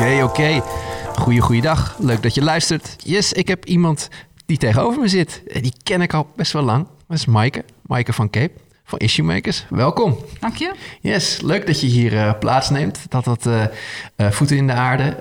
Oké, 0.00 0.22
oké. 0.22 0.62
Goeie, 1.14 1.40
goeiedag. 1.40 1.96
Leuk 1.98 2.22
dat 2.22 2.34
je 2.34 2.42
luistert. 2.42 2.96
Yes, 3.04 3.32
ik 3.32 3.48
heb 3.48 3.64
iemand 3.64 4.08
die 4.46 4.58
tegenover 4.58 5.00
me 5.00 5.08
zit. 5.08 5.42
En 5.52 5.62
Die 5.62 5.72
ken 5.82 6.00
ik 6.00 6.14
al 6.14 6.26
best 6.36 6.52
wel 6.52 6.62
lang. 6.62 6.86
Dat 7.08 7.16
is 7.16 7.26
Maaike. 7.26 7.64
Maaike 7.82 8.12
van 8.12 8.30
Cape. 8.30 8.52
Van 8.84 8.98
Issue 8.98 9.24
Makers. 9.24 9.66
Welkom. 9.70 10.16
Dank 10.40 10.56
je. 10.56 10.74
Yes, 11.00 11.40
leuk 11.40 11.66
dat 11.66 11.80
je 11.80 11.86
hier 11.86 12.12
uh, 12.12 12.32
plaatsneemt. 12.38 13.06
Dat 13.08 13.24
dat 13.24 13.46
uh, 13.46 13.62
uh, 14.16 14.30
voeten 14.30 14.56
in 14.56 14.66
de 14.66 14.72
aarde. 14.72 15.16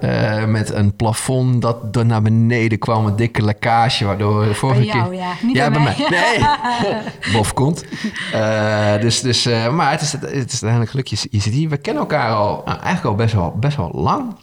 met 0.47 0.69
een 0.71 0.95
plafond 0.95 1.61
dat 1.61 1.95
er 1.95 2.05
naar 2.05 2.21
beneden 2.21 2.79
kwam. 2.79 3.05
Een 3.05 3.15
dikke 3.15 3.41
lekkage. 3.41 4.05
Waardoor 4.05 4.45
de 4.45 4.53
vorige 4.53 4.79
bij 4.79 4.89
jou, 4.89 5.09
keer... 5.09 5.19
ja. 5.19 5.33
Niet 5.41 5.55
ja, 5.55 5.71
bij, 5.71 5.83
bij 5.83 5.95
mij. 5.97 6.09
mij. 6.09 6.37
Nee. 6.81 7.33
Bof 7.37 7.53
komt. 7.53 7.83
dus, 9.01 9.21
dus, 9.21 9.45
maar 9.71 9.91
het 9.91 10.01
is, 10.01 10.11
het 10.11 10.23
is 10.23 10.51
uiteindelijk 10.51 10.89
gelukkig. 10.89 11.21
Je, 11.21 11.27
je 11.31 11.41
zit 11.41 11.53
hier. 11.53 11.69
We 11.69 11.77
kennen 11.77 12.01
elkaar 12.01 12.31
al 12.31 12.65
eigenlijk 12.65 13.05
al 13.05 13.15
best 13.15 13.33
wel, 13.33 13.55
best 13.59 13.77
wel 13.77 13.91
lang. 13.93 14.35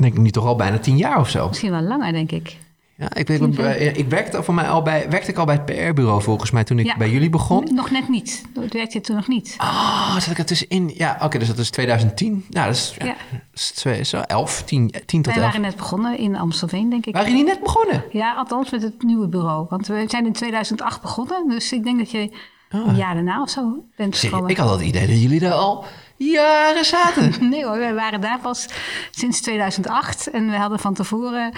Denk 0.00 0.12
ik 0.14 0.20
nu 0.20 0.30
toch 0.30 0.44
al 0.46 0.56
bijna 0.56 0.78
tien 0.78 0.96
jaar 0.96 1.18
of 1.20 1.28
zo. 1.28 1.48
Misschien 1.48 1.70
wel 1.70 1.80
langer, 1.82 2.12
denk 2.12 2.30
ik. 2.32 2.56
Ja, 2.96 3.14
ik, 3.14 3.26
weet, 3.26 3.40
ik, 3.58 3.96
ik 3.96 4.08
werkte 4.08 4.42
voor 4.42 4.54
mij 4.54 4.68
al 4.68 4.82
bij, 4.82 5.06
werkte 5.10 5.30
ik 5.30 5.36
al 5.38 5.44
bij 5.44 5.54
het 5.54 5.64
PR-bureau 5.64 6.22
volgens 6.22 6.50
mij 6.50 6.64
toen 6.64 6.78
ik 6.78 6.86
Ja. 6.86 6.96
bij 6.96 7.10
jullie 7.10 7.30
begon. 7.30 7.68
Nog 7.74 7.90
net 7.90 8.08
niet. 8.08 8.42
Dat 8.54 8.72
werkte 8.72 8.98
je 8.98 9.04
toen 9.04 9.16
nog 9.16 9.28
niet. 9.28 9.54
Ah, 9.58 10.12
zat 10.14 10.30
ik 10.30 10.38
er 10.38 10.44
tussenin? 10.44 10.90
Ja, 10.94 11.18
oké, 11.22 11.38
dus 11.38 11.48
dat 11.48 11.58
is 11.58 11.70
2010. 11.70 12.44
Nou, 12.50 12.66
dat 12.66 12.76
is, 12.76 12.94
ja. 12.98 13.04
Ja. 13.06 13.14
dat 13.30 13.40
is 13.54 13.70
twee, 13.70 14.04
zo 14.04 14.20
11, 14.20 14.62
10, 14.62 14.90
10 15.06 15.22
tot 15.22 15.34
Wij 15.34 15.42
11. 15.42 15.44
waren 15.52 15.60
net 15.60 15.76
begonnen 15.76 16.18
in 16.18 16.36
Amstelveen, 16.36 16.90
denk 16.90 17.06
ik. 17.06 17.14
Waren 17.14 17.30
jullie 17.30 17.44
net 17.44 17.60
begonnen? 17.60 18.04
Ja, 18.10 18.34
althans 18.34 18.70
met 18.70 18.82
het 18.82 19.02
nieuwe 19.02 19.28
bureau. 19.28 19.66
Want 19.68 19.86
we 19.86 20.04
zijn 20.08 20.26
in 20.26 20.32
2008 20.32 21.00
begonnen. 21.02 21.48
Dus 21.48 21.72
ik 21.72 21.84
denk 21.84 21.98
dat 21.98 22.10
je 22.10 22.30
een 22.68 22.96
jaar 22.96 23.14
daarna 23.14 23.42
of 23.42 23.50
zo 23.50 23.84
bent 23.96 24.16
gekomen. 24.16 24.50
ik 24.50 24.56
had 24.56 24.70
het 24.70 24.80
idee 24.80 25.06
dat 25.06 25.20
jullie 25.22 25.40
daar 25.40 25.52
al 25.52 25.84
jaren 26.16 26.84
zaten. 26.84 27.32
Nee 27.50 27.64
hoor, 27.64 27.78
wij 27.78 27.94
waren 27.94 28.20
daar 28.20 28.38
pas 28.40 28.68
sinds 29.10 29.40
2008. 29.40 30.30
En 30.30 30.50
we 30.50 30.56
hadden 30.56 30.78
van 30.78 30.94
tevoren... 30.94 31.52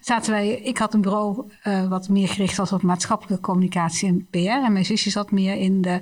Zaten 0.00 0.32
wij, 0.32 0.50
ik 0.50 0.78
had 0.78 0.94
een 0.94 1.00
bureau 1.00 1.50
eh, 1.62 1.88
wat 1.88 2.08
meer 2.08 2.28
gericht 2.28 2.56
was 2.56 2.72
op 2.72 2.82
maatschappelijke 2.82 3.42
communicatie 3.44 4.08
en 4.08 4.26
PR. 4.30 4.36
En 4.38 4.72
mijn 4.72 4.84
zusje 4.84 5.10
zat 5.10 5.30
meer 5.30 5.54
in 5.54 5.80
de 5.80 6.00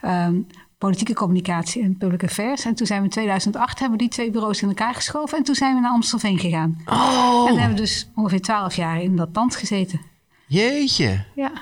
ehm, 0.00 0.40
politieke 0.78 1.14
communicatie 1.14 1.82
en 1.82 1.96
public 1.96 2.22
affairs. 2.24 2.64
En 2.64 2.74
toen 2.74 2.86
zijn 2.86 2.98
we 2.98 3.04
in 3.04 3.10
2008 3.10 3.78
hebben 3.78 3.98
we 3.98 4.04
die 4.04 4.12
twee 4.12 4.30
bureaus 4.30 4.62
in 4.62 4.68
elkaar 4.68 4.94
geschoven. 4.94 5.38
En 5.38 5.44
toen 5.44 5.54
zijn 5.54 5.74
we 5.74 5.80
naar 5.80 5.90
Amstelveen 5.90 6.38
gegaan. 6.38 6.82
Oh, 6.86 7.48
En 7.48 7.58
hebben 7.58 7.76
we 7.76 7.82
dus 7.82 8.08
ongeveer 8.14 8.40
12 8.40 8.74
jaar 8.74 9.02
in 9.02 9.16
dat 9.16 9.32
pand 9.32 9.56
gezeten. 9.56 10.00
jeetje. 10.46 11.24
Ja. 11.34 11.52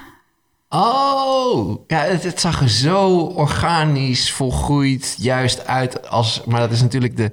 Oh, 0.75 1.85
ja, 1.87 1.99
het, 1.99 2.23
het 2.23 2.41
zag 2.41 2.61
er 2.61 2.69
zo 2.69 3.19
organisch, 3.19 4.33
volgroeid, 4.33 5.15
juist 5.19 5.67
uit 5.67 6.09
als... 6.09 6.45
Maar 6.45 6.61
dat 6.61 6.71
is 6.71 6.81
natuurlijk 6.83 7.17
de, 7.17 7.33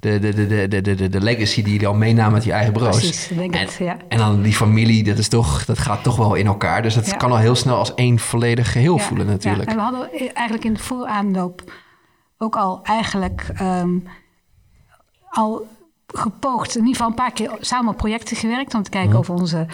de, 0.00 0.18
de, 0.18 0.46
de, 0.46 0.68
de, 0.68 0.80
de, 0.80 1.08
de, 1.08 1.20
legacy 1.20 1.62
die 1.62 1.72
jullie 1.72 1.86
al 1.86 1.94
meenamen 1.94 2.32
met 2.32 2.44
je 2.44 2.52
eigen 2.52 2.72
bureaus. 2.72 2.96
Precies, 2.96 3.28
denk 3.28 3.54
en, 3.54 3.60
het, 3.60 3.76
ja. 3.78 3.96
en 4.08 4.18
dan 4.18 4.42
die 4.42 4.52
familie, 4.52 5.04
dat, 5.04 5.18
is 5.18 5.28
toch, 5.28 5.64
dat 5.64 5.78
gaat 5.78 6.02
toch 6.02 6.16
wel 6.16 6.34
in 6.34 6.46
elkaar. 6.46 6.82
Dus 6.82 6.94
dat 6.94 7.06
Ja. 7.06 7.16
kan 7.16 7.30
al 7.30 7.38
heel 7.38 7.54
snel 7.54 7.76
als 7.76 7.94
één 7.94 8.18
volledig 8.18 8.72
geheel 8.72 8.96
Ja, 8.96 9.02
voelen 9.02 9.26
natuurlijk. 9.26 9.64
Ja. 9.64 9.70
En 9.70 9.76
we 9.76 9.82
hadden 9.82 10.34
eigenlijk 10.34 10.64
in 10.64 10.74
de 10.74 10.80
vooraanloop 10.80 11.72
ook 12.38 12.56
al 12.56 12.80
eigenlijk 12.82 13.50
ehm, 13.54 13.98
al 15.30 15.66
gepoogd, 16.06 16.70
in 16.74 16.80
ieder 16.80 16.92
geval 16.94 17.08
een 17.08 17.14
paar 17.14 17.32
keer 17.32 17.50
samen 17.60 17.90
op 17.92 17.96
projecten 17.96 18.36
gewerkt 18.36 18.74
om 18.74 18.82
te 18.82 18.90
kijken 18.90 19.18
of 19.18 19.30
onze 19.30 19.66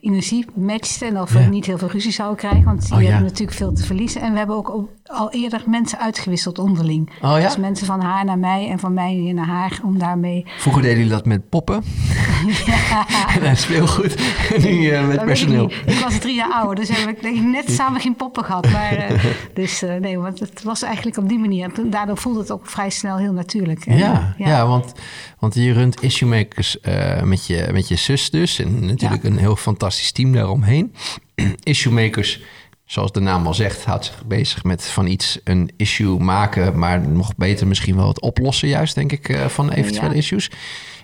energie 0.00 0.46
matchte 0.54 1.04
en 1.04 1.20
of 1.20 1.28
we 1.30 1.34
Mhm. 1.38 1.44
Ja. 1.44 1.50
niet 1.50 1.66
heel 1.66 1.78
veel 1.78 1.88
ruzie 1.88 2.12
zouden 2.12 2.38
krijgen, 2.38 2.64
want 2.64 2.82
die 2.86 2.94
Oh, 2.94 3.00
ja. 3.02 3.06
hebben 3.06 3.24
natuurlijk 3.26 3.56
veel 3.56 3.72
te 3.72 3.84
verliezen. 3.84 4.20
En 4.20 4.32
we 4.32 4.38
hebben 4.38 4.56
ook 4.56 4.68
al- 5.04 5.30
eerder 5.30 5.62
mensen 5.66 5.98
uitgewisseld 5.98 6.58
onderling. 6.58 7.10
Oh 7.22 7.30
ja? 7.30 7.40
Dus 7.40 7.56
mensen 7.56 7.86
van 7.86 8.00
haar 8.00 8.24
naar 8.24 8.38
mij 8.38 8.68
en 8.70 8.78
van 8.78 8.94
mij 8.94 9.14
naar 9.34 9.46
haar 9.46 9.78
om 9.84 9.98
daarmee 9.98 10.46
Vroeger 10.58 10.82
deden 10.82 10.96
jullie 10.96 11.12
dat 11.12 11.26
met 11.26 11.48
poppen 11.48 11.82
en 13.42 13.56
speelgoed. 13.56 14.14
En 14.54 14.60
nu 14.70 14.88
eh, 14.90 15.00
met 15.00 15.00
Dat 15.00 15.08
weet 15.08 15.18
ik 15.18 15.24
personeel. 15.26 15.70
Ik 15.86 15.98
was 15.98 16.18
drie 16.18 16.34
jaar 16.34 16.50
ouder, 16.52 16.74
dus 16.74 16.88
heb 16.88 17.08
ik 17.08 17.22
denk 17.22 17.36
ik 17.36 17.42
net 17.42 17.70
samen 17.70 18.00
geen 18.00 18.14
poppen 18.16 18.44
gehad. 18.44 18.70
Maar, 18.70 18.92
eh, 18.92 19.24
dus 19.54 19.82
eh, 19.82 19.94
nee, 19.94 20.18
want 20.18 20.40
het 20.40 20.62
was 20.62 20.82
eigenlijk 20.82 21.16
op 21.16 21.28
die 21.28 21.38
manier. 21.38 21.70
En 21.76 21.90
daardoor 21.90 22.16
voelde 22.16 22.38
het 22.40 22.50
ook 22.50 22.66
vrij 22.66 22.90
snel 22.90 23.16
heel 23.16 23.32
natuurlijk. 23.32 23.86
En, 23.86 23.96
Ja, 23.96 24.34
ja. 24.38 24.66
want, 24.66 24.92
want 25.52 25.66
je 25.66 25.72
runt 25.72 26.02
Issue 26.02 26.28
Makers 26.28 26.80
eh, 26.80 27.22
met, 27.22 27.46
je, 27.46 27.68
met 27.72 27.88
je 27.88 27.96
zus 27.96 28.30
dus. 28.30 28.58
En 28.58 28.86
natuurlijk 28.86 29.24
een 29.24 29.38
heel 29.38 29.56
fantastisch 29.56 30.12
team 30.12 30.32
daaromheen. 30.32 30.94
issue 31.62 31.92
Makers, 31.92 32.40
zoals 32.84 33.12
de 33.12 33.20
naam 33.20 33.46
al 33.46 33.54
zegt, 33.54 33.84
houdt 33.84 34.04
zich 34.04 34.24
bezig 34.24 34.64
met 34.64 34.84
van 34.84 35.06
iets 35.06 35.38
een 35.44 35.70
issue 35.76 36.18
maken. 36.18 36.78
Maar 36.78 37.08
nog 37.08 37.36
beter 37.36 37.66
misschien 37.66 37.96
wel 37.96 38.08
het 38.08 38.20
oplossen 38.20 38.68
juist, 38.68 38.94
denk 38.94 39.12
ik, 39.12 39.28
eh, 39.28 39.46
van 39.46 39.70
eventuele 39.70 40.08
Ja. 40.10 40.16
issues. 40.16 40.50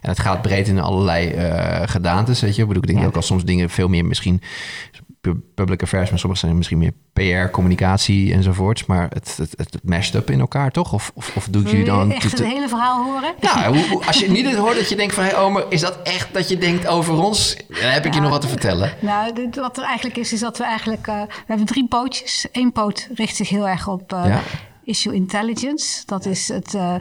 En 0.01 0.09
het 0.09 0.19
gaat 0.19 0.43
breed 0.43 0.69
in 0.69 0.79
allerlei 0.81 1.29
eh, 1.29 1.89
gedaantes, 1.89 2.41
weet 2.41 2.55
je. 2.57 2.63
Ik 2.63 2.69
bedoel, 2.69 2.83
ik 2.83 2.89
denk 2.89 3.01
Ja. 3.01 3.07
ook 3.07 3.17
al 3.17 3.23
soms 3.23 3.45
dingen 3.45 3.71
veel 3.71 3.89
meer 3.89 4.05
misschien 4.05 4.41
public 5.55 5.83
affairs, 5.83 6.11
maar 6.11 6.19
sommige 6.19 6.41
zijn 6.45 6.57
misschien 6.57 6.79
meer 6.79 6.93
PR, 7.13 7.51
communicatie 7.51 8.33
enzovoorts. 8.33 8.87
Maar 8.87 9.09
het, 9.13 9.37
het, 9.37 9.55
het 9.57 9.79
masht 9.83 10.15
up 10.15 10.31
in 10.31 10.41
elkaar, 10.41 10.71
toch? 10.71 10.93
Of, 10.93 11.13
of, 11.15 11.37
of 11.37 11.49
jullie 11.53 11.77
je 11.77 11.85
dan... 11.85 12.13
echt 12.13 12.31
het 12.31 12.45
hele 12.45 12.69
verhaal 12.69 13.05
horen? 13.05 13.35
Ja, 13.41 13.67
als 14.07 14.19
je 14.19 14.31
niet 14.31 14.47
het 14.47 14.57
hoort 14.57 14.77
dat 14.77 14.89
je 14.89 14.97
denkt 14.97 15.15
van... 15.15 15.25
Hé 15.25 15.65
is 15.69 15.81
dat 15.81 15.99
echt 16.03 16.35
dat 16.35 16.49
je 16.49 16.59
denkt 16.59 16.87
over 16.87 17.15
ons? 17.15 17.57
Dan 17.69 17.91
heb 17.91 18.07
ik 18.07 18.15
je 18.15 18.21
nog 18.21 18.31
wat 18.31 18.41
te 18.41 18.49
vertellen. 18.49 18.93
Nou, 19.01 19.33
dit- 19.33 19.57
wat 19.57 19.77
er 19.79 19.85
eigenlijk 19.85 20.17
is, 20.17 20.33
is 20.33 20.41
dat 20.41 20.59
we 20.59 20.65
eigenlijk... 20.65 21.07
eh, 21.07 21.21
we 21.23 21.45
hebben 21.47 21.67
drie 21.67 21.89
pootjes. 21.89 22.47
Eén 22.53 22.73
poot 22.73 23.09
richt 23.15 23.37
zich 23.37 23.49
heel 23.49 23.69
erg 23.69 23.89
op 23.89 24.13
eh, 24.13 24.25
Ja. 24.27 24.41
issue 24.85 25.15
intelligence. 25.15 26.03
Dat 26.07 26.27
is 26.27 26.49
het 26.49 26.75
eh, 26.75 26.95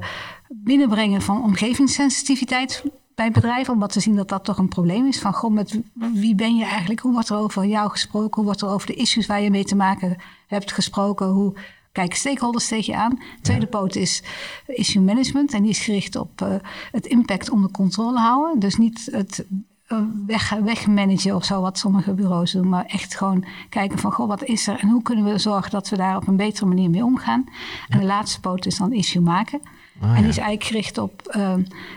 binnenbrengen 0.49 1.21
van 1.21 1.43
omgevingssensitiviteit 1.43 2.83
bij 3.15 3.31
bedrijven. 3.31 3.73
Omdat 3.73 3.93
we 3.93 3.99
zien 3.99 4.15
dat 4.15 4.29
dat 4.29 4.43
toch 4.43 4.57
een 4.57 4.67
probleem 4.67 5.07
is. 5.07 5.19
Van, 5.19 5.33
goh, 5.33 5.51
met 5.51 5.79
wie 6.13 6.35
ben 6.35 6.55
je 6.55 6.65
eigenlijk? 6.65 6.99
Hoe 6.99 7.13
wordt 7.13 7.29
er 7.29 7.37
over 7.37 7.65
jou 7.65 7.89
gesproken? 7.89 8.35
Hoe 8.35 8.43
wordt 8.43 8.61
er 8.61 8.69
over 8.69 8.87
de 8.87 8.93
issues 8.93 9.25
waar 9.25 9.41
je 9.41 9.49
mee 9.49 9.63
te 9.63 9.75
maken 9.75 10.17
hebt 10.47 10.71
gesproken? 10.71 11.27
Hoe 11.27 11.53
kijken 11.91 12.17
stakeholders 12.17 12.67
tegen 12.67 12.93
je 12.93 12.99
aan? 12.99 13.19
Tweede 13.41 13.67
poot 13.67 13.95
is 13.95 14.23
issue 14.65 15.01
management. 15.01 15.53
En 15.53 15.61
die 15.61 15.71
is 15.71 15.79
gericht 15.79 16.15
op 16.15 16.41
eh, 16.41 16.55
het 16.91 17.05
impact 17.05 17.49
onder 17.49 17.71
controle 17.71 18.19
houden. 18.19 18.59
Dus 18.59 18.77
niet 18.77 19.07
het 19.11 19.45
eh, 19.91 19.99
weg, 20.25 20.49
wegmanagen 20.49 21.35
of 21.35 21.45
zo, 21.45 21.61
wat 21.61 21.77
sommige 21.77 22.13
bureaus 22.13 22.51
doen. 22.51 22.69
Maar 22.69 22.85
echt 22.85 23.15
gewoon 23.15 23.45
kijken 23.69 23.99
van, 23.99 24.11
goh, 24.11 24.27
wat 24.27 24.43
is 24.43 24.67
er? 24.67 24.79
En 24.79 24.89
hoe 24.89 25.01
kunnen 25.01 25.25
we 25.25 25.37
zorgen 25.37 25.71
dat 25.71 25.89
we 25.89 25.97
daar 25.97 26.15
op 26.15 26.27
een 26.27 26.35
betere 26.35 26.65
manier 26.65 26.89
mee 26.89 27.03
omgaan? 27.03 27.45
En 27.89 27.99
de 27.99 28.05
laatste 28.05 28.39
poot 28.39 28.65
is 28.65 28.77
dan 28.77 28.93
issue 28.93 29.21
maken. 29.21 29.61
En 30.01 30.15
die 30.15 30.27
is 30.27 30.37
eigenlijk 30.37 30.63
gericht 30.63 30.97
op 30.97 31.27
eh, 31.27 31.53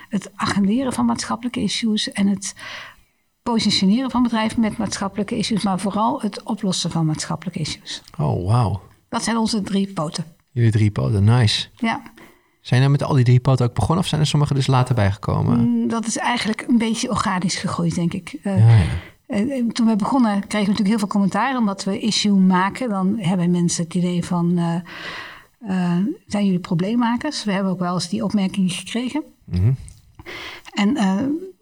het 0.08 0.30
agenderen 0.34 0.92
van 0.92 1.04
maatschappelijke 1.04 1.60
issues... 1.60 2.12
en 2.12 2.26
het 2.26 2.54
positioneren 3.42 4.10
van 4.10 4.22
bedrijven 4.22 4.60
met 4.60 4.76
maatschappelijke 4.76 5.36
issues... 5.36 5.62
maar 5.62 5.78
vooral 5.78 6.20
het 6.20 6.42
oplossen 6.42 6.90
van 6.90 7.06
maatschappelijke 7.06 7.60
issues. 7.60 8.02
Oh, 8.18 8.46
wauw. 8.46 8.82
Dat 9.08 9.22
zijn 9.22 9.36
onze 9.36 9.62
drie 9.62 9.92
poten. 9.92 10.24
Jullie 10.50 10.70
drie 10.70 10.90
poten, 10.90 11.24
nice. 11.24 11.68
Ja, 11.76 12.02
Zijn 12.60 12.82
er 12.82 12.90
met 12.90 13.02
al 13.02 13.14
die 13.14 13.24
drie 13.24 13.40
poten 13.40 13.66
ook 13.66 13.74
begonnen... 13.74 13.98
of 13.98 14.06
zijn 14.06 14.20
er 14.20 14.26
sommige 14.26 14.54
dus 14.54 14.66
later 14.66 14.94
bijgekomen? 14.94 15.60
Mm, 15.60 15.88
dat 15.88 16.06
is 16.06 16.16
eigenlijk 16.16 16.64
een 16.68 16.78
beetje 16.78 17.10
organisch 17.10 17.56
gegroeid, 17.56 17.94
denk 17.94 18.12
ik. 18.12 18.36
Eh, 18.42 18.58
Ja, 18.58 18.76
ja. 18.76 18.84
Eh, 19.26 19.58
eh, 19.58 19.68
Toen 19.68 19.86
we 19.86 19.96
begonnen 19.96 20.32
kregen 20.32 20.50
we 20.50 20.56
natuurlijk 20.58 20.88
heel 20.88 20.98
veel 20.98 21.08
commentaar. 21.08 21.56
Omdat 21.56 21.84
we 21.84 21.98
issue 21.98 22.38
maken, 22.38 22.88
dan 22.88 23.18
hebben 23.18 23.50
mensen 23.50 23.84
het 23.84 23.94
idee 23.94 24.24
van... 24.24 24.58
eh, 25.68 25.96
zijn 26.26 26.44
jullie 26.44 26.58
probleemmakers? 26.60 27.44
We 27.44 27.52
hebben 27.52 27.72
ook 27.72 27.78
wel 27.78 27.94
eens 27.94 28.08
die 28.08 28.24
opmerking 28.24 28.72
gekregen. 28.72 29.22
En 30.74 30.96
eh, 30.96 31.14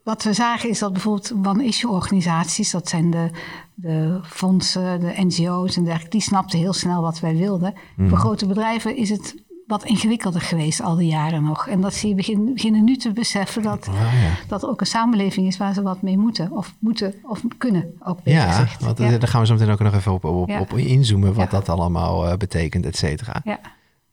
wat 0.05 0.23
we 0.23 0.33
zagen 0.33 0.69
is 0.69 0.79
dat 0.79 0.93
bijvoorbeeld 0.93 1.33
one-issue-organisaties... 1.47 2.71
dat 2.71 2.89
zijn 2.89 3.11
de, 3.11 3.31
de 3.75 4.21
fondsen, 4.25 5.01
de 5.01 5.12
NGO's 5.17 5.77
en 5.77 5.83
dergelijke... 5.85 6.11
die 6.17 6.21
snapten 6.27 6.59
heel 6.59 6.73
snel 6.73 7.03
wat 7.03 7.21
wij 7.21 7.37
wilden. 7.37 7.75
Voor 7.99 8.19
grote 8.19 8.47
bedrijven 8.47 8.97
is 8.97 9.11
het 9.11 9.35
wat 9.67 9.85
ingewikkelder 9.85 10.41
geweest 10.41 10.81
al 10.82 10.97
die 10.97 11.09
jaren 11.09 11.43
nog. 11.43 11.67
En 11.69 11.81
dat 11.81 11.94
zie 11.94 12.09
je 12.09 12.15
begin, 12.15 12.53
beginnen 12.55 12.85
nu 12.85 12.97
te 12.97 13.12
beseffen... 13.12 13.62
Dat, 13.62 13.88
Ah, 13.88 13.94
ja. 14.23 14.31
dat 14.49 14.62
er 14.62 14.69
ook 14.69 14.81
een 14.81 14.87
samenleving 14.87 15.47
is 15.47 15.56
waar 15.56 15.75
ze 15.75 15.82
wat 15.82 16.03
mee 16.03 16.19
moeten. 16.19 16.50
Of 16.50 16.75
moeten 16.79 17.15
of 17.23 17.43
kunnen, 17.59 17.94
ook 18.05 18.19
Ja, 18.25 18.67
want 18.81 18.99
ja. 18.99 19.05
eh, 19.05 19.11
daar 19.21 19.29
gaan 19.29 19.41
we 19.41 19.47
zo 19.47 19.53
meteen 19.55 19.71
ook 19.71 19.79
nog 19.81 19.94
even 19.94 20.12
op, 20.12 20.25
op, 20.25 20.49
Ja. 20.49 20.61
op 20.61 20.73
inzoomen... 20.73 21.35
wat 21.35 21.50
Ja. 21.50 21.59
dat 21.59 21.69
allemaal 21.69 22.37
betekent, 22.37 22.87
et 22.87 22.97
cetera. 22.97 23.41
ja. 23.44 23.61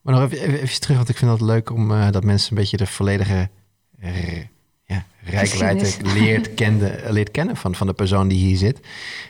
Maar 0.09 0.19
nog 0.19 0.31
even, 0.31 0.79
terug, 0.79 0.97
want 0.97 1.09
ik 1.09 1.17
vind 1.17 1.31
het 1.31 1.41
leuk... 1.41 1.71
om 1.71 1.91
eh, 1.91 2.11
dat 2.11 2.23
mensen 2.23 2.51
een 2.51 2.57
beetje 2.57 2.77
de 2.77 2.87
volledige... 2.87 3.49
eh, 3.99 4.37
ja, 4.85 5.05
rijkwijde 5.23 5.91
leert, 6.19 6.53
kende, 6.53 7.03
leert 7.07 7.31
kennen 7.31 7.55
van, 7.55 7.75
van 7.75 7.87
de 7.87 7.93
persoon 7.93 8.27
die 8.27 8.37
hier 8.45 8.57
zit. 8.57 8.79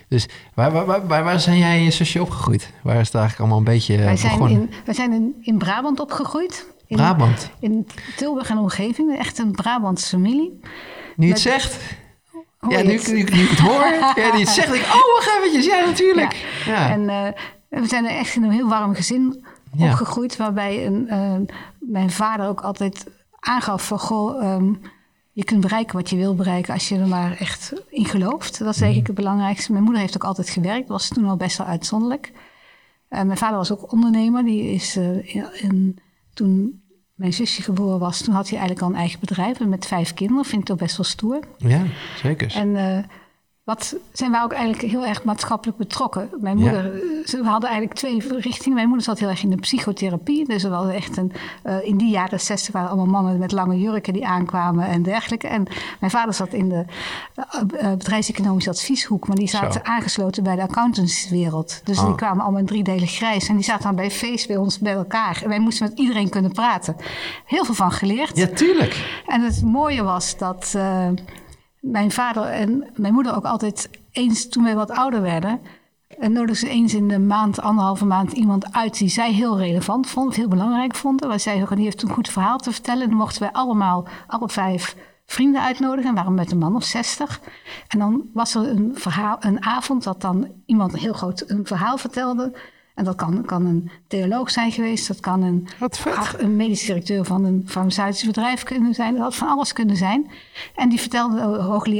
Dus 0.08 0.28
waar, 0.54 0.72
waar, 0.72 0.86
waar, 0.86 1.06
waar, 1.06 1.24
waar 1.24 1.40
zijn 1.40 1.58
jij 1.58 1.76
en 1.76 1.82
je 1.82 1.90
zusje 1.90 2.20
opgegroeid? 2.20 2.72
Waar 2.82 3.00
is 3.00 3.06
het 3.06 3.14
eigenlijk 3.14 3.38
allemaal 3.38 3.58
een 3.58 3.74
beetje 3.74 3.96
eh, 3.96 4.04
Wij 4.04 4.16
zijn, 4.16 4.32
begonnen? 4.32 4.60
in, 4.60 4.70
wij 4.84 4.94
zijn 4.94 5.12
in, 5.12 5.34
in 5.42 5.58
Brabant 5.58 6.00
opgegroeid. 6.00 6.66
In, 6.86 6.96
Brabant. 6.96 7.50
In 7.60 7.86
Tilburg 8.16 8.50
en 8.50 8.58
omgeving. 8.58 9.18
Echt 9.18 9.38
een 9.38 9.52
Brabantse 9.52 10.08
familie. 10.08 10.58
Nu 11.16 11.26
je 11.26 11.32
het 11.32 11.44
Met- 11.44 11.52
zegt. 11.52 11.78
Ja, 12.68 12.82
nu, 12.82 12.92
het? 12.92 13.06
nu, 13.06 13.22
nu 13.22 13.42
ik 13.42 13.50
het 13.50 13.58
hoor. 13.58 13.84
ja, 14.16 14.32
nu 14.32 14.38
je 14.38 14.44
het 14.44 14.48
zegt, 14.48 14.74
ik, 14.74 14.82
oh, 14.82 15.14
wacht 15.14 15.36
eventjes. 15.38 15.66
Ja, 15.66 15.84
natuurlijk. 15.84 16.62
Ja. 16.66 16.90
En 16.90 17.04
we 17.68 17.86
zijn 17.86 18.04
er 18.04 18.16
echt 18.16 18.36
in 18.36 18.42
een 18.42 18.50
heel 18.50 18.68
warm 18.68 18.94
gezin 18.94 19.44
Ja. 19.72 19.90
opgegroeid. 19.90 20.36
Waarbij 20.36 20.86
een, 20.86 21.08
eh, 21.08 21.36
mijn 21.78 22.10
vader 22.10 22.46
ook 22.48 22.60
altijd 22.60 23.06
aangaf 23.40 23.86
van... 23.86 23.98
Goh, 23.98 24.42
ehm, 24.44 24.72
je 25.32 25.44
kunt 25.44 25.60
bereiken 25.60 25.96
wat 25.96 26.10
je 26.10 26.16
wil 26.16 26.34
bereiken 26.34 26.72
als 26.74 26.88
je 26.88 26.98
er 26.98 27.06
maar 27.08 27.36
echt 27.36 27.72
in 27.88 28.04
gelooft. 28.04 28.58
Dat 28.58 28.68
is 28.68 28.74
Mhm. 28.74 28.84
eigenlijk 28.84 29.06
het 29.06 29.16
belangrijkste. 29.16 29.72
Mijn 29.72 29.84
moeder 29.84 30.00
heeft 30.02 30.14
ook 30.16 30.24
altijd 30.24 30.48
gewerkt, 30.50 30.88
was 30.88 31.08
toen 31.08 31.24
al 31.24 31.36
best 31.36 31.58
wel 31.58 31.66
uitzonderlijk. 31.66 32.32
En 33.08 33.26
mijn 33.26 33.38
vader 33.38 33.56
was 33.56 33.72
ook 33.72 33.92
ondernemer. 33.92 34.44
Die 34.44 34.70
is 34.72 34.96
eh, 34.96 35.34
in, 35.64 35.98
toen 36.34 36.82
mijn 37.14 37.32
zusje 37.32 37.62
geboren 37.62 37.98
was, 37.98 38.22
toen 38.22 38.34
had 38.34 38.48
hij 38.48 38.58
eigenlijk 38.58 38.86
al 38.86 38.92
een 38.94 39.00
eigen 39.00 39.20
bedrijf 39.20 39.60
met 39.60 39.86
vijf 39.86 40.14
kinderen. 40.14 40.44
Vind 40.44 40.60
ik 40.62 40.68
toch 40.68 40.76
best 40.78 40.96
wel 40.96 41.06
stoer. 41.06 41.38
Ja, 41.58 41.82
zeker. 42.22 42.54
En 42.54 42.76
eh, 42.76 43.04
wat 43.64 43.96
zijn 44.12 44.30
wij 44.30 44.42
ook 44.42 44.52
eigenlijk 44.52 44.82
heel 44.92 45.06
erg 45.06 45.24
maatschappelijk 45.24 45.78
betrokken. 45.78 46.28
Mijn 46.40 46.56
moeder, 46.58 46.82
ze- 47.24 47.36
we 47.42 47.48
hadden 47.48 47.68
eigenlijk 47.70 47.98
twee 47.98 48.38
richtingen. 48.40 48.74
Mijn 48.74 48.86
moeder 48.86 49.04
zat 49.06 49.18
heel 49.18 49.28
erg 49.28 49.42
in 49.42 49.50
de 49.50 49.56
psychotherapie. 49.56 50.46
Dus 50.46 50.64
er 50.64 50.70
was 50.70 50.92
echt 50.92 51.16
een, 51.16 51.32
eh, 51.62 51.74
in 51.86 51.96
die 51.96 52.10
jaren 52.10 52.40
60 52.40 52.72
waren 52.72 52.88
allemaal 52.88 53.06
mannen 53.22 53.38
met 53.38 53.52
lange 53.52 53.78
jurken 53.80 54.12
die 54.12 54.26
aankwamen 54.26 54.86
en 54.86 55.02
dergelijke. 55.02 55.48
En 55.48 55.66
mijn 56.00 56.12
vader 56.12 56.34
zat 56.34 56.52
in 56.52 56.68
de 56.68 56.84
eh, 57.34 57.90
bedrijfseconomische 57.90 58.70
advieshoek, 58.70 59.26
maar 59.28 59.36
die 59.36 59.48
zaten 59.48 59.72
Zo. 59.72 59.90
aangesloten 59.90 60.42
bij 60.42 60.56
de 60.56 60.62
accountantswereld. 60.62 61.80
Dus 61.84 61.98
Oh. 61.98 62.06
die 62.06 62.14
kwamen 62.14 62.42
allemaal 62.42 62.60
in 62.60 62.66
driedelig 62.66 63.10
grijs. 63.12 63.48
En 63.48 63.54
die 63.54 63.64
zaten 63.64 63.82
dan 63.82 63.94
bij 63.96 64.10
feest 64.10 64.46
bij 64.46 64.56
ons 64.56 64.78
bij 64.78 64.92
elkaar. 64.92 65.40
En 65.42 65.48
wij 65.48 65.60
moesten 65.60 65.88
met 65.88 65.98
iedereen 65.98 66.28
kunnen 66.28 66.52
praten. 66.52 66.96
Heel 67.46 67.64
veel 67.64 67.74
van 67.74 67.92
geleerd. 67.92 68.36
Ja, 68.36 68.46
tuurlijk. 68.46 69.22
En 69.26 69.40
het 69.42 69.62
mooie 69.62 70.02
was 70.02 70.36
dat 70.38 70.74
mijn 71.80 72.10
vader 72.10 72.42
en 72.42 72.84
mijn 72.96 73.12
moeder 73.12 73.36
ook 73.36 73.44
altijd 73.44 73.90
eens 74.10 74.48
toen 74.48 74.64
wij 74.64 74.74
wat 74.74 74.90
ouder 74.90 75.22
werden. 75.22 75.60
En 76.18 76.32
nodigden 76.32 76.56
ze 76.56 76.68
eens 76.68 76.94
in 76.94 77.08
de 77.08 77.18
maand, 77.18 77.60
anderhalve 77.60 78.04
maand, 78.04 78.32
iemand 78.32 78.72
uit 78.72 78.98
die 78.98 79.08
zij 79.08 79.32
heel 79.32 79.58
relevant 79.58 80.06
vonden, 80.06 80.34
heel 80.34 80.48
belangrijk 80.48 80.94
vonden. 80.94 81.28
Waar 81.28 81.40
zij 81.40 81.62
ook, 81.62 81.74
die 81.74 81.84
heeft 81.84 82.02
een 82.02 82.10
goed 82.10 82.28
verhaal 82.28 82.58
te 82.58 82.72
vertellen. 82.72 83.02
En 83.02 83.08
dan 83.08 83.18
mochten 83.18 83.42
wij 83.42 83.52
allemaal, 83.52 84.06
alle 84.26 84.48
vijf 84.48 84.96
vrienden 85.26 85.62
uitnodigen. 85.62 86.08
En 86.08 86.14
waren 86.14 86.34
met 86.34 86.50
een 86.50 86.58
man 86.58 86.76
of 86.76 86.84
zestig. 86.84 87.40
En 87.88 87.98
dan 87.98 88.24
was 88.32 88.54
er 88.54 88.68
een, 88.68 88.90
verhaal, 88.94 89.36
een 89.40 89.64
avond 89.64 90.02
dat 90.02 90.20
dan 90.20 90.48
iemand 90.66 90.96
heel 90.96 91.12
groot 91.12 91.44
een 91.46 91.66
verhaal 91.66 91.98
vertelde. 91.98 92.52
En 93.00 93.06
dat 93.06 93.14
kan, 93.16 93.44
kan 93.44 93.66
een 93.66 93.90
theoloog 94.06 94.50
zijn 94.50 94.72
geweest, 94.72 95.08
dat 95.08 95.20
kan 95.20 95.42
een, 95.42 95.68
ach, 96.14 96.38
een 96.40 96.56
medisch 96.56 96.80
directeur 96.86 97.24
van 97.24 97.44
een 97.44 97.62
farmaceutisch 97.66 98.24
bedrijf 98.26 98.62
kunnen 98.62 98.94
zijn. 98.94 99.12
Dat 99.14 99.22
had 99.22 99.36
van 99.36 99.48
alles 99.48 99.72
kunnen 99.72 99.96
zijn. 99.96 100.30
En 100.74 100.88
die 100.88 101.00
vertelde, 101.00 101.58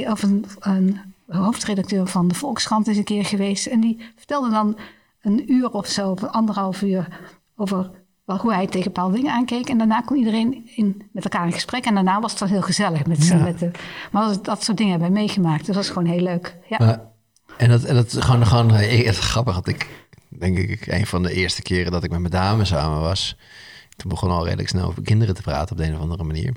of 0.09 0.23
een, 0.23 0.45
een 0.59 0.99
hoofdredacteur 1.27 2.07
van 2.07 2.27
de 2.27 2.35
Volkskrant 2.35 2.87
is 2.87 2.97
een 2.97 3.03
keer 3.03 3.25
geweest. 3.25 3.65
En 3.65 3.79
die 3.79 3.97
vertelde 4.15 4.49
dan 4.49 4.77
een 5.21 5.51
uur 5.51 5.71
of 5.71 5.87
zo, 5.87 6.09
of 6.09 6.23
anderhalf 6.23 6.81
uur, 6.81 7.07
over 7.55 7.89
wel 8.25 8.37
hoe 8.37 8.53
hij 8.53 8.67
tegen 8.67 8.91
bepaalde 8.93 9.15
dingen 9.15 9.31
aankeek. 9.33 9.69
En 9.69 9.77
daarna 9.77 10.01
kon 10.01 10.17
iedereen 10.17 10.69
in, 10.75 11.01
met 11.11 11.23
elkaar 11.23 11.45
in 11.45 11.51
gesprek. 11.53 11.85
En 11.85 11.93
daarna 11.93 12.19
was 12.19 12.31
het 12.31 12.39
dan 12.39 12.49
heel 12.49 12.61
gezellig. 12.61 13.05
Met, 13.05 13.23
z'n- 13.23 13.35
Ja. 13.37 13.43
met 13.43 13.59
de, 13.59 13.71
maar 14.11 14.27
dat, 14.27 14.45
dat 14.45 14.63
soort 14.63 14.77
dingen 14.77 14.91
hebben 14.91 15.11
wij 15.11 15.21
meegemaakt. 15.21 15.57
Dus 15.57 15.67
dat 15.67 15.75
was 15.75 15.89
gewoon 15.89 16.05
heel 16.07 16.23
leuk. 16.23 16.55
Ja. 16.69 16.77
Maar- 16.79 17.09
en 17.57 17.69
dat, 17.69 17.83
en 17.83 17.95
dat 17.95 18.05
is 18.05 18.13
gewoon, 18.23 18.45
gewoon 18.47 18.71
eh, 18.75 19.05
het 19.05 19.15
is 19.15 19.19
grappig. 19.19 19.55
Dat 19.55 19.67
ik 19.67 19.87
denk 20.39 20.57
ik 20.57 20.87
een 20.87 21.05
van 21.07 21.23
de 21.23 21.33
eerste 21.33 21.61
keren 21.61 21.91
dat 21.91 22.03
ik 22.03 22.09
met 22.11 22.19
mijn 22.19 22.31
dame 22.31 22.65
samen 22.65 22.99
was. 22.99 23.35
Toen 23.95 24.09
begon 24.09 24.29
al 24.31 24.43
redelijk 24.45 24.69
snel 24.69 24.87
over 24.87 25.03
kinderen 25.03 25.35
te 25.35 25.41
praten 25.41 25.71
op 25.71 25.77
de 25.77 25.87
een 25.87 25.95
of 25.95 25.99
andere 26.01 26.23
manier. 26.23 26.53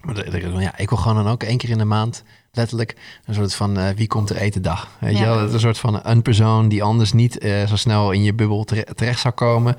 Maar 0.00 0.60
ja, 0.60 0.78
ik 0.78 0.88
wil 0.88 0.98
gewoon 0.98 1.24
dan 1.24 1.32
ook 1.32 1.42
één 1.42 1.58
keer 1.58 1.70
in 1.70 1.78
de 1.78 1.84
maand 1.84 2.22
letterlijk 2.52 2.96
een 3.24 3.34
soort 3.34 3.54
van 3.54 3.78
eh, 3.78 3.94
wie 3.96 4.06
komt 4.06 4.30
er 4.30 4.36
eten 4.36 4.62
dag. 4.62 4.88
Weet 5.00 5.16
je 5.18 5.24
Ja. 5.24 5.34
wel? 5.36 5.46
Is 5.46 5.52
een 5.52 5.60
soort 5.60 5.78
van 5.78 6.00
een 6.02 6.22
persoon 6.22 6.68
die 6.68 6.82
anders 6.82 7.12
niet 7.12 7.38
eh, 7.38 7.66
zo 7.66 7.76
snel 7.76 8.10
in 8.10 8.22
je 8.22 8.34
bubbel 8.34 8.64
tere- 8.64 8.94
terecht 8.94 9.20
zou 9.20 9.34
komen. 9.34 9.76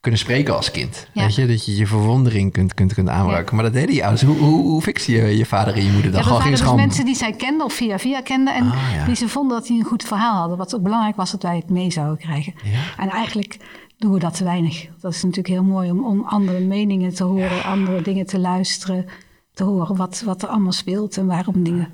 Kunnen 0.00 0.20
spreken 0.20 0.56
als 0.56 0.70
kind. 0.70 1.08
Ja. 1.12 1.22
Weet 1.22 1.34
je, 1.34 1.46
dat 1.46 1.64
je 1.64 1.76
je 1.76 1.86
verwondering 1.86 2.52
kunt, 2.52 2.74
kunt, 2.74 2.94
kunt 2.94 3.08
aanraken. 3.08 3.54
Maar 3.54 3.64
dat 3.64 3.72
deden 3.72 3.94
je 3.94 4.00
ouders. 4.02 4.22
Hoe, 4.22 4.36
hoe, 4.36 4.62
hoe 4.62 4.82
fixen 4.82 5.14
je 5.14 5.36
je 5.36 5.46
vader 5.46 5.74
en 5.74 5.84
je 5.84 5.90
moeder 5.92 6.10
dan? 6.10 6.20
Ja, 6.20 6.26
Gewoon 6.26 6.42
waren 6.42 6.58
dus 6.58 6.74
mensen 6.74 7.04
die 7.04 7.14
zij 7.14 7.32
kenden 7.32 7.66
of 7.66 7.72
via 7.72 7.98
via 7.98 8.20
kenden. 8.20 8.54
En 8.54 8.70
Ah, 8.70 8.92
ja. 8.94 9.04
die 9.04 9.14
ze 9.14 9.28
vonden 9.28 9.58
dat 9.58 9.66
die 9.66 9.78
een 9.78 9.84
goed 9.84 10.02
verhaal 10.04 10.38
hadden. 10.38 10.58
Wat 10.58 10.74
ook 10.74 10.82
belangrijk 10.82 11.16
was 11.16 11.30
dat 11.30 11.42
wij 11.42 11.56
het 11.56 11.70
mee 11.70 11.90
zouden 11.90 12.18
krijgen. 12.18 12.52
En 12.96 13.08
eigenlijk 13.08 13.56
doen 13.98 14.12
we 14.12 14.18
dat 14.18 14.34
te 14.36 14.44
weinig. 14.44 14.86
Dat 15.00 15.12
is 15.12 15.22
natuurlijk 15.22 15.48
heel 15.54 15.64
mooi 15.64 15.90
om, 15.90 16.04
om 16.04 16.24
andere 16.24 16.60
meningen 16.60 17.14
te 17.14 17.24
horen, 17.24 17.64
andere 17.64 18.02
dingen 18.02 18.26
te 18.26 18.38
luisteren. 18.38 19.06
Te 19.54 19.64
horen 19.64 19.96
wat, 19.96 20.22
wat 20.24 20.42
er 20.42 20.48
allemaal 20.48 20.72
speelt 20.72 21.16
en 21.16 21.26
waarom 21.26 21.62
dingen, 21.64 21.88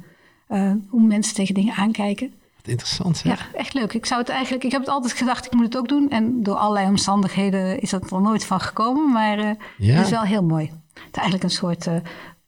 eh, 0.48 0.72
hoe 0.88 1.02
mensen 1.06 1.34
tegen 1.34 1.54
dingen 1.54 1.74
aankijken. 1.74 2.32
Wat 2.66 2.74
interessant 2.74 3.16
zeg. 3.16 3.38
Ja, 3.38 3.58
echt 3.58 3.74
leuk. 3.74 3.92
Ik 3.92 4.06
zou 4.06 4.20
het 4.20 4.28
eigenlijk, 4.28 4.64
ik 4.64 4.72
heb 4.72 4.80
het 4.80 4.90
altijd 4.90 5.12
gedacht, 5.12 5.46
ik 5.46 5.52
moet 5.52 5.64
het 5.64 5.76
ook 5.76 5.88
doen. 5.88 6.10
En 6.10 6.42
door 6.42 6.54
allerlei 6.54 6.86
omstandigheden 6.86 7.80
is 7.80 7.90
dat 7.90 8.10
er 8.10 8.20
nooit 8.20 8.44
van 8.44 8.60
gekomen. 8.60 9.12
Maar 9.12 9.38
eh, 9.38 9.50
Ja. 9.78 9.94
het 9.94 10.04
is 10.04 10.10
wel 10.10 10.22
heel 10.22 10.42
mooi. 10.42 10.64
Het 10.64 11.02
is 11.12 11.18
eigenlijk 11.18 11.42
een 11.42 11.50
soort 11.50 11.86
uh, 11.86 11.94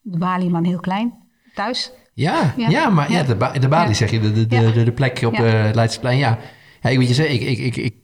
de 0.00 0.19
Bali, 0.19 0.49
maar 0.49 0.62
heel 0.62 0.81
klein. 0.81 1.15
Thuis. 1.55 1.93
Ja, 2.15 2.55
ja. 2.56 2.69
Ja. 2.69 2.88
maar 2.88 3.12
ja, 3.12 3.23
de, 3.23 3.37
ba 3.37 3.53
de 3.53 3.69
balie 3.69 3.94
zeg 3.94 4.11
je, 4.11 4.20
de, 4.20 4.47
de, 4.47 4.85
de, 4.85 4.93
plek 4.93 5.23
op 5.23 5.35
eh 5.35 5.70
Leidseplein. 5.73 6.19
Ja. 6.19 6.38
ja, 6.81 6.91
ik 6.91 6.99
weet 6.99 7.09
je 7.09 7.14
zeggen, 7.14 7.35
ik, 7.35 7.41
ik, 7.41 7.59
ik, 7.59 7.76
ik, 7.76 7.94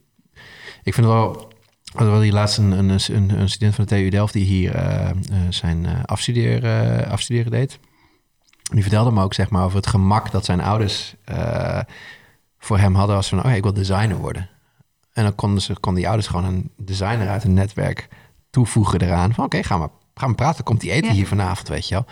ik 0.82 0.94
vind 0.94 1.06
het 1.06 1.14
wel... 1.14 1.52
We 1.94 2.04
hadden 2.04 2.22
hier 2.22 2.32
laatst 2.32 2.58
een, 2.58 2.72
een, 2.72 2.90
een, 3.40 3.48
student 3.48 3.74
van 3.74 3.84
de 3.84 3.94
TU 3.94 4.08
Delft 4.08 4.32
die 4.32 4.44
hier 4.44 4.74
eh, 4.74 5.10
eh, 5.10 5.16
zijn 5.48 5.86
eh, 5.86 5.92
afstuderen, 6.04 7.08
afstuderen 7.08 7.50
deed. 7.50 7.78
Die 8.72 8.82
vertelde 8.82 9.10
me 9.10 9.22
ook 9.22 9.34
zeg 9.34 9.50
maar, 9.50 9.64
over 9.64 9.76
het 9.76 9.86
gemak 9.86 10.30
dat 10.30 10.44
zijn 10.44 10.60
ouders 10.60 11.14
eh, 11.24 11.80
voor 12.58 12.78
hem 12.78 12.94
hadden 12.94 13.16
als 13.16 13.28
van, 13.28 13.44
oh 13.44 13.52
ik 13.54 13.62
wil 13.62 13.72
designer 13.72 14.16
worden. 14.16 14.48
En 15.12 15.22
dan 15.22 15.34
konden, 15.34 15.62
ze, 15.62 15.72
konden 15.80 16.00
die 16.00 16.08
ouders 16.08 16.28
gewoon 16.28 16.44
een 16.44 16.70
designer 16.76 17.28
uit 17.28 17.44
een 17.44 17.54
netwerk 17.54 18.08
toevoegen 18.50 19.00
eraan. 19.00 19.34
Van 19.34 19.44
oké, 19.44 19.62
ga 19.62 19.76
maar, 19.76 19.88
ga 20.14 20.26
maar 20.26 20.34
praten, 20.34 20.64
komt 20.64 20.80
die 20.80 20.90
eten 20.90 21.08
Ja. 21.08 21.14
hier 21.14 21.26
vanavond, 21.26 21.68
weet 21.68 21.88
je 21.88 21.94
wel. 21.94 22.06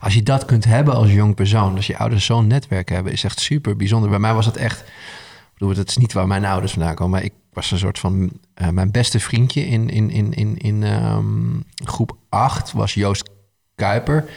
Als 0.00 0.14
je 0.14 0.22
dat 0.22 0.44
kunt 0.44 0.64
hebben 0.64 0.94
als 0.94 1.12
jong 1.12 1.34
persoon, 1.34 1.76
als 1.76 1.86
je 1.86 1.98
ouders 1.98 2.24
zo'n 2.24 2.46
netwerk 2.46 2.88
hebben, 2.88 3.12
is 3.12 3.24
echt 3.24 3.40
super 3.40 3.76
bijzonder. 3.76 4.10
Bij 4.10 4.18
mij 4.18 4.34
was 4.34 4.46
het 4.46 4.56
echt, 4.56 4.80
ik 4.80 5.52
bedoel, 5.58 5.76
het 5.76 5.88
is 5.88 5.96
niet 5.96 6.12
waar 6.12 6.26
mijn 6.26 6.44
ouders 6.44 6.72
vandaan 6.72 6.94
komen, 6.94 7.12
maar 7.12 7.24
ik 7.24 7.32
was 7.52 7.70
een 7.70 7.78
soort 7.78 7.98
van, 7.98 8.30
eh, 8.54 8.68
mijn 8.68 8.90
beste 8.90 9.20
vriendje 9.20 9.66
in, 9.66 9.88
in, 9.88 10.10
in, 10.10 10.32
in, 10.32 10.56
in 10.56 10.82
ehm, 10.82 11.60
groep 11.84 12.16
8 12.28 12.72
was 12.72 12.94
Joost 12.94 13.30
Kuiper. 13.74 14.30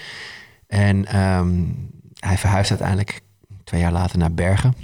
En 0.72 1.06
ehm, 1.06 1.50
hij 2.20 2.38
verhuisde 2.38 2.70
uiteindelijk 2.70 3.22
twee 3.64 3.82
jaar 3.82 3.92
later 3.92 4.18
naar 4.18 4.32
Bergen. 4.34 4.76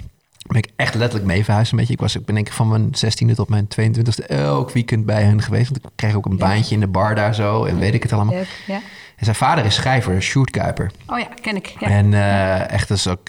Ben 0.46 0.56
ik 0.56 0.70
echt 0.76 0.94
letterlijk 0.94 1.28
mee 1.30 1.44
verhuisd 1.44 1.72
een 1.72 1.78
beetje. 1.78 1.92
Ik, 1.92 2.00
was, 2.00 2.16
ik 2.16 2.24
ben 2.24 2.34
denk 2.34 2.46
ik 2.46 2.52
van 2.52 2.68
mijn 2.68 2.90
16e 2.96 3.34
tot 3.34 3.48
mijn 3.48 3.68
22e 3.80 4.26
elk 4.26 4.70
weekend 4.70 5.06
bij 5.06 5.22
hen 5.22 5.42
geweest. 5.42 5.70
Want 5.70 5.84
ik 5.84 5.90
kreeg 5.96 6.14
ook 6.14 6.26
een 6.26 6.32
Ja. 6.32 6.38
baantje 6.38 6.74
in 6.74 6.80
de 6.80 6.86
bar 6.86 7.14
daar 7.14 7.34
zo. 7.34 7.64
En 7.64 7.78
weet 7.78 7.94
ik 7.94 8.02
het 8.02 8.12
allemaal. 8.12 8.34
Leuk, 8.34 8.62
ja. 8.66 8.80
En 9.16 9.24
zijn 9.24 9.36
vader 9.36 9.64
is 9.64 9.74
schrijver, 9.74 10.22
Sjoerd 10.22 10.50
Kuiper. 10.50 10.90
Oh 11.06 11.18
ja, 11.18 11.28
ken 11.40 11.56
ik. 11.56 11.74
Ja. 11.80 11.86
En 11.86 12.14
eh, 12.14 12.70
echt, 12.70 12.90
is 12.90 13.06
ook 13.08 13.20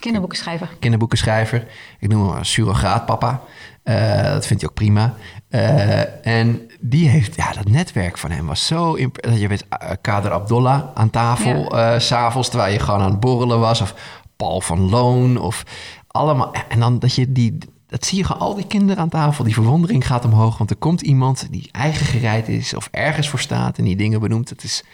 Kinderboekenschrijver. 0.00 0.68
kinderboekenschrijver. 0.80 1.66
Ik 1.98 2.08
noem 2.08 2.30
hem 2.32 2.44
surrogaatpapa. 2.44 3.40
Eh 3.82 4.22
dat 4.22 4.46
vindt 4.46 4.62
hij 4.62 4.70
ook 4.70 4.76
prima. 4.76 5.14
Eh, 5.56 6.26
en 6.26 6.68
die 6.80 7.08
heeft, 7.08 7.36
ja, 7.36 7.52
dat 7.52 7.68
netwerk 7.68 8.18
van 8.18 8.30
hem 8.30 8.46
was 8.46 8.66
zo... 8.66 8.96
dat 9.12 9.40
Je 9.40 9.48
weet, 9.48 9.64
eh, 9.68 9.90
Kader 10.00 10.32
Abdollah 10.32 10.82
aan 10.94 11.10
tafel, 11.10 11.78
eh, 11.78 11.98
s 11.98 12.06
s'avonds... 12.06 12.48
terwijl 12.48 12.72
je 12.72 12.78
gewoon 12.78 13.00
aan 13.00 13.10
het 13.10 13.20
borrelen 13.20 13.60
was. 13.60 13.80
Of 13.80 13.94
Paul 14.36 14.60
van 14.60 14.90
Loon, 14.90 15.40
of 15.40 15.62
allemaal... 16.06 16.54
En 16.68 16.80
dan 16.80 16.98
dat 16.98 17.14
je 17.14 17.32
die... 17.32 17.58
Dat 17.88 18.04
zie 18.04 18.18
je 18.18 18.24
gewoon, 18.24 18.40
al 18.42 18.54
die 18.54 18.66
kinderen 18.66 19.02
aan 19.02 19.08
tafel. 19.08 19.44
Die 19.44 19.54
verwondering 19.54 20.06
gaat 20.06 20.24
omhoog. 20.24 20.58
Want 20.58 20.70
er 20.70 20.76
komt 20.76 21.00
iemand 21.00 21.46
die 21.50 21.68
eigen 21.72 22.06
gereid 22.06 22.48
is... 22.48 22.74
of 22.74 22.88
ergens 22.90 23.28
voor 23.28 23.38
staat 23.38 23.78
en 23.78 23.84
die 23.84 23.96
dingen 23.96 24.20
benoemt. 24.20 24.48
Het 24.48 24.62
is 24.62 24.84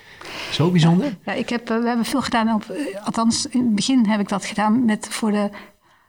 zo 0.51 0.71
bijzonder. 0.71 1.17
Ja, 1.25 1.33
ik 1.33 1.49
heb, 1.49 1.71
eh, 1.71 1.79
we 1.79 1.87
hebben 1.87 2.05
veel 2.05 2.23
gedaan. 2.23 2.55
Op, 2.55 2.65
eh, 2.65 3.05
althans, 3.05 3.47
in 3.47 3.65
het 3.65 3.75
begin 3.75 4.07
heb 4.07 4.21
ik 4.21 4.29
dat 4.29 4.45
gedaan 4.45 4.85
met, 4.85 5.09
voor 5.11 5.31
de 5.31 5.51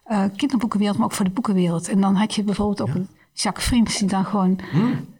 eh, 0.04 0.24
kinderboekenwereld, 0.36 0.98
maar 0.98 1.08
ook 1.08 1.14
voor 1.14 1.26
de 1.26 1.32
boekenwereld. 1.32 1.90
En 1.90 2.02
dan 2.02 2.16
had 2.16 2.36
je 2.36 2.44
bijvoorbeeld 2.44 2.82
ook 2.82 2.96
een 2.96 3.10
Jacques 3.34 3.66
Vriends 3.66 3.98
die 3.98 4.08
dan 4.08 4.26
gewoon 4.26 4.60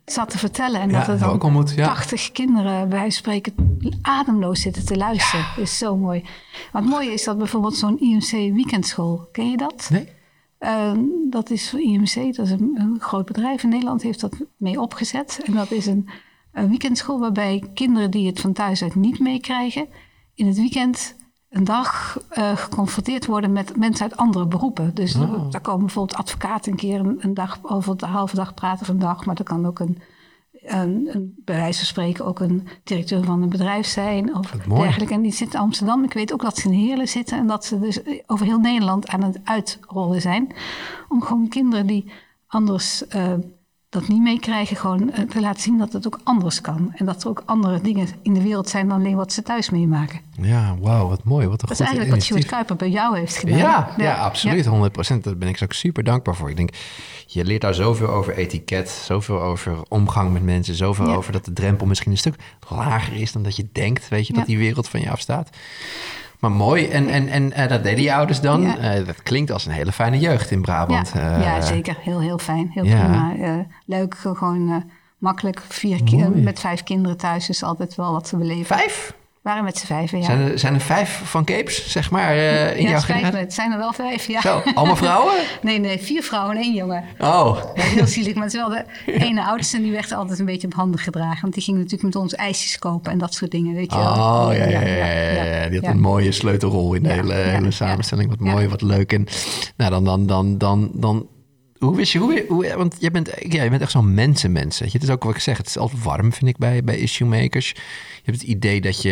zat 0.06 0.30
te 0.30 0.38
vertellen. 0.38 0.82
En 0.82 0.90
Ja, 0.90 1.00
dat 1.00 1.08
er 1.08 1.20
dan 1.20 1.30
ook 1.30 1.44
ontmoet, 1.44 1.74
ja. 1.76 1.86
80 1.86 2.32
kinderen 2.32 2.90
bij 2.90 3.00
wijze 3.00 3.24
van 3.24 3.34
spreken 3.34 3.80
ademloos 4.02 4.62
zitten 4.62 4.86
te 4.86 4.98
luisteren. 4.98 5.46
Dat 5.56 5.64
is 5.66 5.78
zo 5.78 5.98
mooi. 5.98 6.24
Wat 6.72 6.84
mooi 6.84 7.10
is 7.10 7.24
dat 7.24 7.38
bijvoorbeeld 7.38 7.76
zo'n 7.76 8.00
IMC 8.00 8.32
weekendschool, 8.32 9.28
ken 9.32 9.50
je 9.50 9.58
dat? 9.58 9.88
Nee? 9.92 10.08
Ehm, 10.58 11.00
dat 11.30 11.50
is 11.50 11.70
voor 11.70 11.80
IMC, 11.82 12.36
dat 12.36 12.46
is 12.46 12.52
een, 12.52 12.76
een 12.78 12.98
groot 13.00 13.26
bedrijf 13.26 13.64
in 13.64 13.70
Nederland, 13.70 14.02
heeft 14.02 14.20
dat 14.20 14.36
mee 14.58 14.82
opgezet. 14.82 15.40
En 15.46 15.54
dat 15.54 15.72
is 15.72 15.86
een, 15.86 16.10
een 16.52 16.70
weekendschool 16.70 17.20
waarbij 17.20 17.64
kinderen 17.74 18.12
die 18.12 18.28
het 18.28 18.40
van 18.40 18.54
thuis 18.54 18.84
uit 18.84 18.96
niet 18.96 19.20
meekrijgen, 19.20 19.88
in 20.36 20.48
het 20.48 20.56
weekend 20.56 21.16
een 21.54 21.64
dag 21.64 22.20
eh, 22.30 22.58
geconfronteerd 22.58 23.26
worden 23.26 23.52
met 23.52 23.78
mensen 23.78 24.04
uit 24.04 24.18
andere 24.18 24.46
beroepen. 24.46 24.94
Dus 24.94 25.16
Oh. 25.16 25.52
daar 25.52 25.62
komen 25.62 25.86
bijvoorbeeld 25.86 26.20
advocaten 26.20 26.72
een 26.72 26.78
keer 26.78 27.00
een, 27.00 27.18
een 27.20 27.34
dag 27.34 27.60
over 27.62 27.98
de 27.98 28.06
halve 28.06 28.36
dag 28.36 28.54
praten 28.54 28.82
of 28.82 28.88
een 28.88 29.00
dag, 29.00 29.26
maar 29.26 29.36
dat 29.36 29.46
kan 29.46 29.66
ook 29.66 29.80
een, 29.80 29.98
een, 30.52 31.10
een, 31.12 31.34
bij 31.38 31.56
wijze 31.56 31.78
van 31.78 31.88
spreken 31.88 32.26
ook 32.26 32.40
een 32.40 32.68
directeur 32.84 33.24
van 33.24 33.42
een 33.42 33.50
bedrijf 33.50 33.86
zijn 33.88 34.36
of 34.36 34.52
dergelijke. 34.52 35.14
En 35.14 35.22
die 35.22 35.32
zit 35.32 35.54
in 35.54 35.60
Amsterdam. 35.60 36.04
Ik 36.04 36.14
weet 36.14 36.34
ook 36.34 36.42
dat 36.42 36.58
ze 36.58 36.68
in 36.68 36.74
Heerlen 36.74 37.08
zitten 37.08 37.38
en 37.38 37.48
dat 37.48 37.66
ze 37.66 37.80
dus 37.80 38.00
over 38.28 38.46
heel 38.46 38.60
Nederland 38.60 39.08
aan 39.08 39.24
het 39.24 39.40
uitrollen 39.44 40.22
zijn. 40.22 40.54
Om 41.10 41.22
gewoon 41.22 41.48
kinderen 41.48 41.88
die 41.88 42.12
anders 42.48 43.08
eh, 43.08 43.34
dat 43.94 44.08
niet 44.08 44.22
meekrijgen, 44.22 44.76
gewoon 44.78 45.12
eh, 45.12 45.24
te 45.24 45.40
laten 45.40 45.62
zien 45.62 45.78
dat 45.78 45.94
het 45.94 46.06
ook 46.08 46.20
anders 46.24 46.62
kan. 46.62 46.92
En 46.96 47.06
dat 47.06 47.24
er 47.24 47.30
ook 47.30 47.44
andere 47.46 47.82
dingen 47.82 48.08
in 48.22 48.34
de 48.34 48.42
wereld 48.42 48.70
zijn 48.70 48.88
dan 48.88 49.00
alleen 49.00 49.16
wat 49.16 49.34
ze 49.34 49.42
thuis 49.42 49.70
meemaken. 49.70 50.20
Ja, 50.42 50.76
wauw, 50.80 51.08
wat 51.08 51.24
mooi. 51.24 51.48
Wat 51.48 51.62
een 51.62 51.68
dat 51.68 51.80
is 51.80 51.80
eigenlijk 51.80 52.16
wat 52.16 52.24
Stuart 52.24 52.46
Kuiper 52.46 52.76
bij 52.76 52.90
jou 52.90 53.18
heeft 53.18 53.38
gedaan. 53.38 53.58
Ja, 53.58 53.94
ja, 53.98 54.16
absoluut, 54.16 54.66
100%. 54.66 54.70
Daar 55.22 55.38
ben 55.38 55.48
ik 55.48 55.60
ook 55.64 55.74
super 55.74 56.04
dankbaar 56.04 56.36
voor. 56.36 56.50
Ik 56.50 56.58
denk, 56.58 56.70
je 57.28 57.46
leert 57.46 57.62
daar 57.62 57.74
zoveel 57.74 58.08
over 58.08 58.36
etiket, 58.36 58.90
zoveel 58.90 59.42
over 59.42 59.78
omgang 59.88 60.34
met 60.34 60.44
mensen, 60.44 60.76
zoveel 60.76 61.14
over 61.16 61.32
dat 61.32 61.46
de 61.46 61.54
drempel 61.54 61.88
misschien 61.88 62.12
een 62.12 62.18
stuk 62.18 62.36
lager 62.70 63.14
is 63.14 63.32
dan 63.32 63.44
dat 63.44 63.56
je 63.56 63.68
denkt, 63.72 64.08
weet 64.10 64.28
je, 64.28 64.34
dat 64.34 64.46
die 64.46 64.58
wereld 64.58 64.90
van 64.90 65.00
je 65.00 65.10
afstaat. 65.10 65.50
Maar 66.44 66.52
mooi. 66.52 66.88
En, 66.88 67.08
en, 67.08 67.28
en 67.28 67.52
uh, 67.58 67.68
dat 67.68 67.84
deden 67.84 68.04
je 68.04 68.14
ouders 68.14 68.42
dan. 68.42 68.62
Ja. 68.62 68.98
Uh, 68.98 69.06
dat 69.06 69.24
klinkt 69.24 69.52
als 69.52 69.66
een 69.66 69.72
hele 69.72 69.92
fijne 69.92 70.20
jeugd 70.20 70.52
in 70.52 70.62
Brabant. 70.62 71.12
Ja, 71.16 71.38
uh, 71.38 71.44
ja 71.44 71.62
zeker. 71.62 71.98
Heel, 72.00 72.22
heel 72.22 72.38
fijn. 72.38 72.70
Heel 72.74 72.84
prima. 72.84 73.66
leuk, 73.86 74.16
gewoon 74.18 74.92
makkelijk. 75.18 75.62
Vier 75.68 76.04
met 76.36 76.60
vijf 76.60 76.84
kinderen 76.84 77.18
thuis 77.18 77.50
is 77.50 77.64
altijd 77.64 77.96
wel 77.96 78.12
wat 78.12 78.30
te 78.30 78.38
beleven. 78.38 78.66
Vijf? 78.78 79.14
Waren 79.44 79.64
met 79.64 79.78
z'n 79.78 79.86
vijven, 79.86 80.18
ja. 80.18 80.24
Zijn 80.24 80.40
er, 80.40 80.60
zijn 80.60 80.74
er 80.74 80.82
vijf 80.82 81.22
van 81.24 81.44
Capes, 81.44 81.90
zeg 81.90 82.12
maar, 82.12 82.36
uh, 82.36 82.78
in 82.78 82.84
ja, 82.84 82.90
jouw 82.90 83.00
generatie? 83.00 83.40
Het 83.40 83.54
zijn 83.54 83.72
er 83.72 83.78
wel 83.78 83.94
vijf, 83.94 84.28
ja. 84.28 84.42
Zo, 84.42 84.62
allemaal 84.74 84.96
vrouwen? 84.96 85.34
nee, 85.62 85.80
nee, 85.80 86.00
vier 86.00 86.24
vrouwen 86.24 86.56
en 86.56 86.62
één 86.62 86.74
jongen. 86.74 87.04
Oh. 87.20 87.58
Ja, 87.76 87.84
heel 87.84 88.08
zielig, 88.08 88.34
maar 88.34 88.44
het 88.44 88.54
is 88.54 88.60
wel 88.60 88.70
de 88.70 88.86
ene 89.06 89.44
oudste... 89.44 89.78
en 89.78 89.84
die 89.84 89.92
werd 89.92 90.12
altijd 90.12 90.40
een 90.40 90.46
beetje 90.46 90.68
op 90.68 90.74
handen 90.74 91.00
gedragen. 91.00 91.42
Want 91.42 91.54
die 91.54 91.64
ging 91.64 91.78
natuurlijk 91.78 92.04
met 92.04 92.16
ons 92.16 92.36
ijsjes 92.36 92.80
kopen 92.80 93.12
en 93.12 93.18
dat 93.18 93.34
soort 93.34 93.52
dingen, 93.52 93.76
weet 93.76 93.92
je 93.92 93.98
wel. 93.98 94.12
Oh, 94.12 94.48
ja, 94.52 94.66
ja, 94.66 94.82
ja. 94.82 95.06
ja, 95.06 95.70
Die 95.70 95.80
had 95.80 95.90
een 95.90 96.02
mooie 96.02 96.32
sleutelrol 96.32 96.94
in 96.94 97.04
de 97.04 97.10
hele, 97.10 97.34
hele 97.34 97.72
samenstelling. 97.72 98.30
Wat 98.30 98.40
mooi, 98.40 98.68
wat 98.68 98.82
leuk. 98.82 99.14
En 99.14 99.28
nou, 99.78 99.92
dan, 99.92 100.04
dan, 100.04 100.26
dan, 100.28 100.58
dan, 100.58 100.90
dan 100.94 101.28
hoe 101.84 101.96
wist 101.96 102.12
je, 102.12 102.20
hoe, 102.20 102.46
hoe, 102.48 102.76
want 102.76 102.96
jij 103.00 103.12
bent, 103.12 103.30
ja, 103.50 103.64
je 103.64 103.70
bent 103.70 103.82
echt 103.82 103.92
zo'n 103.92 104.14
mensenmens. 104.14 104.80
Het 104.80 105.04
is 105.04 105.10
ook 105.10 105.24
wat 105.24 105.36
ik 105.36 105.42
zeg, 105.42 105.58
het 105.58 105.68
is 105.68 105.78
altijd 105.78 106.04
warm, 106.04 106.34
vind 106.34 106.50
ik, 106.50 106.58
bij, 106.58 106.84
bij 106.84 106.98
issue 106.98 107.28
makers. 107.28 107.70
Je 107.70 108.22
hebt 108.24 108.42
het 108.42 108.48
idee 108.48 108.82
dat 108.82 109.02
je 109.02 109.10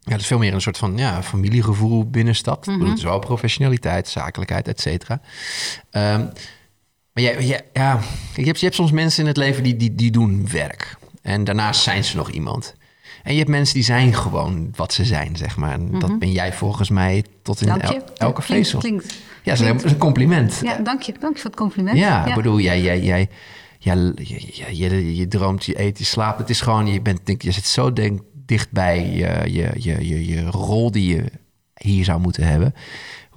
ja, 0.00 0.12
het 0.12 0.20
is 0.20 0.26
veel 0.26 0.38
meer 0.38 0.54
een 0.54 0.60
soort 0.60 0.78
van 0.78 0.96
ja, 0.96 1.22
familiegevoel 1.22 2.10
binnenstapt. 2.10 2.66
Mm 2.66 2.78
-hmm. 2.78 2.88
Het 2.88 2.98
is 2.98 3.04
wel 3.04 3.18
professionaliteit, 3.18 4.08
zakelijkheid, 4.08 4.68
et 4.68 4.80
cetera. 4.80 5.20
Um, 5.90 6.30
maar 7.12 7.22
ja, 7.22 7.38
ja, 7.38 7.60
ja, 7.72 8.00
je, 8.34 8.44
hebt, 8.44 8.58
je 8.58 8.64
hebt 8.64 8.76
soms 8.76 8.90
mensen 8.90 9.22
in 9.22 9.28
het 9.28 9.36
leven 9.36 9.62
die, 9.62 9.76
die, 9.76 9.94
die 9.94 10.10
doen 10.10 10.48
werk. 10.50 10.96
En 11.22 11.44
daarnaast 11.44 11.82
zijn 11.82 12.04
ze 12.04 12.16
nog 12.16 12.30
iemand. 12.30 12.74
En 13.22 13.32
je 13.32 13.38
hebt 13.38 13.50
mensen 13.50 13.74
die 13.74 13.84
zijn 13.84 14.14
gewoon 14.14 14.72
wat 14.76 14.92
ze 14.92 15.04
zijn, 15.04 15.36
zeg 15.36 15.56
maar. 15.56 15.72
En 15.72 15.80
mm 15.80 15.90
-hmm. 15.90 16.00
dat 16.00 16.18
ben 16.18 16.32
jij 16.32 16.52
volgens 16.52 16.90
mij 16.90 17.24
tot 17.42 17.60
in 17.60 17.68
el, 17.68 18.02
elke 18.16 18.42
vezel. 18.42 18.78
Klinkt, 18.78 19.06
klinkt, 19.06 19.26
ja, 19.56 19.72
dat 19.72 19.84
is 19.84 19.92
een 19.92 19.98
compliment. 19.98 20.60
Ja, 20.62 20.78
dank 20.78 21.02
je. 21.02 21.14
Dank 21.20 21.34
je 21.34 21.40
voor 21.40 21.50
het 21.50 21.60
compliment. 21.60 21.98
Ja, 21.98 22.26
ik 22.26 22.34
bedoel, 22.34 22.60
jij, 22.60 22.82
jij, 22.82 23.00
jij, 23.00 23.28
ja, 23.78 23.94
je, 23.94 24.76
je, 24.76 25.16
je, 25.16 25.28
droomt, 25.28 25.64
je 25.64 25.80
eet, 25.80 25.98
je 25.98 26.04
slaapt. 26.04 26.38
Het 26.38 26.50
is 26.50 26.60
gewoon, 26.60 26.86
je, 26.86 27.00
bent, 27.00 27.26
denk, 27.26 27.42
je 27.42 27.50
zit 27.50 27.66
zo 27.66 27.92
denk, 27.92 28.20
dichtbij 28.46 29.10
je, 29.10 29.52
je, 29.52 29.70
je, 29.76 30.08
je, 30.08 30.26
je 30.26 30.44
rol 30.44 30.90
die 30.90 31.14
je 31.14 31.24
hier 31.74 32.04
zou 32.04 32.20
moeten 32.20 32.42
hebben. 32.42 32.74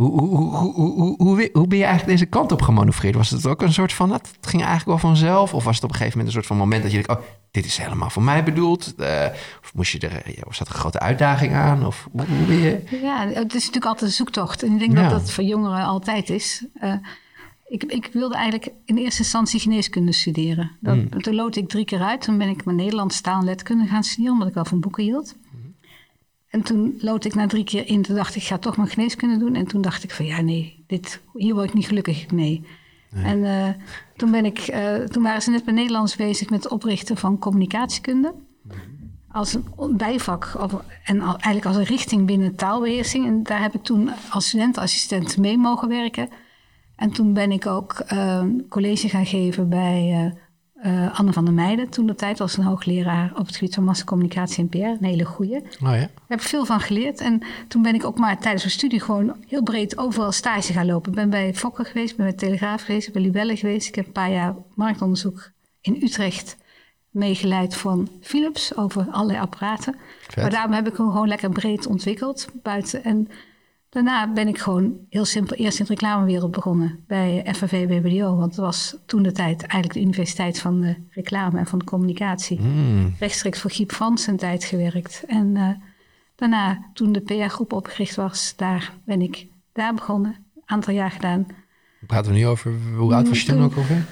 Hoe, 0.02 0.20
hoe, 0.20 0.56
hoe, 0.56 0.74
hoe, 0.74 1.16
hoe, 1.18 1.50
hoe 1.54 1.68
ben 1.68 1.78
je 1.78 1.84
eigenlijk 1.84 2.18
deze 2.18 2.30
kant 2.30 2.52
op 2.52 2.62
gemanoeuvreerd? 2.62 3.16
Was 3.16 3.30
het 3.30 3.48
ook 3.48 3.62
een 3.62 3.74
soort 3.74 3.94
van, 3.94 4.12
het 4.12 4.30
ging 4.42 4.64
eigenlijk 4.64 5.02
wel 5.02 5.12
vanzelf? 5.12 5.54
Of 5.54 5.64
was 5.64 5.76
het 5.76 5.84
op 5.84 5.90
een 5.90 5.96
gegeven 5.96 6.18
moment 6.18 6.36
een 6.36 6.42
soort 6.42 6.58
van 6.58 6.68
moment 6.68 6.82
dat 6.82 6.92
je 6.92 6.98
denkt, 7.04 7.22
oh, 7.22 7.28
dit 7.52 7.66
is 7.66 7.78
helemaal 7.78 8.10
voor 8.10 8.24
mij 8.24 8.44
bedoeld? 8.44 8.94
Uh, 8.98 9.26
of 9.62 9.74
moest 9.74 9.92
je 9.92 10.00
er, 10.00 10.44
was 10.44 10.58
dat 10.58 10.68
een 10.68 10.74
grote 10.74 11.00
uitdaging 11.00 11.54
aan? 11.54 11.86
Of 11.86 12.08
hoe, 12.12 12.26
hoe 12.26 12.46
ben 12.48 12.58
je? 12.58 12.84
Ja, 13.02 13.28
het 13.28 13.54
is 13.54 13.66
natuurlijk 13.66 13.86
altijd 13.86 14.02
een 14.02 14.16
zoektocht. 14.16 14.64
En 14.64 14.72
ik 14.72 14.80
denk 14.80 14.98
ja. 14.98 15.02
dat 15.02 15.12
dat 15.12 15.32
voor 15.32 15.44
jongeren 15.44 15.86
altijd 15.86 16.30
is. 16.30 16.66
Uh, 16.84 16.94
ik, 17.68 17.84
ik, 17.84 18.10
wilde 18.14 18.36
eigenlijk 18.36 18.72
in 18.86 18.98
eerste 18.98 19.22
instantie 19.22 19.60
geneeskunde 19.60 20.14
studeren. 20.14 20.72
Dat, 20.80 20.96
mm. 20.96 21.22
Toen 21.22 21.36
lood 21.36 21.56
ik 21.56 21.70
drie 21.70 21.86
keer 21.86 22.02
uit. 22.02 22.22
Toen 22.22 22.38
ben 22.38 22.50
ik 22.50 22.66
mijn 22.66 22.78
Nederlands 22.78 23.22
taal 23.22 23.40
en 23.40 23.46
letkunde 23.46 23.86
gaan 23.86 24.04
studeren, 24.04 24.34
omdat 24.34 24.48
ik 24.48 24.54
wel 24.54 24.66
van 24.66 24.80
boeken 24.80 25.04
hield. 25.04 25.36
En 26.52 26.62
toen 26.62 26.98
lood 26.98 27.26
ik 27.26 27.36
na 27.36 27.48
drie 27.48 27.64
keer 27.64 27.88
in. 27.88 28.02
Toen 28.02 28.16
dacht 28.16 28.36
ik, 28.36 28.42
ik 28.42 28.48
ga 28.48 28.58
toch 28.58 28.78
maar 28.78 28.88
geneeskunde 28.88 29.38
doen. 29.38 29.56
En 29.56 29.68
toen 29.68 29.82
dacht 29.82 30.04
ik 30.04 30.12
van, 30.12 30.26
ja 30.26 30.42
nee, 30.42 30.84
dit, 30.88 31.22
hier 31.34 31.54
word 31.54 31.68
ik 31.68 31.74
niet 31.74 31.88
gelukkig 31.88 32.32
mee. 32.32 32.66
Nee. 33.12 33.24
En 33.24 33.38
uh, 33.38 33.68
toen, 34.16 34.32
ben 34.32 34.46
ik, 34.46 34.68
uh, 34.68 34.96
toen 34.96 35.24
waren 35.24 35.42
ze 35.42 35.50
net 35.50 35.66
bij 35.66 35.74
Nederlands 35.74 36.16
bezig 36.16 36.50
met 36.50 36.64
het 36.64 36.72
oprichten 36.72 37.18
van 37.18 37.40
communicatiekunde. 37.40 38.34
Mm. 38.62 38.74
Als 39.32 39.54
een 39.54 39.98
bijvak 39.98 40.56
of, 40.60 40.84
en 41.04 41.22
al, 41.22 41.32
eigenlijk 41.32 41.66
als 41.66 41.76
een 41.76 41.96
richting 41.96 42.26
binnen 42.26 42.56
taalbeheersing. 42.56 43.26
En 43.26 43.44
daar 43.44 43.62
heb 43.62 43.74
ik 43.74 43.84
toen 43.84 44.10
als 44.30 44.48
studentassistent 44.48 45.38
mee 45.38 45.58
mogen 45.58 45.88
werken. 45.88 46.30
En 46.96 47.12
toen 47.12 47.34
ben 47.34 47.52
ik 47.52 47.66
ook 47.66 48.04
uh, 48.14 48.44
college 48.70 49.10
gaan 49.10 49.26
geven 49.26 49.70
bij 49.70 50.26
uh, 50.26 50.32
uh, 50.86 51.20
Anne 51.20 51.34
van 51.34 51.46
der 51.46 51.54
Meijden. 51.54 51.90
Toen 51.90 52.06
de 52.06 52.16
tijd 52.16 52.40
was 52.40 52.58
een 52.58 52.64
hoogleraar 52.64 53.32
op 53.36 53.46
het 53.46 53.56
gebied 53.56 53.74
van 53.74 53.84
massacommunicatie 53.84 54.64
en 54.64 54.70
PR. 54.70 54.78
Een 54.78 55.04
hele 55.04 55.26
goeie. 55.26 55.56
Oh 55.56 55.64
ja. 55.80 55.90
Daar 55.92 56.10
heb 56.28 56.40
ik 56.40 56.48
veel 56.48 56.66
van 56.66 56.80
geleerd. 56.80 57.20
En 57.20 57.42
toen 57.68 57.82
ben 57.82 57.96
ik 57.96 58.06
ook 58.06 58.18
maar 58.18 58.40
tijdens 58.40 58.64
mijn 58.64 58.76
studie 58.76 59.00
gewoon 59.00 59.36
heel 59.48 59.64
breed 59.64 59.98
overal 59.98 60.32
stage 60.32 60.74
gaan 60.74 60.86
lopen. 60.86 61.10
Ik 61.10 61.18
ben 61.18 61.30
bij 61.30 61.54
Fokker 61.54 61.86
geweest, 61.86 62.16
ben 62.16 62.26
bij 62.26 62.36
Telegraaf 62.36 62.82
geweest, 62.82 63.14
bij 63.14 63.22
Libelle 63.22 63.56
geweest. 63.56 63.88
Ik 63.88 63.96
heb 63.96 64.06
een 64.06 64.12
paar 64.12 64.32
jaar 64.32 64.56
marktonderzoek 64.76 65.52
in 65.82 66.00
Utrecht 66.02 66.58
meegeleid 67.12 67.76
van 67.76 68.10
Philips 68.22 68.76
over 68.76 69.08
allerlei 69.12 69.40
apparaten. 69.40 69.96
Vet. 70.22 70.36
Maar 70.36 70.50
daarom 70.50 70.74
heb 70.74 70.88
ik 70.88 70.98
hem 70.98 71.12
gewoon 71.12 71.28
lekker 71.28 71.50
breed 71.50 71.86
ontwikkeld 71.88 72.48
buiten. 72.54 73.04
En 73.04 73.28
Daarna 73.92 74.34
ben 74.34 74.48
ik 74.48 74.58
gewoon 74.58 74.98
heel 75.10 75.26
simpel 75.26 75.56
eerst 75.56 75.80
in 75.80 75.86
de 75.86 75.92
reclamewereld 75.92 76.52
begonnen 76.52 77.04
bij 77.08 77.46
FAV 77.56 77.88
BBDO. 77.88 78.36
Want 78.36 78.56
het 78.56 78.66
was 78.66 78.96
toen 79.06 79.24
de 79.24 79.32
tijd 79.32 79.62
eigenlijk 79.62 79.94
de 79.94 80.02
universiteit 80.02 80.60
van 80.60 80.82
de 80.82 80.96
reclame 81.10 81.60
en 81.60 81.68
van 81.68 81.80
de 81.80 81.86
communicatie. 81.86 82.60
Mm. 82.60 83.16
Rechtstreeks 83.20 83.60
voor 83.60 83.72
Giep 83.72 83.92
Frans 83.92 84.28
een 84.28 84.38
tijd 84.38 84.64
gewerkt. 84.64 85.24
En 85.28 85.56
uh, 85.56 85.70
daarna, 86.36 86.90
toen 86.94 87.12
de 87.12 87.22
PR-groep 87.22 87.74
opgericht 87.74 88.16
was, 88.16 88.54
daar 88.56 88.94
ben 89.06 89.22
ik 89.22 89.48
daar 89.74 89.94
begonnen. 89.94 90.36
Een 90.56 90.62
aantal 90.66 90.94
jaar 90.94 91.12
gedaan. 91.12 91.48
Praten 92.08 92.32
we 92.32 92.38
nu 92.38 92.48
over, 92.48 92.74
hoe 92.98 93.14
oud 93.14 93.28
was 93.28 93.42
je 93.42 93.52
toen 93.52 93.64
ook 93.64 93.76
alweer? 93.76 94.06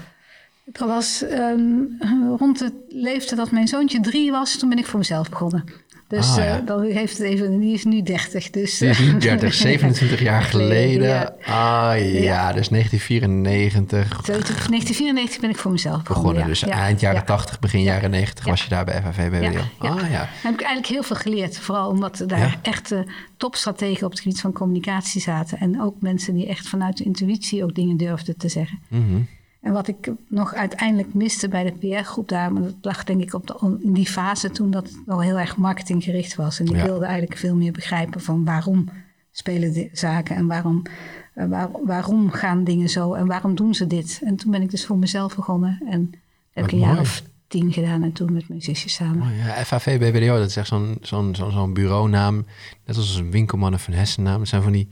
Ik 0.65 0.77
was 0.77 1.21
um, 1.21 1.97
rond 2.37 2.59
het 2.59 2.73
leeftijd 2.87 3.39
dat 3.39 3.51
mijn 3.51 3.67
zoontje 3.67 3.99
drie 3.99 4.31
was, 4.31 4.57
toen 4.57 4.69
ben 4.69 4.77
ik 4.77 4.85
voor 4.85 4.99
mezelf 4.99 5.29
begonnen. 5.29 5.63
Dus 6.09 6.29
ah, 6.29 6.37
ja. 6.37 6.59
uh, 6.59 6.65
dan 6.65 6.83
heeft 6.83 7.17
het 7.17 7.27
even, 7.27 7.59
die 7.59 7.73
is 7.73 7.83
nu 7.83 8.01
30. 8.01 8.49
Dus, 8.49 8.77
die 8.77 8.89
is 8.89 8.99
nu 8.99 9.17
30, 9.17 9.53
27 9.53 10.21
jaar 10.29 10.41
geleden. 10.41 11.07
Ja. 11.07 11.35
Ah 11.45 11.97
ja, 11.97 12.19
ja, 12.21 12.53
dus 12.53 12.67
1994. 12.67 14.25
1994 14.25 15.39
ben 15.39 15.49
ik 15.49 15.57
voor 15.57 15.71
mezelf 15.71 16.03
begonnen. 16.03 16.33
begonnen 16.33 16.47
dus 16.47 16.63
eind 16.63 16.99
jaren 16.99 17.25
80, 17.25 17.59
begin 17.59 17.81
jaren 17.81 18.09
90 18.09 18.45
was 18.45 18.63
je 18.63 18.69
daar 18.69 18.85
bij 18.85 19.01
FAV 19.01 19.29
BWO. 19.29 19.39
Ja. 19.39 19.89
Ah, 19.89 20.01
ja. 20.01 20.09
Daar 20.09 20.29
heb 20.41 20.53
ik 20.53 20.61
eigenlijk 20.61 20.87
heel 20.87 21.03
veel 21.03 21.15
geleerd. 21.15 21.59
Vooral 21.59 21.89
omdat 21.89 22.23
daar 22.27 22.59
echt 22.61 22.91
uh, 22.91 22.99
topstrategen 23.37 24.05
op 24.05 24.11
het 24.11 24.19
gebied 24.19 24.41
van 24.41 24.51
communicatie 24.51 25.21
zaten. 25.21 25.57
En 25.57 25.81
ook 25.81 25.95
mensen 25.99 26.33
die 26.33 26.47
echt 26.47 26.67
vanuit 26.67 26.97
de 26.97 27.03
intuïtie 27.03 27.63
ook 27.63 27.75
dingen 27.75 27.97
durfden 27.97 28.37
te 28.37 28.49
zeggen. 28.49 28.79
Mm 28.87 29.05
-hmm. 29.07 29.27
En 29.61 29.73
wat 29.73 29.87
ik 29.87 30.11
nog 30.27 30.53
uiteindelijk 30.53 31.13
miste 31.13 31.47
bij 31.47 31.63
de 31.63 31.71
PR-groep 31.71 32.27
daar, 32.27 32.53
maar 32.53 32.61
dat 32.61 32.75
lag 32.81 33.03
denk 33.03 33.21
ik 33.21 33.33
op 33.33 33.47
de, 33.47 33.77
in 33.81 33.93
die 33.93 34.07
fase 34.07 34.49
toen 34.49 34.71
dat 34.71 34.87
het 34.87 34.97
wel 35.05 35.21
heel 35.21 35.39
erg 35.39 35.57
marketinggericht 35.57 36.35
was. 36.35 36.59
En 36.59 36.65
ik 36.65 36.75
ja. 36.75 36.83
wilde 36.83 37.05
eigenlijk 37.05 37.39
veel 37.39 37.55
meer 37.55 37.71
begrijpen 37.71 38.21
van 38.21 38.45
waarom 38.45 38.89
spelen 39.31 39.73
de 39.73 39.89
zaken 39.93 40.35
en 40.35 40.47
waarom, 40.47 40.81
waar, 41.33 41.69
waarom 41.85 42.31
gaan 42.31 42.63
dingen 42.63 42.89
zo 42.89 43.13
en 43.13 43.27
waarom 43.27 43.55
doen 43.55 43.73
ze 43.73 43.87
dit. 43.87 44.21
En 44.23 44.35
toen 44.35 44.51
ben 44.51 44.61
ik 44.61 44.69
dus 44.69 44.85
voor 44.85 44.97
mezelf 44.97 45.35
begonnen 45.35 45.81
en 45.89 46.11
heb 46.51 46.65
ik 46.65 46.71
een 46.71 46.79
jaar 46.79 46.99
of 46.99 47.23
tien 47.47 47.73
gedaan 47.73 48.03
en 48.03 48.11
toen 48.11 48.33
met 48.33 48.49
mijn 48.49 48.61
zusjes 48.61 48.93
samen. 48.93 49.21
Oh 49.21 49.37
ja, 49.37 49.65
FAV 49.65 49.97
BBDO, 49.99 50.37
dat 50.37 50.49
is 50.49 50.57
echt 50.57 50.67
zo'n 50.67 50.97
zo'n 51.01 51.35
zo'n 51.35 51.51
zo'n 51.51 51.73
bureaunaam, 51.73 52.45
net 52.85 52.95
als 52.95 53.15
een 53.15 53.31
winkelman 53.31 53.73
of 53.73 53.87
een 53.87 53.93
hersennaam. 53.93 54.39
Dat 54.39 54.47
zijn 54.47 54.61
van 54.61 54.71
die 54.71 54.89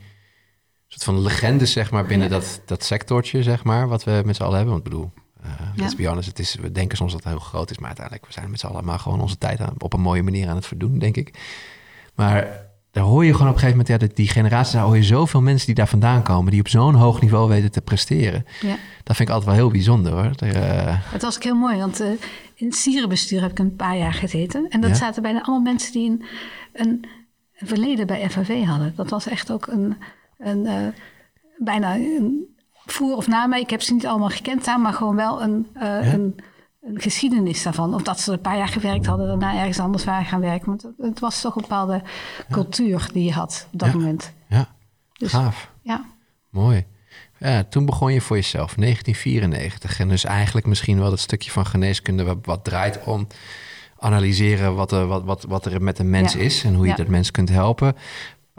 soort 0.88 1.04
van 1.04 1.22
legendes, 1.22 1.72
zeg 1.72 1.90
maar, 1.90 2.06
binnen 2.06 2.28
ja. 2.28 2.34
dat, 2.34 2.60
dat 2.64 2.84
sectortje, 2.84 3.42
zeg 3.42 3.64
maar, 3.64 3.88
wat 3.88 4.04
we 4.04 4.22
met 4.24 4.36
z'n 4.36 4.42
allen 4.42 4.56
hebben. 4.56 4.74
Want 4.74 4.86
ik 4.86 4.92
bedoel, 4.92 5.10
uh, 5.44 5.50
ja. 5.74 5.82
let's 5.82 5.94
be 5.94 6.06
honest, 6.06 6.28
het 6.28 6.38
is, 6.38 6.54
we 6.54 6.72
denken 6.72 6.96
soms 6.96 7.12
dat 7.12 7.22
het 7.22 7.32
heel 7.32 7.40
groot 7.40 7.70
is, 7.70 7.78
maar 7.78 7.86
uiteindelijk, 7.86 8.26
we 8.26 8.32
zijn 8.32 8.50
met 8.50 8.60
z'n 8.60 8.66
allen 8.66 8.84
maar 8.84 8.98
gewoon 8.98 9.20
onze 9.20 9.38
tijd 9.38 9.60
aan, 9.60 9.74
op 9.78 9.92
een 9.92 10.00
mooie 10.00 10.22
manier 10.22 10.48
aan 10.48 10.56
het 10.56 10.66
verdoen, 10.66 10.98
denk 10.98 11.16
ik. 11.16 11.34
Maar 12.14 12.66
daar 12.90 13.04
hoor 13.04 13.24
je 13.24 13.32
gewoon 13.32 13.48
op 13.48 13.54
een 13.54 13.60
gegeven 13.60 13.78
moment, 13.78 14.00
ja, 14.00 14.06
dat 14.06 14.16
die 14.16 14.28
generatie, 14.28 14.74
daar 14.74 14.84
hoor 14.84 14.96
je 14.96 15.02
zoveel 15.02 15.40
mensen 15.40 15.66
die 15.66 15.74
daar 15.74 15.88
vandaan 15.88 16.22
komen, 16.22 16.50
die 16.50 16.60
op 16.60 16.68
zo'n 16.68 16.94
hoog 16.94 17.20
niveau 17.20 17.48
weten 17.48 17.70
te 17.70 17.80
presteren. 17.80 18.44
Ja. 18.60 18.76
Dat 19.02 19.16
vind 19.16 19.28
ik 19.28 19.34
altijd 19.34 19.44
wel 19.44 19.54
heel 19.54 19.70
bijzonder 19.70 20.12
hoor. 20.12 20.30
Uh... 20.44 20.52
Het 21.12 21.22
was 21.22 21.36
ook 21.36 21.42
heel 21.42 21.54
mooi, 21.54 21.76
want 21.76 22.00
uh, 22.00 22.06
in 22.54 22.66
het 22.66 22.74
sierenbestuur 22.74 23.40
heb 23.40 23.50
ik 23.50 23.58
een 23.58 23.76
paar 23.76 23.96
jaar 23.96 24.14
gezeten. 24.14 24.66
En 24.68 24.80
dat 24.80 24.90
ja? 24.90 24.96
zaten 24.96 25.22
bijna 25.22 25.42
allemaal 25.42 25.72
mensen 25.72 25.92
die 25.92 26.10
een, 26.10 26.24
een 26.72 27.04
verleden 27.54 28.06
bij 28.06 28.30
FAV 28.30 28.64
hadden. 28.64 28.92
Dat 28.96 29.10
was 29.10 29.26
echt 29.26 29.52
ook 29.52 29.66
een, 29.66 29.96
een 30.38 30.64
uh, 30.64 30.86
bijna 31.58 31.94
een 31.94 32.56
voor 32.90 33.16
of 33.16 33.26
na 33.26 33.46
mij. 33.46 33.60
Ik 33.60 33.70
heb 33.70 33.82
ze 33.82 33.94
niet 33.94 34.06
allemaal 34.06 34.28
gekend 34.28 34.64
daar, 34.64 34.80
maar 34.80 34.92
gewoon 34.92 35.16
wel 35.16 35.42
een, 35.42 35.66
uh, 35.74 35.82
ja? 35.82 36.12
een, 36.12 36.36
een, 36.82 37.00
geschiedenis 37.00 37.62
daarvan. 37.62 37.94
Of 37.94 38.02
dat 38.02 38.20
ze 38.20 38.32
een 38.32 38.40
paar 38.40 38.56
jaar 38.56 38.68
gewerkt 38.68 39.06
hadden, 39.06 39.26
daarna 39.26 39.58
ergens 39.58 39.78
anders 39.78 40.04
waren 40.04 40.26
gaan 40.26 40.40
werken. 40.40 40.66
Want 40.66 40.86
het, 40.98 41.20
was 41.20 41.40
toch 41.40 41.54
een 41.54 41.62
bepaalde 41.62 42.02
ja. 42.02 42.44
cultuur 42.50 43.08
die 43.12 43.24
je 43.24 43.32
had 43.32 43.68
op 43.72 43.78
dat 43.78 43.88
ja. 43.88 43.94
moment. 43.94 44.32
Ja, 44.48 44.68
dus, 45.12 45.30
gaaf. 45.30 45.70
Ja. 45.82 46.04
Mooi. 46.50 46.86
Ja, 47.38 47.64
toen 47.64 47.86
begon 47.86 48.12
je 48.12 48.20
voor 48.20 48.36
jezelf, 48.36 48.74
1994. 48.74 50.00
En 50.00 50.08
dus 50.08 50.24
eigenlijk 50.24 50.66
misschien 50.66 50.98
wel 50.98 51.10
dat 51.10 51.20
stukje 51.20 51.50
van 51.50 51.66
geneeskunde 51.66 52.24
wat, 52.24 52.38
wat 52.42 52.64
draait 52.64 53.04
om 53.04 53.26
analyseren 53.98 54.74
wat 54.74 54.92
er, 54.92 55.06
wat, 55.06 55.24
wat, 55.24 55.44
wat 55.48 55.66
er 55.66 55.82
met 55.82 55.98
een 55.98 56.10
mens 56.10 56.32
Ja. 56.32 56.40
is 56.40 56.64
en 56.64 56.74
hoe 56.74 56.86
je 56.86 56.94
dat 56.94 57.08
mens 57.08 57.30
kunt 57.30 57.48
helpen. 57.48 57.96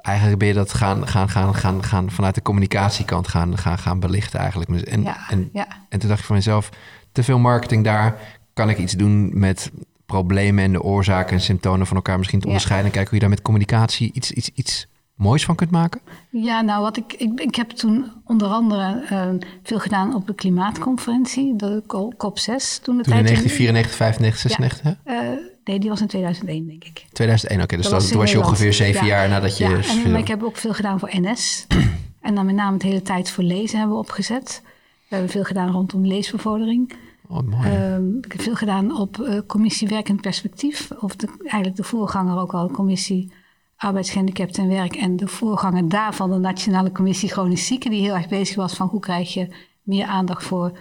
Eigenlijk 0.10 0.40
ben 0.40 0.48
je 0.48 0.54
dat 0.54 0.74
gaan, 0.74 1.08
gaan, 1.08 1.30
gaan, 1.30 1.56
gaan, 1.56 1.84
gaan 1.84 2.12
vanuit 2.12 2.36
de 2.36 2.42
communicatiekant 2.42 3.28
gaan, 3.28 3.58
gaan, 3.58 3.78
gaan 3.78 4.00
belichten 4.00 4.40
eigenlijk. 4.40 4.70
En, 4.86 5.02
Ja, 5.02 5.18
en, 5.30 5.50
ja. 5.54 5.68
en 5.90 6.00
toen 6.00 6.10
dacht 6.10 6.20
ik 6.22 6.26
van 6.26 6.36
mezelf, 6.36 6.70
te 7.12 7.24
veel 7.24 7.40
marketing 7.40 7.84
daar. 7.84 8.16
Kan 8.54 8.70
ik 8.70 8.78
iets 8.78 8.94
doen 8.94 9.40
met 9.40 9.72
problemen 10.06 10.64
en 10.64 10.72
de 10.72 10.82
oorzaken 10.84 11.34
en 11.36 11.42
symptomen 11.42 11.88
van 11.88 11.96
elkaar 11.96 12.18
misschien 12.18 12.40
te 12.40 12.46
Ja. 12.46 12.52
onderscheiden. 12.52 12.88
En 12.90 12.96
kijken 12.96 13.10
hoe 13.12 13.20
je 13.20 13.26
daar 13.26 13.36
met 13.36 13.46
communicatie 13.46 14.12
iets, 14.14 14.32
iets, 14.32 14.50
iets 14.54 14.88
moois 15.16 15.46
van 15.46 15.56
kunt 15.56 15.72
maken? 15.72 16.02
Ja, 16.32 16.62
nou, 16.62 16.82
wat 16.82 16.98
ik, 16.98 17.14
ik, 17.14 17.40
ik 17.40 17.56
heb 17.56 17.70
toen 17.70 18.12
onder 18.26 18.48
andere 18.48 19.04
eh, 19.10 19.28
veel 19.64 19.80
gedaan 19.80 20.16
op 20.16 20.28
de 20.28 20.36
klimaatconferentie, 20.36 21.56
de 21.56 21.84
Co- 21.88 22.12
COP6. 22.14 22.82
Toen, 22.82 22.98
de 22.98 23.04
Toen 23.04 23.14
in 23.18 23.26
tijd 23.26 23.26
1994, 23.26 23.96
95, 23.96 24.40
96, 24.40 24.82
hè? 24.84 24.92
Eh, 25.14 25.38
nee, 25.64 25.80
die 25.80 25.90
was 25.90 26.02
in 26.02 26.08
2001, 26.08 26.68
denk 26.68 26.84
ik. 26.84 27.06
2001, 27.14 27.62
oké. 27.64 27.76
dus 27.76 27.90
Dat 27.90 28.12
was 28.12 28.32
je 28.32 28.40
ongeveer 28.40 28.74
zeven 28.74 29.06
Ja. 29.06 29.08
jaar 29.08 29.30
nadat 29.30 29.58
je... 29.58 29.64
Ja, 29.64 30.04
en, 30.04 30.12
maar 30.12 30.20
ik 30.20 30.28
heb 30.28 30.44
ook 30.44 30.58
veel 30.58 30.74
gedaan 30.74 31.00
voor 31.00 31.10
NS. 31.12 31.66
en 32.22 32.36
dan 32.36 32.46
met 32.46 32.56
name 32.56 32.74
het 32.74 32.84
hele 32.84 33.02
tijd 33.02 33.32
voor 33.32 33.44
lezen 33.44 33.78
hebben 33.78 33.96
we 33.96 34.02
opgezet. 34.02 34.62
We 35.08 35.16
hebben 35.16 35.30
veel 35.30 35.44
gedaan 35.44 35.72
rondom 35.72 36.06
leesbevordering. 36.06 36.94
Oh, 37.28 37.42
mooi. 37.42 37.70
Ehm, 37.70 38.18
ik 38.18 38.32
heb 38.32 38.42
veel 38.42 38.56
gedaan 38.56 38.98
op 38.98 39.20
eh, 39.20 39.40
commissie 39.48 39.88
Werkend 39.88 40.22
Perspectief. 40.22 40.92
Of 41.00 41.16
de, 41.16 41.28
eigenlijk 41.42 41.76
de 41.76 41.84
voorganger 41.84 42.38
ook 42.42 42.54
al, 42.54 42.72
commissie 42.72 43.32
Arbeidsgehandicapten 43.78 44.64
en 44.64 44.70
Werk. 44.70 44.96
En 44.96 45.16
de 45.16 45.28
voorganger 45.28 45.90
daarvan, 45.90 46.32
de 46.32 46.38
Nationale 46.38 46.92
Commissie 46.92 47.30
Chronisch 47.30 47.66
Zieken, 47.66 47.92
die 47.92 48.02
heel 48.02 48.16
erg 48.16 48.28
bezig 48.28 48.56
was 48.56 48.74
van 48.74 48.88
hoe 48.88 49.00
krijg 49.00 49.34
je 49.34 49.48
meer 49.84 50.06
aandacht 50.06 50.44
voor 50.44 50.78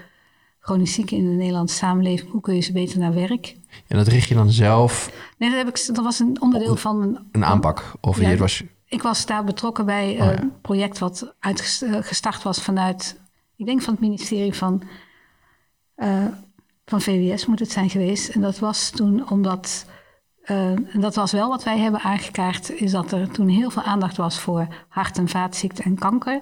chronisch 0.68 0.92
zieken 0.92 1.16
in 1.16 1.24
de 1.30 1.36
Nederlandse 1.36 1.76
samenleving. 1.76 2.30
Hoe 2.30 2.40
kun 2.40 2.54
je 2.54 2.60
ze 2.60 2.72
beter 2.72 2.98
naar 2.98 3.14
werk? 3.14 3.56
en 3.86 3.96
dat 3.96 4.06
richt 4.06 4.28
je 4.28 4.34
dan 4.34 4.50
zelf 4.50 5.12
Nee, 5.38 5.50
dat, 5.50 5.58
heb 5.58 5.68
ik, 5.68 5.86
dat 5.86 6.04
was 6.04 6.18
een 6.18 6.40
onderdeel 6.40 6.76
van 6.76 7.02
een, 7.02 7.18
een 7.32 7.44
aanpak? 7.44 7.92
Of 8.00 8.20
Ja, 8.20 8.28
je 8.28 8.36
was... 8.36 8.62
ik 8.86 9.02
was 9.02 9.26
daar 9.26 9.44
betrokken 9.44 9.86
bij 9.86 10.10
Oh, 10.10 10.16
ja. 10.16 10.40
een 10.40 10.52
project 10.60 10.98
wat 10.98 11.34
uitgestart 11.40 12.42
was 12.42 12.62
vanuit, 12.62 13.20
ik 13.56 13.66
denk 13.66 13.82
van 13.82 13.92
het 13.92 14.02
ministerie 14.02 14.54
van, 14.54 14.82
eh, 15.94 16.24
van 16.84 17.00
VWS 17.00 17.46
moet 17.46 17.58
het 17.58 17.70
zijn 17.72 17.90
geweest. 17.90 18.28
En 18.28 18.40
dat 18.40 18.58
was 18.58 18.90
toen 18.90 19.30
omdat, 19.30 19.86
eh, 20.42 20.70
en 20.70 21.00
dat 21.00 21.14
was 21.14 21.32
wel 21.32 21.48
wat 21.48 21.64
wij 21.64 21.78
hebben 21.78 22.00
aangekaart, 22.00 22.70
is 22.70 22.90
dat 22.90 23.12
er 23.12 23.30
toen 23.30 23.48
heel 23.48 23.70
veel 23.70 23.82
aandacht 23.82 24.16
was 24.16 24.40
voor 24.40 24.66
hart- 24.88 25.18
en 25.18 25.28
vaatziekten 25.28 25.84
en 25.84 25.98
kanker. 25.98 26.40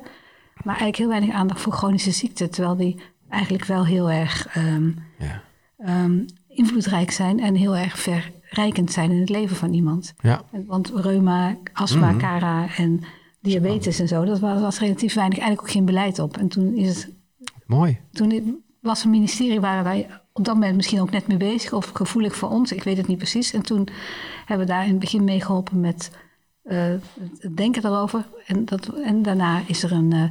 Maar 0.56 0.76
eigenlijk 0.76 0.96
heel 0.96 1.08
weinig 1.08 1.34
aandacht 1.34 1.60
voor 1.60 1.72
chronische 1.72 2.10
ziekten, 2.10 2.50
terwijl 2.50 2.76
die 2.76 3.00
eigenlijk 3.28 3.64
wel 3.64 3.86
heel 3.86 4.10
erg 4.10 4.46
ehm, 4.46 4.90
Ja. 5.18 5.42
ehm, 5.78 6.24
invloedrijk 6.48 7.10
zijn 7.10 7.40
en 7.40 7.54
heel 7.54 7.76
erg 7.76 7.98
verrijkend 7.98 8.92
zijn 8.92 9.10
in 9.10 9.20
het 9.20 9.28
leven 9.28 9.56
van 9.56 9.72
iemand. 9.72 10.14
ja. 10.18 10.42
Want 10.66 10.92
reuma, 10.94 11.56
astma, 11.72 12.10
Mhm. 12.10 12.18
CARA 12.18 12.66
en 12.76 13.00
diabetes 13.40 13.98
en 13.98 14.08
zo, 14.08 14.24
dat 14.24 14.38
was, 14.40 14.60
was 14.60 14.78
relatief 14.78 15.14
weinig, 15.14 15.38
eigenlijk 15.38 15.68
ook 15.68 15.74
geen 15.74 15.84
beleid 15.84 16.18
op. 16.18 16.36
En 16.36 16.48
toen, 16.48 16.74
is 16.74 16.88
het, 17.04 17.12
Mooi. 17.66 17.98
toen 18.12 18.62
was 18.80 19.04
een 19.04 19.10
ministerie, 19.10 19.60
waren 19.60 19.84
wij 19.84 20.08
op 20.32 20.44
dat 20.44 20.54
moment 20.54 20.76
misschien 20.76 21.00
ook 21.00 21.10
net 21.10 21.26
mee 21.26 21.36
bezig, 21.36 21.72
of 21.72 21.90
gevoelig 21.94 22.36
voor 22.36 22.48
ons, 22.48 22.72
ik 22.72 22.82
weet 22.82 22.96
het 22.96 23.06
niet 23.06 23.18
precies. 23.18 23.52
En 23.52 23.62
toen 23.62 23.88
hebben 24.46 24.66
we 24.66 24.72
daar 24.72 24.84
in 24.84 24.90
het 24.90 24.98
begin 24.98 25.24
mee 25.24 25.40
geholpen 25.40 25.80
met 25.80 26.10
eh, 26.62 26.78
het- 26.86 27.02
het 27.38 27.56
denken 27.56 27.82
daarover. 27.82 28.26
En, 28.46 28.64
dat, 28.64 28.88
en 29.02 29.22
daarna 29.22 29.60
is 29.66 29.82
er 29.82 29.92
een, 29.92 30.12
eh, 30.12 30.24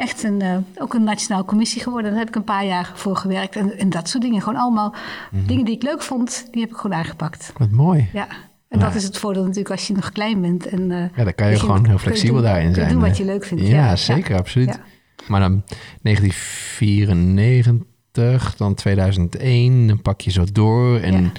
echt 0.00 0.22
een, 0.22 0.40
eh, 0.42 0.56
ook 0.78 0.94
een 0.94 1.04
nationale 1.04 1.44
commissie 1.44 1.82
geworden. 1.82 2.10
Daar 2.10 2.18
heb 2.20 2.28
ik 2.28 2.34
een 2.34 2.44
paar 2.44 2.64
jaar 2.66 2.90
voor 2.94 3.16
gewerkt. 3.16 3.56
En, 3.56 3.78
en 3.78 3.90
dat 3.90 4.08
soort 4.08 4.22
dingen, 4.22 4.42
gewoon 4.42 4.60
allemaal 4.60 4.94
Mhm. 5.30 5.46
dingen 5.46 5.64
die 5.64 5.74
ik 5.74 5.82
leuk 5.82 6.02
vond, 6.02 6.48
die 6.50 6.60
heb 6.60 6.70
ik 6.70 6.76
gewoon 6.76 6.96
aangepakt. 6.96 7.52
Wat 7.56 7.70
mooi. 7.70 8.08
Ja, 8.12 8.26
en 8.68 8.78
dat 8.78 8.94
is 8.94 9.04
het 9.04 9.18
voordeel 9.18 9.42
natuurlijk 9.42 9.70
als 9.70 9.86
je 9.86 9.92
nog 9.94 10.12
klein 10.12 10.40
bent. 10.40 10.66
En, 10.66 10.90
eh, 10.90 10.98
Ja, 11.16 11.24
dan 11.24 11.34
kan 11.34 11.50
je 11.50 11.58
gewoon 11.58 11.86
heel 11.86 11.98
flexibel 11.98 12.34
doen- 12.34 12.44
daarin 12.44 12.74
zijn. 12.74 12.88
doen 12.88 13.00
wat 13.00 13.10
eh. 13.10 13.16
je 13.16 13.24
leuk 13.24 13.44
vindt. 13.44 13.66
Ja, 13.66 13.96
zeker, 13.96 14.36
absoluut. 14.36 14.68
Ja. 14.68 14.80
Maar 15.28 15.40
dan 15.40 15.62
1994, 16.02 18.56
dan 18.56 18.74
2001, 18.74 19.86
dan 19.86 20.02
pak 20.02 20.20
je 20.20 20.30
zo 20.30 20.44
door. 20.52 20.98
En 20.98 21.22
Ja. 21.22 21.30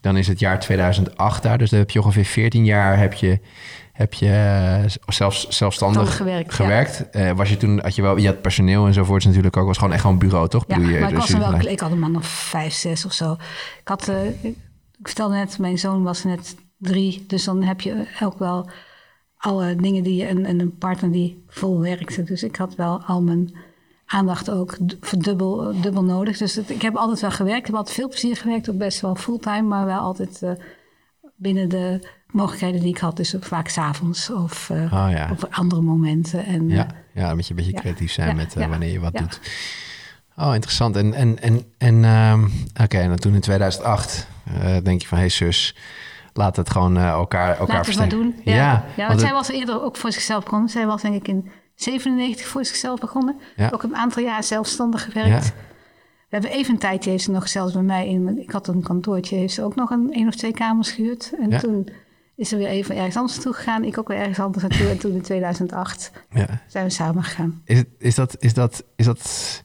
dan 0.00 0.16
is 0.16 0.28
het 0.28 0.38
jaar 0.38 0.60
2008 0.60 1.42
daar. 1.42 1.58
Dus 1.58 1.70
dan 1.70 1.78
heb 1.78 1.90
je 1.90 2.00
ongeveer 2.02 2.24
14 2.24 2.64
jaar 2.64 2.98
heb 2.98 3.12
je, 3.12 3.38
heb 3.92 4.14
je 4.14 4.28
eh, 4.28 4.90
zelfs, 5.06 5.48
zelfstandig 5.48 6.16
gewerkt, 6.16 6.54
gewerkt. 6.54 7.10
Eh, 7.10 7.30
was 7.32 7.48
je 7.48 7.56
toen, 7.56 7.80
had 7.80 7.94
je 7.94 8.02
wel, 8.02 8.16
je 8.16 8.26
had 8.26 8.40
personeel 8.42 8.86
enzovoorts 8.86 9.24
natuurlijk 9.26 9.56
ook. 9.56 9.66
was 9.66 9.78
gewoon 9.78 9.92
echt 9.92 10.00
gewoon 10.00 10.16
een 10.20 10.28
bureau, 10.28 10.48
toch? 10.48 10.64
Ja, 10.66 10.74
Bedoel 10.76 10.92
je, 10.92 10.98
maar 11.00 11.08
ik, 11.08 11.14
dus 11.14 11.30
was 11.30 11.38
wel, 11.40 11.50
jullie- 11.52 11.70
ik 11.70 11.80
had 11.80 11.90
een 11.90 11.98
man 11.98 12.16
of 12.16 12.26
vijf, 12.26 12.72
zes 12.72 13.04
of 13.04 13.12
zo. 13.12 13.32
Ik 13.80 13.88
had, 13.88 14.08
eh, 14.08 14.26
ik 14.44 14.56
vertelde 15.02 15.34
net, 15.34 15.58
mijn 15.58 15.78
zoon 15.78 16.02
was 16.02 16.24
net 16.24 16.56
drie. 16.78 17.24
Dus 17.26 17.44
dan 17.44 17.62
heb 17.62 17.80
je 17.80 18.06
ook 18.22 18.38
wel 18.38 18.70
alle 19.36 19.76
dingen 19.76 20.02
die 20.02 20.16
je... 20.16 20.24
En, 20.26 20.44
en 20.46 20.60
een 20.60 20.76
partner 20.76 21.12
die 21.12 21.44
vol 21.48 21.80
werkte. 21.80 22.22
Dus 22.22 22.42
ik 22.42 22.56
had 22.56 22.74
wel 22.74 23.02
al 23.06 23.22
mijn 23.22 23.56
aandacht 24.06 24.50
ook 24.50 24.76
d- 24.86 24.96
verdubbel, 25.00 25.80
dubbel 25.80 26.04
nodig. 26.04 26.36
Dus 26.38 26.54
het- 26.54 26.70
ik 26.70 26.82
heb 26.82 26.96
altijd 26.96 27.20
wel 27.20 27.30
gewerkt. 27.30 27.58
Ik 27.60 27.66
heb 27.66 27.74
altijd 27.74 27.96
veel 27.96 28.08
plezier 28.08 28.36
gewerkt. 28.36 28.70
Ook 28.70 28.78
best 28.78 29.00
wel 29.00 29.14
fulltime, 29.14 29.62
maar 29.62 29.86
wel 29.86 29.98
altijd... 29.98 30.42
binnen 31.36 31.68
de 31.68 32.08
mogelijkheden 32.32 32.80
die 32.80 32.88
ik 32.88 32.98
had. 32.98 33.16
Dus 33.16 33.34
vaak 33.40 33.68
s'avonds 33.68 34.30
of 34.30 34.70
eh, 34.70 34.82
Oh 34.82 35.06
ja. 35.10 35.28
op 35.30 35.48
andere 35.50 35.80
momenten. 35.82 36.44
En, 36.44 36.68
Ja, 36.68 36.86
eh, 36.86 36.90
ja, 37.12 37.26
dan 37.26 37.34
moet 37.34 37.44
je 37.46 37.50
een 37.50 37.56
beetje 37.56 37.72
Ja. 37.72 37.80
creatief 37.80 38.12
zijn 38.12 38.28
Ja, 38.28 38.34
met 38.34 38.56
eh, 38.56 38.68
wanneer 38.68 38.92
je 38.92 39.00
wat 39.00 39.14
doet. 39.16 39.40
Oh, 40.36 40.54
interessant. 40.54 40.96
En, 40.96 41.14
en, 41.14 41.42
en, 41.42 41.62
en 41.78 42.04
ehm, 42.04 42.44
oké, 42.82 42.98
en 42.98 43.08
dan 43.08 43.18
toen 43.18 43.34
in 43.34 43.40
2008 43.40 44.26
eh, 44.44 44.76
denk 44.82 45.00
je 45.00 45.06
van... 45.08 45.18
hé 45.18 45.24
hey, 45.24 45.32
zus, 45.32 45.76
laat 46.32 46.56
het 46.56 46.70
gewoon 46.70 46.96
elkaar, 46.96 47.58
elkaar 47.58 48.08
doen. 48.08 48.34
Ja, 48.44 48.54
ja, 48.54 48.84
want 48.96 49.08
want 49.08 49.20
zij 49.20 49.32
was 49.32 49.48
eerder 49.48 49.82
ook 49.82 49.96
voor 49.96 50.12
zichzelf 50.12 50.44
begonnen. 50.44 50.68
Zij 50.68 50.86
was 50.86 51.02
denk 51.02 51.14
ik 51.14 51.28
in 51.28 51.50
97 51.74 52.46
voor 52.46 52.64
zichzelf 52.64 53.00
begonnen. 53.00 53.36
Ja. 53.56 53.70
Ook 53.72 53.82
een 53.82 53.96
aantal 53.96 54.22
jaar 54.22 54.44
zelfstandig 54.44 55.04
gewerkt. 55.04 55.52
We 56.28 56.38
hebben 56.38 56.50
even 56.58 56.72
een 56.74 56.80
tijdje, 56.80 57.10
heeft 57.10 57.24
ze 57.24 57.30
nog 57.30 57.48
zelfs 57.48 57.72
bij 57.72 57.82
mij 57.82 58.08
in... 58.08 58.38
Ik 58.38 58.50
had 58.50 58.68
een 58.68 58.82
kantoortje, 58.82 59.36
heeft 59.36 59.54
ze 59.54 59.62
ook 59.62 59.74
nog 59.74 59.90
een 59.90 60.12
één 60.12 60.28
of 60.28 60.34
twee 60.34 60.52
kamers 60.52 60.90
gehuurd. 60.90 61.32
En 61.40 61.50
Ja. 61.50 61.58
toen 61.58 61.88
is 62.34 62.48
ze 62.48 62.56
weer 62.56 62.68
even 62.68 62.96
ergens 62.96 63.16
anders 63.16 63.34
naartoe 63.34 63.54
gegaan. 63.54 63.84
Ik 63.84 63.98
ook 63.98 64.08
weer 64.08 64.18
ergens 64.18 64.38
anders 64.38 64.62
naartoe. 64.62 64.88
En 64.88 64.98
toen 64.98 65.12
in 65.12 65.22
2008 65.22 66.12
ja. 66.30 66.62
zijn 66.66 66.84
we 66.84 66.90
samen 66.90 67.22
gegaan. 67.22 67.62
Is, 67.64 67.78
het, 67.78 67.88
is 67.98 68.14
dat... 68.14 68.36
Is 68.38 68.54
dat, 68.54 68.84
is 68.96 69.04
dat, 69.04 69.64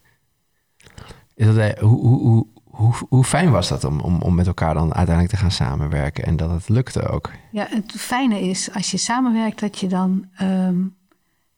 is 1.35 1.45
dat 1.45 1.57
eh, 1.57 1.79
hoe, 1.79 1.99
hoe, 1.99 2.19
hoe, 2.19 2.47
hoe, 2.63 2.93
hoe 3.09 3.23
fijn 3.23 3.51
was 3.51 3.67
dat 3.67 3.83
om, 3.83 3.99
om, 3.99 4.21
om 4.21 4.35
met 4.35 4.47
elkaar 4.47 4.73
dan 4.73 4.93
uiteindelijk 4.93 5.35
te 5.35 5.41
gaan 5.41 5.51
samenwerken... 5.51 6.25
en 6.25 6.37
dat 6.37 6.49
het 6.49 6.69
lukte 6.69 7.07
ook? 7.07 7.31
Ja, 7.51 7.67
het 7.69 7.91
fijne 7.91 8.41
is 8.41 8.73
als 8.73 8.91
je 8.91 8.97
samenwerkt 8.97 9.59
dat 9.59 9.79
je 9.79 9.87
dan 9.87 10.25
ehm, 10.35 10.83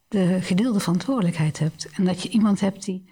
de 0.07 0.37
gedeelde 0.41 0.79
verantwoordelijkheid 0.79 1.59
hebt. 1.59 1.89
En 1.93 2.05
dat 2.05 2.23
je 2.23 2.29
iemand 2.29 2.59
hebt 2.59 2.85
die 2.85 3.09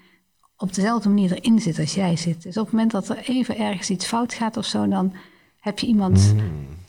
op 0.57 0.73
dezelfde 0.73 1.09
manier 1.09 1.31
erin 1.31 1.59
zit 1.59 1.79
als 1.79 1.93
jij 1.93 2.15
zit. 2.15 2.43
Dus 2.43 2.57
op 2.57 2.63
het 2.63 2.73
moment 2.73 2.91
dat 2.91 3.09
er 3.09 3.17
even 3.17 3.57
ergens 3.57 3.89
iets 3.89 4.05
fout 4.05 4.33
gaat 4.33 4.57
of 4.57 4.65
zo, 4.65 4.87
dan 4.87 5.13
heb 5.59 5.79
je 5.79 5.87
iemand, 5.87 6.33
dan, 6.35 6.43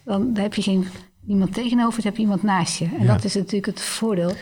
dan 0.09 0.31
heb 0.35 0.55
je 0.55 0.62
geen 0.62 0.87
iemand 1.27 1.55
tegenover, 1.55 1.97
dan 2.03 2.05
heb 2.05 2.16
je 2.16 2.23
iemand 2.23 2.42
naast 2.42 2.79
je. 2.79 2.85
En 2.99 3.05
Ja. 3.05 3.12
dat 3.14 3.25
is 3.25 3.35
natuurlijk 3.35 3.66
het 3.66 3.81
voordeel. 3.81 4.33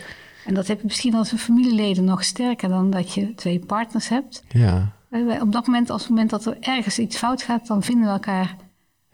En 0.45 0.53
dat 0.53 0.67
heb 0.67 0.77
je 0.79 0.85
misschien 0.85 1.15
als 1.15 1.31
een 1.31 1.37
familieleden 1.37 2.03
nog 2.03 2.23
sterker 2.23 2.69
dan 2.69 2.89
dat 2.89 3.13
je 3.13 3.35
twee 3.35 3.59
partners 3.59 4.07
hebt. 4.09 4.43
Ja, 4.49 4.95
Eh, 5.09 5.41
Op 5.41 5.51
dat 5.51 5.65
moment, 5.67 5.89
als 5.89 6.01
het 6.01 6.09
moment 6.09 6.29
dat 6.29 6.45
er 6.45 6.57
ergens 6.59 6.99
iets 6.99 7.17
fout 7.17 7.41
gaat, 7.41 7.67
dan 7.67 7.83
vinden 7.83 8.05
we 8.05 8.11
elkaar 8.11 8.55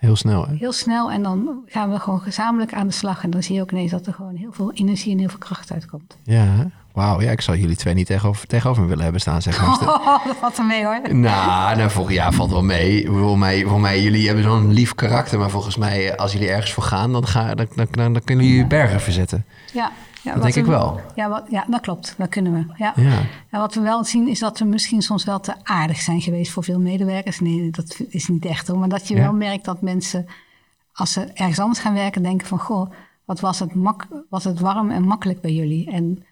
heel 0.03 0.15
snel, 0.15 0.47
hè? 0.47 0.55
heel 0.55 0.71
snel 0.71 1.11
en 1.11 1.23
dan 1.23 1.63
gaan 1.65 1.91
we 1.91 1.99
gewoon 1.99 2.21
gezamenlijk 2.21 2.73
aan 2.73 2.87
de 2.87 2.93
slag. 2.93 3.23
En 3.23 3.29
dan 3.29 3.43
zie 3.43 3.55
je 3.55 3.61
ook 3.61 3.71
ineens 3.71 3.91
dat 3.91 4.07
er 4.07 4.13
gewoon 4.13 4.35
heel 4.35 4.51
veel 4.51 4.73
energie 4.73 5.11
en 5.11 5.19
heel 5.19 5.29
veel 5.29 5.37
kracht 5.37 5.71
uitkomt. 5.71 6.17
Ja, 6.23 6.69
wauw. 6.93 7.21
Ja, 7.21 7.31
ik 7.31 7.41
zou 7.41 7.57
jullie 7.57 7.75
twee 7.75 7.93
niet 7.93 8.05
tegenover, 8.05 8.47
tegenover 8.47 8.81
me 8.81 8.87
willen 8.87 9.03
hebben 9.03 9.21
staan, 9.21 9.41
zeg 9.41 9.61
maar. 9.61 9.71
Oh, 10.03 10.25
dat 10.25 10.35
valt 10.35 10.57
er 10.57 10.65
mee 10.65 10.85
hoor. 10.85 10.99
Nou, 11.13 11.75
nou 11.77 11.89
volgens 11.89 12.15
jaar 12.15 12.33
valt 12.33 12.51
wel 12.51 12.63
mee. 12.63 13.07
Voor 13.07 13.37
mij, 13.37 13.65
voor 13.65 13.79
mij, 13.79 14.01
jullie 14.01 14.25
hebben 14.25 14.43
zo'n 14.43 14.73
lief 14.73 14.95
karakter. 14.95 15.39
Maar 15.39 15.49
volgens 15.49 15.77
mij, 15.77 16.17
als 16.17 16.31
jullie 16.31 16.49
ergens 16.49 16.73
voor 16.73 16.83
gaan, 16.83 17.11
dan, 17.11 17.27
ga, 17.27 17.55
dan, 17.55 17.67
dan, 17.75 17.87
dan, 17.91 18.13
dan 18.13 18.23
kunnen 18.23 18.45
jullie 18.45 18.67
bergen 18.67 19.01
verzetten. 19.01 19.45
Ja, 19.73 19.91
ja, 20.23 20.33
Dat 20.33 20.43
denk 20.43 20.55
ik 20.55 20.65
we- 20.65 20.69
wel. 20.71 20.99
Ja, 21.15 21.29
wat, 21.29 21.43
ja, 21.49 21.65
dat 21.69 21.81
klopt. 21.81 22.15
Dat 22.17 22.29
kunnen 22.29 22.53
we. 22.53 22.73
Ja. 22.77 22.93
Ja. 22.95 23.19
En 23.49 23.59
wat 23.59 23.73
we 23.73 23.81
wel 23.81 24.03
zien 24.03 24.27
is 24.27 24.39
dat 24.39 24.59
we 24.59 24.65
misschien 24.65 25.01
soms 25.01 25.23
wel 25.25 25.39
te 25.39 25.53
aardig 25.63 25.97
zijn 25.99 26.21
geweest 26.21 26.51
voor 26.51 26.63
veel 26.63 26.79
medewerkers. 26.79 27.39
Nee, 27.39 27.69
dat 27.71 27.99
is 28.09 28.27
niet 28.27 28.45
echt 28.45 28.67
hoor. 28.67 28.79
Maar 28.79 28.89
dat 28.89 29.07
je 29.07 29.15
Ja. 29.15 29.21
wel 29.21 29.33
merkt 29.33 29.65
dat 29.65 29.81
mensen, 29.81 30.25
als 30.93 31.11
ze 31.11 31.21
ergens 31.33 31.59
anders 31.59 31.79
gaan 31.79 31.93
werken, 31.93 32.23
denken 32.23 32.47
van... 32.47 32.59
Goh, 32.59 32.91
wat 33.25 33.39
was 33.39 33.59
het, 33.59 33.75
mak 33.75 34.07
was 34.29 34.43
het 34.43 34.59
warm 34.59 34.91
en 34.91 35.03
makkelijk 35.03 35.41
bij 35.41 35.53
jullie? 35.53 35.91
En, 35.91 36.23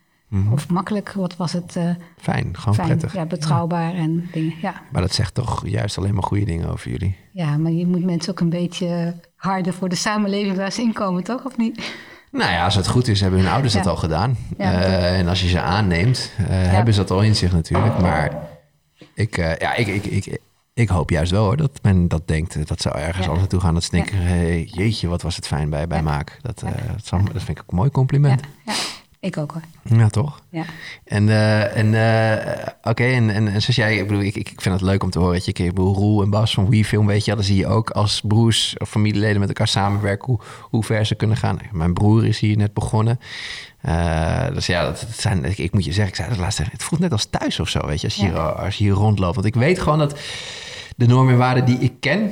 Of 0.51 0.69
makkelijk, 0.69 1.11
wat 1.13 1.35
was 1.37 1.53
het 1.53 1.75
eh, 1.75 1.89
Fijn, 2.17 2.57
gewoon 2.57 2.75
fijn, 2.75 2.87
prettig. 2.87 3.13
ja, 3.13 3.25
betrouwbaar 3.25 3.93
en 3.93 4.29
dingen. 4.31 4.53
Ja. 4.61 4.73
Maar 4.91 5.01
dat 5.01 5.13
zegt 5.13 5.33
toch 5.33 5.67
juist 5.67 5.97
alleen 5.97 6.13
maar 6.13 6.23
goede 6.23 6.45
dingen 6.45 6.69
over 6.69 6.91
jullie. 6.91 7.15
ja, 7.33 7.57
maar 7.57 7.71
je 7.71 7.87
moet 7.87 8.03
mensen 8.03 8.31
ook 8.31 8.39
een 8.39 8.49
beetje 8.49 9.15
harder 9.35 9.73
voor 9.73 9.89
de 9.89 9.95
samenleving 9.95 10.55
waar 10.57 10.71
ze 10.71 10.81
in 10.81 10.93
komen, 10.93 11.23
toch? 11.23 11.45
Of 11.45 11.57
niet? 11.57 11.93
Nou 12.31 12.51
ja, 12.51 12.63
als 12.63 12.75
het 12.75 12.87
goed 12.87 13.07
is, 13.07 13.21
hebben 13.21 13.39
hun 13.39 13.51
ouders 13.51 13.73
dat 13.73 13.87
al 13.87 13.95
gedaan. 13.95 14.37
Eh, 14.57 15.19
en 15.19 15.27
als 15.27 15.41
je 15.41 15.47
ze 15.47 15.61
aanneemt, 15.61 16.31
eh, 16.37 16.45
hebben 16.47 16.93
ze 16.93 16.99
dat 16.99 17.11
al 17.11 17.21
in 17.21 17.35
zich 17.35 17.51
natuurlijk. 17.51 17.99
Maar 17.99 18.49
ik, 19.13 19.37
eh, 19.37 19.55
ja, 19.55 19.73
ik, 19.75 19.87
ik, 19.87 20.05
ik, 20.05 20.37
ik 20.73 20.89
hoop 20.89 21.09
juist 21.09 21.31
wel 21.31 21.43
hoor, 21.43 21.57
dat 21.57 21.79
men 21.81 22.07
dat 22.07 22.27
denkt. 22.27 22.67
Dat 22.67 22.81
ze 22.81 22.89
ergens 22.89 23.17
anders 23.17 23.39
naartoe 23.39 23.59
gaan. 23.59 23.73
Dat 23.73 23.89
hey, 24.11 24.63
jeetje, 24.63 25.07
wat 25.07 25.21
was 25.21 25.35
het 25.35 25.47
fijn 25.47 25.69
bij, 25.69 25.87
bij. 25.87 26.01
Maak. 26.01 26.39
Dat, 26.41 26.59
dat, 26.59 27.43
vind 27.43 27.49
ik 27.49 27.59
ook 27.59 27.71
een 27.71 27.77
mooi 27.77 27.89
compliment. 27.89 28.41
Ja, 28.65 28.73
ik 29.21 29.37
ook 29.37 29.51
hoor. 29.51 29.97
Ja, 29.99 30.07
toch? 30.09 30.41
Ja. 30.49 30.63
En, 31.05 31.29
eh, 31.29 31.77
en 31.77 31.93
eh, 31.93 32.67
oké, 32.83 33.03
en, 33.03 33.29
en, 33.29 33.47
en 33.47 33.61
zoals 33.61 33.75
jij, 33.75 33.97
ik 33.97 34.07
bedoel, 34.07 34.21
ik, 34.23 34.35
ik 34.35 34.61
vind 34.61 34.73
het 34.75 34.83
leuk 34.83 35.03
om 35.03 35.09
te 35.09 35.19
horen 35.19 35.33
dat 35.33 35.45
je, 35.45 35.51
ik 35.51 35.73
bedoel, 35.73 35.93
Roel 35.95 36.21
en 36.21 36.29
Bas 36.29 36.53
van 36.53 36.69
WeFilm, 36.69 37.05
weet 37.05 37.25
je, 37.25 37.35
dan 37.35 37.43
zie 37.43 37.55
je 37.57 37.67
ook 37.67 37.89
als 37.89 38.21
broers 38.27 38.75
of 38.77 38.89
familieleden 38.89 39.39
met 39.39 39.47
elkaar 39.49 39.67
samenwerken, 39.67 40.25
hoe, 40.27 40.39
hoe 40.61 40.83
ver 40.83 41.05
ze 41.05 41.15
kunnen 41.15 41.37
gaan. 41.37 41.59
Mijn 41.71 41.93
broer 41.93 42.25
is 42.25 42.39
hier 42.39 42.57
net 42.57 42.73
begonnen. 42.73 43.19
Eh, 43.81 44.47
dus 44.53 44.65
ja, 44.65 44.83
dat, 44.83 44.99
dat 45.07 45.19
zijn, 45.19 45.45
ik, 45.45 45.57
ik 45.57 45.73
moet 45.73 45.85
je 45.85 45.91
zeggen, 45.93 46.09
ik 46.09 46.15
zei 46.15 46.29
dat 46.29 46.37
laatst, 46.37 46.57
tegen- 46.57 46.71
het 46.71 46.83
voelt 46.83 47.01
net 47.01 47.11
als 47.11 47.25
thuis 47.25 47.59
of 47.59 47.69
zo, 47.69 47.85
weet 47.87 48.01
je, 48.01 48.07
als 48.07 48.15
je, 48.15 48.21
Ja. 48.25 48.29
hier, 48.29 48.39
als 48.39 48.75
je 48.77 48.83
hier 48.83 48.93
rondloopt. 48.93 49.35
Want 49.35 49.47
ik 49.47 49.55
weet 49.55 49.79
gewoon 49.79 49.99
dat 49.99 50.19
de 50.95 51.07
normen 51.07 51.33
en 51.33 51.39
waarden 51.39 51.65
die 51.65 51.77
ik 51.79 51.93
ken, 51.99 52.31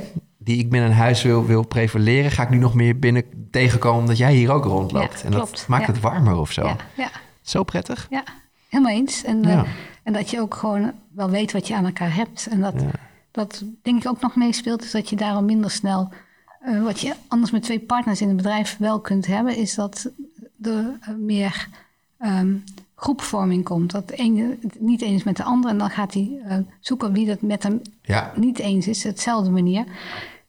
die 0.50 0.58
ik 0.58 0.70
binnen 0.70 0.90
een 0.90 0.96
huis 0.96 1.22
wil, 1.22 1.46
wil 1.46 1.66
prevaleren, 1.66 2.30
ga 2.30 2.42
ik 2.42 2.50
nu 2.50 2.58
nog 2.58 2.74
meer 2.74 2.98
binnen 2.98 3.24
tegenkomen 3.50 4.00
omdat 4.00 4.18
jij 4.18 4.34
hier 4.34 4.50
ook 4.52 4.64
rondloopt. 4.64 5.18
Ja, 5.20 5.24
en 5.24 5.30
dat 5.30 5.64
maakt 5.68 5.86
ja. 5.86 5.92
het 5.92 6.00
warmer 6.00 6.36
of 6.36 6.52
zo. 6.52 6.64
Ja, 6.64 6.76
ja, 6.96 7.10
Zo 7.42 7.62
prettig. 7.62 8.06
ja, 8.10 8.24
helemaal 8.68 8.92
eens. 8.92 9.24
En, 9.24 9.44
eh, 9.44 9.62
en 10.02 10.12
dat 10.12 10.30
je 10.30 10.40
ook 10.40 10.54
gewoon 10.54 10.92
wel 11.14 11.30
weet 11.30 11.52
wat 11.52 11.66
je 11.68 11.74
aan 11.76 11.84
elkaar 11.84 12.14
hebt. 12.14 12.46
En 12.50 12.60
dat, 12.60 12.74
dat 13.30 13.64
denk 13.82 14.02
ik 14.02 14.08
ook 14.08 14.20
nog 14.20 14.36
meespeelt, 14.36 14.82
is 14.84 14.90
dat 14.90 15.08
je 15.08 15.16
daarom 15.16 15.44
minder 15.44 15.70
snel... 15.70 16.12
eh, 16.60 16.82
wat 16.82 17.00
je 17.00 17.14
anders 17.28 17.50
met 17.50 17.62
twee 17.62 17.80
partners 17.80 18.20
in 18.20 18.28
een 18.28 18.36
bedrijf 18.36 18.76
wel 18.78 19.00
kunt 19.00 19.26
hebben... 19.26 19.56
is 19.56 19.74
dat 19.74 20.10
er 20.62 20.98
eh, 21.00 21.14
meer 21.14 21.68
ehm, 22.18 22.54
groepvorming 22.94 23.64
komt. 23.64 23.90
Dat 23.90 24.08
de 24.08 24.14
ene 24.16 24.56
het 24.62 24.80
niet 24.80 25.02
eens 25.02 25.22
met 25.22 25.36
de 25.36 25.42
ander... 25.44 25.70
en 25.70 25.78
dan 25.78 25.90
gaat 25.90 26.14
hij 26.14 26.30
zoeken 26.80 27.12
wie 27.12 27.26
dat 27.26 27.40
met 27.42 27.62
hem 27.62 27.80
Ja. 28.02 28.32
niet 28.36 28.58
eens 28.58 28.88
is, 28.88 29.04
hetzelfde 29.04 29.50
manier. 29.50 29.84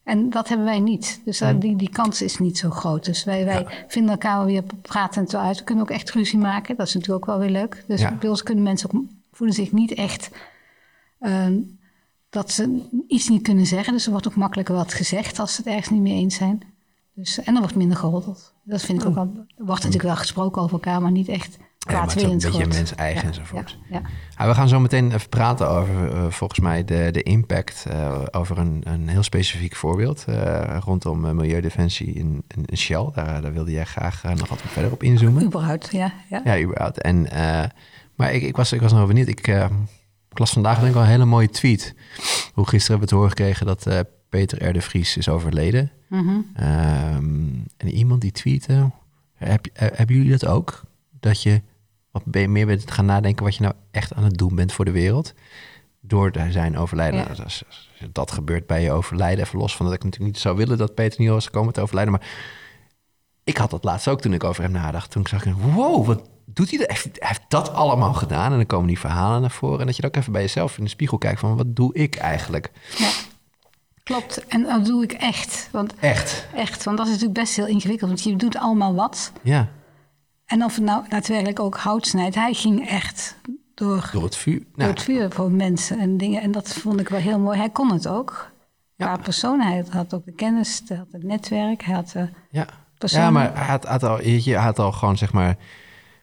En 0.03 0.29
dat 0.29 0.47
hebben 0.47 0.65
wij 0.65 0.79
niet. 0.79 1.21
Dus 1.25 1.41
eh, 1.41 1.49
die, 1.59 1.75
die 1.75 1.89
kans 1.89 2.21
is 2.21 2.37
niet 2.37 2.57
zo 2.57 2.69
groot. 2.69 3.05
Dus 3.05 3.23
wij, 3.23 3.45
wij 3.45 3.85
vinden 3.87 4.11
elkaar 4.11 4.37
wel 4.37 4.45
weer 4.45 4.63
pratend 4.81 5.35
uit. 5.35 5.57
We 5.57 5.63
kunnen 5.63 5.83
ook 5.83 5.89
echt 5.89 6.11
ruzie 6.11 6.39
maken. 6.39 6.75
Dat 6.75 6.87
is 6.87 6.93
natuurlijk 6.93 7.23
ook 7.23 7.35
wel 7.35 7.39
weer 7.39 7.59
leuk. 7.59 7.83
Dus 7.87 8.17
bij 8.19 8.29
ons 8.29 8.43
kunnen 8.43 8.63
mensen 8.63 8.91
ook 8.93 9.01
voelen 9.31 9.55
zich 9.55 9.71
niet 9.71 9.93
echt 9.93 10.29
ehm, 11.19 11.59
dat 12.29 12.51
ze 12.51 12.81
iets 13.07 13.29
niet 13.29 13.41
kunnen 13.41 13.65
zeggen. 13.65 13.93
Dus 13.93 14.05
er 14.05 14.11
wordt 14.11 14.27
ook 14.27 14.35
makkelijker 14.35 14.75
wat 14.75 14.93
gezegd 14.93 15.39
als 15.39 15.55
ze 15.55 15.61
het 15.61 15.71
ergens 15.71 15.89
niet 15.89 16.01
mee 16.01 16.13
eens 16.13 16.35
zijn. 16.35 16.61
Dus, 17.13 17.43
en 17.43 17.53
er 17.53 17.59
wordt 17.59 17.75
minder 17.75 17.97
geroddeld. 17.97 18.53
Dat 18.63 18.81
vind 18.81 19.01
ik 19.01 19.07
ook 19.07 19.15
wel. 19.15 19.31
Er 19.35 19.65
wordt 19.65 19.83
natuurlijk 19.83 20.03
wel 20.03 20.15
gesproken 20.15 20.61
over 20.61 20.73
elkaar, 20.73 21.01
maar 21.01 21.11
niet 21.11 21.27
echt 21.27 21.57
Ja, 21.89 21.93
maar 21.93 22.01
het 22.01 22.15
is 22.15 22.23
ook 22.23 22.29
een 22.29 22.37
beetje 22.37 22.51
gehoord. 22.51 22.73
mens-eigen 22.73 23.21
Ja, 23.21 23.27
enzovoort. 23.27 23.77
Ja, 23.89 23.95
ja. 23.95 24.09
Ja, 24.37 24.47
we 24.47 24.53
gaan 24.53 24.67
zo 24.67 24.79
meteen 24.79 25.11
even 25.11 25.29
praten 25.29 25.69
over 25.69 26.11
eh, 26.11 26.27
volgens 26.29 26.59
mij 26.59 26.85
de, 26.85 27.09
de 27.11 27.23
impact 27.23 27.85
eh, 27.89 28.21
over 28.31 28.57
een, 28.57 28.81
een 28.83 29.07
heel 29.07 29.23
specifiek 29.23 29.75
voorbeeld 29.75 30.25
eh, 30.27 30.77
rondom 30.83 31.35
milieudefensie 31.35 32.13
in, 32.13 32.43
in 32.65 32.77
Shell. 32.77 33.09
Daar, 33.13 33.41
daar 33.41 33.53
wilde 33.53 33.71
jij 33.71 33.85
graag 33.85 34.23
nog 34.23 34.49
wat 34.49 34.61
verder 34.65 34.91
op 34.91 35.03
inzoomen. 35.03 35.43
Überhaupt, 35.43 35.91
ja. 35.91 36.13
ja. 36.29 36.41
Ja, 36.43 36.59
überhaupt. 36.59 37.01
En, 37.01 37.27
maar 38.15 38.33
ik, 38.33 38.41
ik, 38.41 38.55
was, 38.55 38.71
ik 38.71 38.81
was 38.81 38.89
nog 38.89 38.99
wel 38.99 39.07
benieuwd. 39.07 39.27
Ik, 39.27 39.47
ik 40.29 40.39
las 40.39 40.51
vandaag 40.51 40.75
denk 40.75 40.87
ik 40.87 40.93
wel 40.93 41.03
een 41.03 41.09
hele 41.09 41.25
mooie 41.25 41.49
tweet. 41.49 41.95
Hoe 42.53 42.67
gisteren 42.67 42.99
hebben 42.99 42.99
we 42.99 43.05
te 43.05 43.15
horen 43.15 43.29
gekregen 43.29 43.65
dat 43.65 44.05
Peter 44.29 44.67
R. 44.67 44.73
de 44.73 44.81
Vries 44.81 45.17
is 45.17 45.29
overleden. 45.29 45.91
Mhm. 46.07 46.29
Ehm, 46.55 47.49
en 47.77 47.87
iemand 47.87 48.21
die 48.21 48.31
tweette, 48.31 48.91
heb, 49.35 49.67
hebben 49.73 50.15
jullie 50.15 50.31
dat 50.31 50.45
ook? 50.45 50.83
Dat 51.19 51.43
je 51.43 51.61
wat 52.11 52.25
meer 52.25 52.65
bent 52.65 52.91
gaan 52.91 53.05
nadenken 53.05 53.43
wat 53.43 53.55
je 53.55 53.61
nou 53.63 53.73
echt 53.91 54.13
aan 54.13 54.23
het 54.23 54.37
doen 54.37 54.55
bent 54.55 54.73
voor 54.73 54.85
de 54.85 54.91
wereld? 54.91 55.33
Door 55.99 56.31
zijn 56.49 56.77
overlijden. 56.77 57.19
Ja. 57.19 57.25
Nou, 57.25 57.37
dat, 57.37 57.45
is- 57.45 57.63
als 57.67 57.89
dat 58.11 58.31
gebeurt 58.31 58.67
bij 58.67 58.81
je 58.81 58.91
overlijden, 58.91 59.45
even 59.45 59.59
los 59.59 59.75
van 59.75 59.85
dat 59.85 59.95
ik 59.95 60.03
natuurlijk 60.03 60.31
niet 60.33 60.41
zou 60.41 60.55
willen 60.57 60.77
dat 60.77 60.95
Peter 60.95 61.21
niet 61.21 61.29
was 61.29 61.49
komen 61.49 61.73
te 61.73 61.81
overlijden. 61.81 62.13
Maar 62.13 62.27
ik 63.43 63.57
had 63.57 63.69
dat 63.69 63.83
laatst 63.83 64.07
ook 64.07 64.21
toen 64.21 64.33
ik 64.33 64.43
over 64.43 64.63
hem 64.63 64.71
nadacht. 64.71 65.11
Toen 65.11 65.27
zag 65.27 65.45
ik, 65.45 65.53
wow, 65.55 66.05
wat 66.05 66.29
doet 66.45 66.69
hij? 66.69 66.77
dat? 66.79 66.87
Heeft, 66.89 67.03
hij 67.05 67.27
heeft 67.27 67.41
dat 67.47 67.73
allemaal 67.73 68.13
gedaan. 68.13 68.51
En 68.51 68.57
dan 68.57 68.65
komen 68.65 68.87
die 68.87 68.99
verhalen 68.99 69.41
naar 69.41 69.51
voren. 69.51 69.79
En 69.79 69.85
dat 69.85 69.95
je 69.95 70.01
dan 70.01 70.11
ook 70.11 70.17
even 70.17 70.31
bij 70.31 70.41
jezelf 70.41 70.77
in 70.77 70.83
de 70.83 70.89
spiegel 70.89 71.17
kijkt 71.17 71.39
van, 71.39 71.55
wat 71.57 71.75
doe 71.75 71.93
ik 71.93 72.15
eigenlijk? 72.15 72.71
Ja, 72.97 73.09
klopt. 74.03 74.47
En 74.47 74.63
dat 74.63 74.85
doe 74.85 75.03
ik 75.03 75.11
echt. 75.11 75.69
Want 75.71 75.95
Echt. 75.99 76.47
echt, 76.55 76.83
want 76.83 76.97
dat 76.97 77.05
is 77.05 77.11
natuurlijk 77.11 77.39
best 77.39 77.55
heel 77.55 77.67
ingewikkeld. 77.67 78.09
Want 78.09 78.23
je 78.23 78.35
doet 78.35 78.57
allemaal 78.57 78.95
wat. 78.95 79.31
Ja, 79.41 79.69
En 80.51 80.63
of 80.63 80.75
het 80.75 80.83
nou 80.83 81.03
daadwerkelijk 81.09 81.59
ook 81.59 81.77
hout 81.77 82.07
snijdt. 82.07 82.35
Hij 82.35 82.53
ging 82.53 82.87
echt 82.89 83.35
door, 83.73 84.09
door 84.13 84.23
het 84.23 84.35
vuur. 84.35 84.57
door 84.59 84.67
Nou, 84.75 84.89
het 84.89 85.01
vuur 85.01 85.31
voor 85.31 85.51
mensen 85.51 85.99
en 85.99 86.17
dingen. 86.17 86.41
En 86.41 86.51
dat 86.51 86.73
vond 86.73 86.99
ik 86.99 87.09
wel 87.09 87.19
heel 87.19 87.39
mooi. 87.39 87.57
Hij 87.57 87.69
kon 87.69 87.91
het 87.93 88.07
ook. 88.07 88.51
Ja. 88.95 89.05
Qua 89.13 89.23
persoon. 89.23 89.59
Hij 89.61 89.85
had 89.89 90.13
ook 90.13 90.25
de 90.25 90.31
kennis, 90.31 90.81
hij 90.87 90.97
had 90.97 91.07
het 91.11 91.23
netwerk. 91.23 91.83
Hij 91.83 91.95
had, 91.95 92.11
eh, 92.15 92.23
Ja, 92.51 92.65
persoon- 92.97 93.21
ja 93.21 93.29
maar 93.31 93.51
hij 93.57 93.65
had, 93.65 93.85
had 93.85 94.03
al, 94.03 94.21
je, 94.23 94.41
hij 94.53 94.63
had 94.63 94.79
al 94.79 94.91
gewoon, 94.91 95.17
zeg 95.17 95.33
maar... 95.33 95.55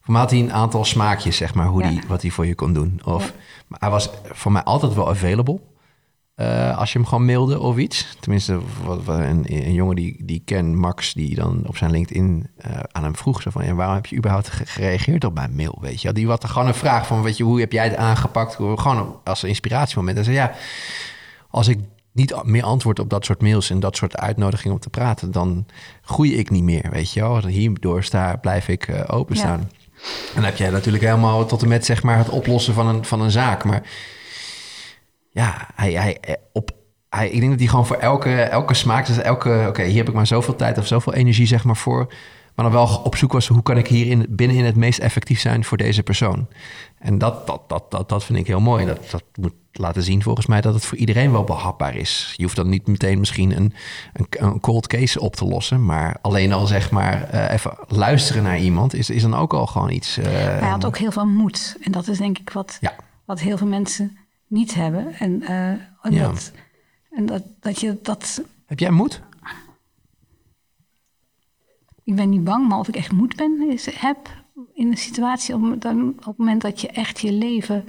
Voor 0.00 0.12
mij 0.12 0.20
had 0.22 0.30
hij 0.30 0.40
een 0.40 0.52
aantal 0.52 0.84
smaakjes, 0.84 1.36
zeg 1.36 1.54
maar, 1.54 1.66
hoe 1.66 1.82
Ja. 1.82 1.88
die, 1.88 2.00
wat 2.08 2.22
hij 2.22 2.30
voor 2.30 2.46
je 2.46 2.54
kon 2.54 2.72
doen. 2.72 3.00
Of, 3.04 3.32
maar 3.66 3.78
hij 3.80 3.90
was 3.90 4.10
voor 4.24 4.52
mij 4.52 4.62
altijd 4.62 4.94
wel 4.94 5.08
available. 5.08 5.60
Eh, 6.38 6.79
als 6.79 6.92
je 6.92 6.98
hem 6.98 7.07
gewoon 7.09 7.24
mailde 7.24 7.61
of 7.61 7.77
iets. 7.77 8.16
Tenminste, 8.20 8.59
wat, 8.85 9.05
wat- 9.05 9.18
een, 9.18 9.44
een 9.48 9.72
jongen 9.74 9.96
die, 9.96 10.16
die 10.24 10.37
ik 10.37 10.44
ken, 10.44 10.77
Max, 10.77 11.12
die 11.14 11.35
dan 11.35 11.62
op 11.66 11.77
zijn 11.77 11.90
LinkedIn 11.90 12.46
eh, 12.57 12.70
aan 12.92 13.03
hem 13.03 13.16
vroeg. 13.16 13.42
Zo 13.42 13.51
van, 13.51 13.64
ja, 13.64 13.74
waarom 13.74 13.94
heb 13.94 14.07
je 14.07 14.16
überhaupt 14.16 14.48
ge- 14.48 14.66
gereageerd 14.66 15.24
op 15.24 15.35
mijn 15.35 15.55
mail, 15.57 15.79
weet 15.81 16.03
je? 16.03 16.12
Die 16.12 16.29
er 16.31 16.38
gewoon 16.48 16.68
een 16.68 16.74
vraag 16.74 17.07
van, 17.07 17.22
weet 17.22 17.37
je, 17.37 17.44
hoe 17.44 17.61
heb 17.61 17.72
jij 17.72 17.85
het 17.85 17.96
aangepakt? 17.96 18.55
Gewoon 18.55 19.16
als 19.24 19.42
een 19.42 19.48
inspiratiemoment. 19.48 20.18
En 20.18 20.24
zei, 20.24 20.37
ja, 20.37 20.53
als 21.51 21.68
ik 21.68 21.79
niet 22.12 22.42
meer 22.44 22.62
antwoord 22.64 22.98
op 22.98 23.11
dat 23.11 23.24
soort 23.24 23.42
mails 23.42 23.70
en 23.70 23.81
dat 23.81 23.96
soort 23.96 24.16
uitnodigingen 24.16 24.74
om 24.74 24.81
te 24.81 24.90
praten, 24.90 25.31
dan 25.33 25.66
groei 26.03 26.37
ik 26.37 26.51
niet 26.51 26.62
meer, 26.62 26.90
weet 26.90 27.12
je 27.12 27.20
wel. 27.20 27.46
Hierdoor 27.46 28.03
sta, 28.05 28.37
blijf 28.37 28.68
ik 28.68 28.88
eh, 28.88 29.01
openstaan. 29.07 29.61
En 29.61 30.35
dan 30.35 30.44
heb 30.44 30.57
jij 30.57 30.70
natuurlijk 30.70 31.05
helemaal 31.05 31.46
tot 31.46 31.62
en 31.62 31.68
met 31.68 31.85
zeg 31.85 32.03
maar 32.03 32.18
het 32.18 32.29
oplossen 32.29 32.74
van 32.74 32.87
een, 32.87 33.05
van 33.05 33.20
een 33.20 33.31
zaak. 33.31 33.64
Maar 33.64 33.83
ja, 35.38 35.66
hij, 35.74 35.92
hij, 35.92 36.18
eh, 36.20 36.35
op, 36.53 36.70
hij, 37.09 37.29
ik 37.31 37.38
denk 37.38 37.51
dat 37.51 37.59
hij 37.61 37.68
gewoon 37.68 37.87
voor 37.87 37.96
elke, 37.96 38.40
elke 38.42 38.74
smaak, 38.74 39.07
dus 39.07 39.18
elke, 39.18 39.64
oké, 39.68 39.83
hier 39.83 39.96
heb 39.96 40.09
ik 40.09 40.14
maar 40.14 40.27
zoveel 40.27 40.57
tijd 40.57 40.79
of 40.79 40.87
zoveel 40.87 41.14
energie 41.14 41.46
zeg 41.46 41.64
maar 41.64 41.77
voor. 41.77 42.07
Maar 42.55 42.70
dan 42.70 42.74
wel 42.74 43.01
op 43.05 43.16
zoek 43.16 43.33
was, 43.33 43.46
hoe 43.46 43.62
kan 43.62 43.77
ik 43.77 43.87
hier 43.88 44.07
in, 44.07 44.27
binnenin 44.29 44.64
het 44.64 44.77
meest 44.77 44.98
effectief 44.98 45.40
zijn 45.40 45.64
voor 45.64 45.77
deze 45.77 46.03
persoon? 46.03 46.46
En 46.98 47.18
dat, 47.18 47.46
dat, 47.46 47.68
dat, 47.68 47.90
dat, 47.90 48.09
dat 48.09 48.24
vind 48.24 48.38
ik 48.38 48.46
heel 48.46 48.61
mooi. 48.61 48.87
Dat, 48.87 49.11
dat 49.11 49.22
moet 49.40 49.53
laten 49.72 50.03
zien 50.03 50.22
volgens 50.22 50.46
mij 50.46 50.61
dat 50.61 50.74
het 50.74 50.85
voor 50.85 50.98
iedereen 50.98 51.33
wel 51.33 51.44
behapbaar 51.44 51.96
is. 51.96 52.35
Je 52.37 52.42
hoeft 52.42 52.57
dan 52.57 52.68
niet 52.68 52.87
meteen 52.87 53.18
misschien 53.18 53.57
een, 53.57 53.72
een, 54.12 54.27
een 54.31 54.61
cold 54.61 54.87
case 54.87 55.20
op 55.20 55.37
te 55.37 55.44
lossen. 55.44 55.85
Maar 55.85 56.16
alleen 56.22 56.53
al 56.53 56.66
zeg 56.66 56.90
maar 56.90 57.22
eh, 57.31 57.53
even 57.55 57.72
luisteren 57.88 58.42
naar 58.42 58.59
iemand 58.59 58.94
is, 58.94 59.11
is 59.11 59.22
dan 59.22 59.35
ook 59.35 59.53
al 59.55 59.66
gewoon 59.66 59.90
iets. 59.90 60.18
eh, 60.18 60.33
hij 60.33 60.68
had 60.68 60.85
ook 60.87 60.98
heel 60.98 61.12
veel 61.12 61.27
moed. 61.27 61.77
En 61.83 61.92
dat 61.92 62.09
is 62.09 62.18
denk 62.18 62.38
ik 62.38 62.51
wat, 62.51 62.79
Ja. 62.81 62.94
wat 63.24 63.40
heel 63.40 63.57
veel 63.57 63.66
mensen 63.66 64.17
niet 64.48 64.74
hebben. 64.74 65.14
En, 65.14 65.42
eh, 65.42 65.68
en, 65.70 66.12
Ja. 66.12 66.22
dat, 66.22 66.52
en 67.11 67.26
dat, 67.26 67.42
dat 67.61 67.80
je 67.80 67.98
dat 68.02 68.42
Heb 68.66 68.78
jij 68.78 68.90
moed? 68.90 69.22
ik 72.04 72.14
ben 72.14 72.28
niet 72.28 72.44
bang, 72.44 72.68
maar 72.68 72.78
of 72.78 72.88
ik 72.88 72.96
echt 72.96 73.12
moed 73.12 73.37
ben, 73.37 73.70
is, 73.70 73.87
heb 74.00 74.44
in 74.74 74.87
een 74.90 74.96
situatie 74.96 75.54
op, 75.54 75.80
dan, 75.80 76.08
op 76.08 76.24
het 76.24 76.37
moment 76.37 76.62
dat 76.62 76.80
je 76.80 76.88
echt 76.88 77.20
je 77.20 77.32
leven 77.32 77.84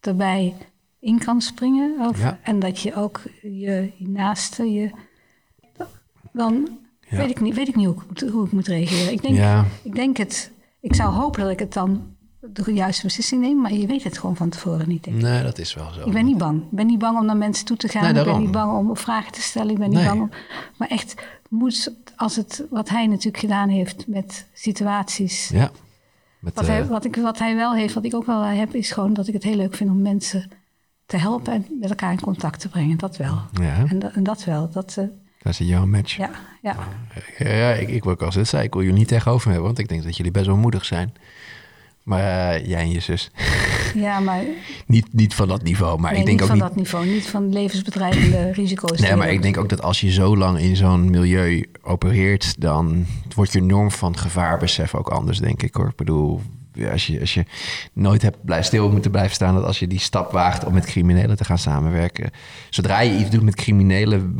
erbij 0.00 0.54
in 0.98 1.18
kan 1.18 1.40
springen. 1.40 2.00
Of, 2.08 2.18
Ja. 2.20 2.38
En 2.42 2.58
dat 2.58 2.80
je 2.80 2.94
ook 2.94 3.20
je, 3.42 3.92
je 3.96 4.08
naaste, 4.08 4.72
je, 4.72 4.90
dan 6.32 6.78
Ja. 7.08 7.16
weet, 7.16 7.30
ik 7.30 7.40
niet, 7.40 7.54
weet 7.54 7.68
ik 7.68 7.76
niet 7.76 7.86
hoe 7.86 7.94
ik, 7.94 8.06
moet- 8.08 8.30
hoe 8.30 8.46
ik 8.46 8.52
moet 8.52 8.66
reageren. 8.66 9.12
Ik 9.12 9.22
denk, 9.22 9.66
ik 9.82 9.94
denk 9.94 10.16
het, 10.16 10.52
ik 10.80 10.94
zou 10.94 11.12
hopen 11.12 11.40
dat 11.42 11.50
ik 11.50 11.58
het 11.58 11.72
dan 11.72 12.11
de 12.50 12.72
juiste 12.72 13.06
beslissing 13.06 13.40
neem, 13.40 13.60
maar 13.60 13.72
je 13.72 13.86
weet 13.86 14.04
het 14.04 14.18
gewoon 14.18 14.36
van 14.36 14.48
tevoren 14.48 14.88
niet. 14.88 15.04
Denk 15.04 15.16
ik. 15.16 15.22
Nee, 15.22 15.42
dat 15.42 15.58
is 15.58 15.74
wel 15.74 15.92
zo. 15.92 16.06
Ik 16.06 16.12
ben 16.12 16.24
niet 16.24 16.38
bang. 16.38 16.62
Ik 16.62 16.70
ben 16.70 16.86
niet 16.86 16.98
bang 16.98 17.18
om 17.18 17.26
naar 17.26 17.36
mensen 17.36 17.64
toe 17.64 17.76
te 17.76 17.88
gaan. 17.88 18.02
Nee, 18.14 18.24
ik 18.24 18.30
ben 18.30 18.40
niet 18.40 18.50
bang 18.50 18.72
om 18.72 18.96
vragen 18.96 19.32
te 19.32 19.42
stellen. 19.42 19.70
Ik 19.70 19.78
ben 19.78 19.88
niet 19.88 19.98
Nee. 19.98 20.06
bang 20.06 20.20
om. 20.20 20.30
Maar 20.76 20.88
echt, 20.88 21.14
moet, 21.48 21.92
als 22.16 22.36
het 22.36 22.64
wat 22.70 22.88
hij 22.88 23.06
natuurlijk 23.06 23.38
gedaan 23.38 23.68
heeft 23.68 24.06
met 24.06 24.46
situaties. 24.52 25.48
Ja. 25.48 25.70
Met, 26.38 26.54
Wat, 26.54 26.64
eh, 26.64 26.70
hij, 26.70 26.86
wat, 26.86 27.04
ik, 27.04 27.16
wat 27.16 27.38
hij 27.38 27.56
wel 27.56 27.74
heeft, 27.74 27.94
wat 27.94 28.04
ik 28.04 28.14
ook 28.14 28.26
wel 28.26 28.42
heb, 28.42 28.74
is 28.74 28.90
gewoon 28.90 29.12
dat 29.12 29.26
ik 29.28 29.32
het 29.34 29.42
heel 29.42 29.56
leuk 29.56 29.74
vind 29.74 29.90
om 29.90 30.02
mensen 30.02 30.50
te 31.06 31.16
helpen 31.16 31.52
en 31.52 31.66
met 31.80 31.90
elkaar 31.90 32.12
in 32.12 32.20
contact 32.20 32.60
te 32.60 32.68
brengen. 32.68 32.98
Dat 32.98 33.16
wel. 33.16 33.40
ja, 33.52 33.84
En, 33.88 33.98
dat, 33.98 34.12
en 34.12 34.22
dat 34.22 34.44
wel. 34.44 34.70
Dat, 34.70 34.96
eh, 34.98 35.04
daar 35.42 35.54
zit 35.54 35.68
jouw 35.68 35.86
match. 35.86 36.16
ja, 36.16 36.30
ja. 36.62 36.76
Ja, 37.38 37.48
ja, 37.48 37.72
ik, 37.72 37.88
ik 37.88 38.02
wil 38.04 38.12
ook 38.12 38.22
als 38.22 38.34
het 38.34 38.48
zei, 38.48 38.64
ik 38.64 38.72
wil 38.72 38.82
jullie 38.82 38.98
niet 38.98 39.08
tegenover 39.08 39.46
hebben, 39.46 39.66
want 39.66 39.78
ik 39.78 39.88
denk 39.88 40.02
dat 40.02 40.16
jullie 40.16 40.32
best 40.32 40.46
wel 40.46 40.56
moedig 40.56 40.84
zijn. 40.84 41.12
Maar 42.02 42.54
eh, 42.54 42.66
jij 42.66 42.80
en 42.80 42.90
je 42.90 43.00
zus. 43.00 43.30
Ja, 43.94 44.20
maar 44.20 44.42
niet, 44.86 45.06
niet 45.12 45.34
van 45.34 45.48
dat 45.48 45.62
niveau. 45.62 46.00
Maar 46.00 46.12
nee, 46.12 46.20
ik 46.20 46.26
denk 46.26 46.40
niet 46.40 46.50
ook 46.50 46.56
van 46.56 46.66
niet. 46.66 46.66
dat 46.68 46.76
niveau. 46.76 47.06
Niet 47.06 47.26
van 47.26 47.52
levensbedreigende 47.52 48.52
risico's. 48.62 49.00
Nee, 49.00 49.16
maar 49.16 49.32
ik 49.32 49.42
denk 49.42 49.56
ook 49.56 49.68
dat 49.68 49.82
als 49.82 50.00
je 50.00 50.10
zo 50.10 50.36
lang 50.36 50.58
in 50.58 50.76
zo'n 50.76 51.10
milieu 51.10 51.70
opereert, 51.82 52.60
dan 52.60 53.06
wordt 53.34 53.52
je 53.52 53.62
norm 53.62 53.90
van 53.90 54.18
gevaarbesef 54.18 54.94
ook 54.94 55.08
anders, 55.08 55.38
denk 55.38 55.62
ik 55.62 55.74
hoor. 55.74 55.88
Ik 55.88 55.96
bedoel, 55.96 56.40
als 56.90 57.06
je, 57.06 57.20
als 57.20 57.34
je 57.34 57.44
nooit 57.92 58.22
hebt 58.22 58.44
blij, 58.44 58.62
stil 58.62 58.90
moeten 58.90 59.10
blijven 59.10 59.34
staan, 59.34 59.54
dat 59.54 59.64
als 59.64 59.78
je 59.78 59.86
die 59.86 59.98
stap 60.00 60.32
waagt 60.32 60.64
om 60.64 60.72
met 60.72 60.84
criminelen 60.86 61.36
te 61.36 61.44
gaan 61.44 61.58
samenwerken, 61.58 62.30
zodra 62.70 63.00
je 63.00 63.16
iets 63.18 63.30
doet 63.30 63.42
met 63.42 63.54
criminelen, 63.54 64.34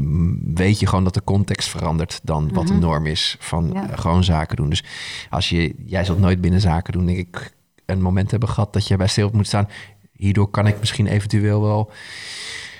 weet 0.54 0.80
je 0.80 0.86
gewoon 0.86 1.04
dat 1.04 1.14
de 1.14 1.24
context 1.24 1.68
verandert 1.68 2.20
dan 2.22 2.50
wat 2.52 2.66
de 2.66 2.74
norm 2.74 3.06
is 3.06 3.36
van 3.38 3.70
Ja. 3.74 3.90
eh, 3.90 3.98
gewoon 3.98 4.24
zaken 4.24 4.56
doen. 4.56 4.68
Dus 4.68 4.84
als 5.30 5.48
je, 5.48 5.74
jij 5.86 6.04
zult 6.04 6.18
nooit 6.18 6.40
binnen 6.40 6.60
zaken 6.60 6.92
doen, 6.92 7.06
denk 7.06 7.18
ik, 7.18 7.52
een 7.86 8.02
moment 8.02 8.30
hebben 8.30 8.48
gehad 8.48 8.72
dat 8.72 8.86
je 8.86 8.96
bij 8.96 9.06
stil 9.08 9.30
moet 9.32 9.46
staan. 9.46 9.68
Hierdoor 10.12 10.50
kan 10.50 10.66
ik 10.66 10.78
misschien 10.78 11.06
eventueel 11.06 11.62
wel 11.62 11.90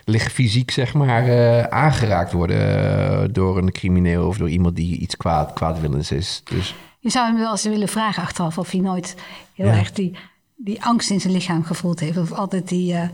liggen 0.05 0.31
fysiek 0.31 0.71
zeg 0.71 0.95
maar 0.95 1.27
eh, 1.29 1.63
aangeraakt 1.63 2.33
worden 2.33 2.85
eh, 3.23 3.29
door 3.33 3.59
een 3.59 3.73
crimineel 3.73 4.27
of 4.27 4.37
door 4.37 4.51
iemand 4.51 4.77
die 4.77 4.97
iets 4.99 5.17
kwaad, 5.17 5.53
kwaadwillends 5.53 6.11
is. 6.13 6.43
Dus 6.45 6.75
Je 7.03 7.11
zou 7.11 7.27
hem 7.27 7.37
wel 7.39 7.51
eens 7.51 7.63
willen 7.65 7.89
vragen 7.89 8.23
achteraf 8.23 8.59
of 8.59 8.71
hij 8.71 8.81
nooit 8.81 9.17
heel 9.55 9.67
Ja. 9.67 9.73
erg 9.79 9.93
die, 9.93 10.17
die 10.57 10.85
angst 10.85 11.11
in 11.11 11.21
zijn 11.21 11.33
lichaam 11.33 11.65
gevoeld 11.65 12.01
heeft. 12.01 12.17
Of 12.19 12.33
altijd 12.33 12.69
die, 12.69 12.95
eh, 12.95 13.09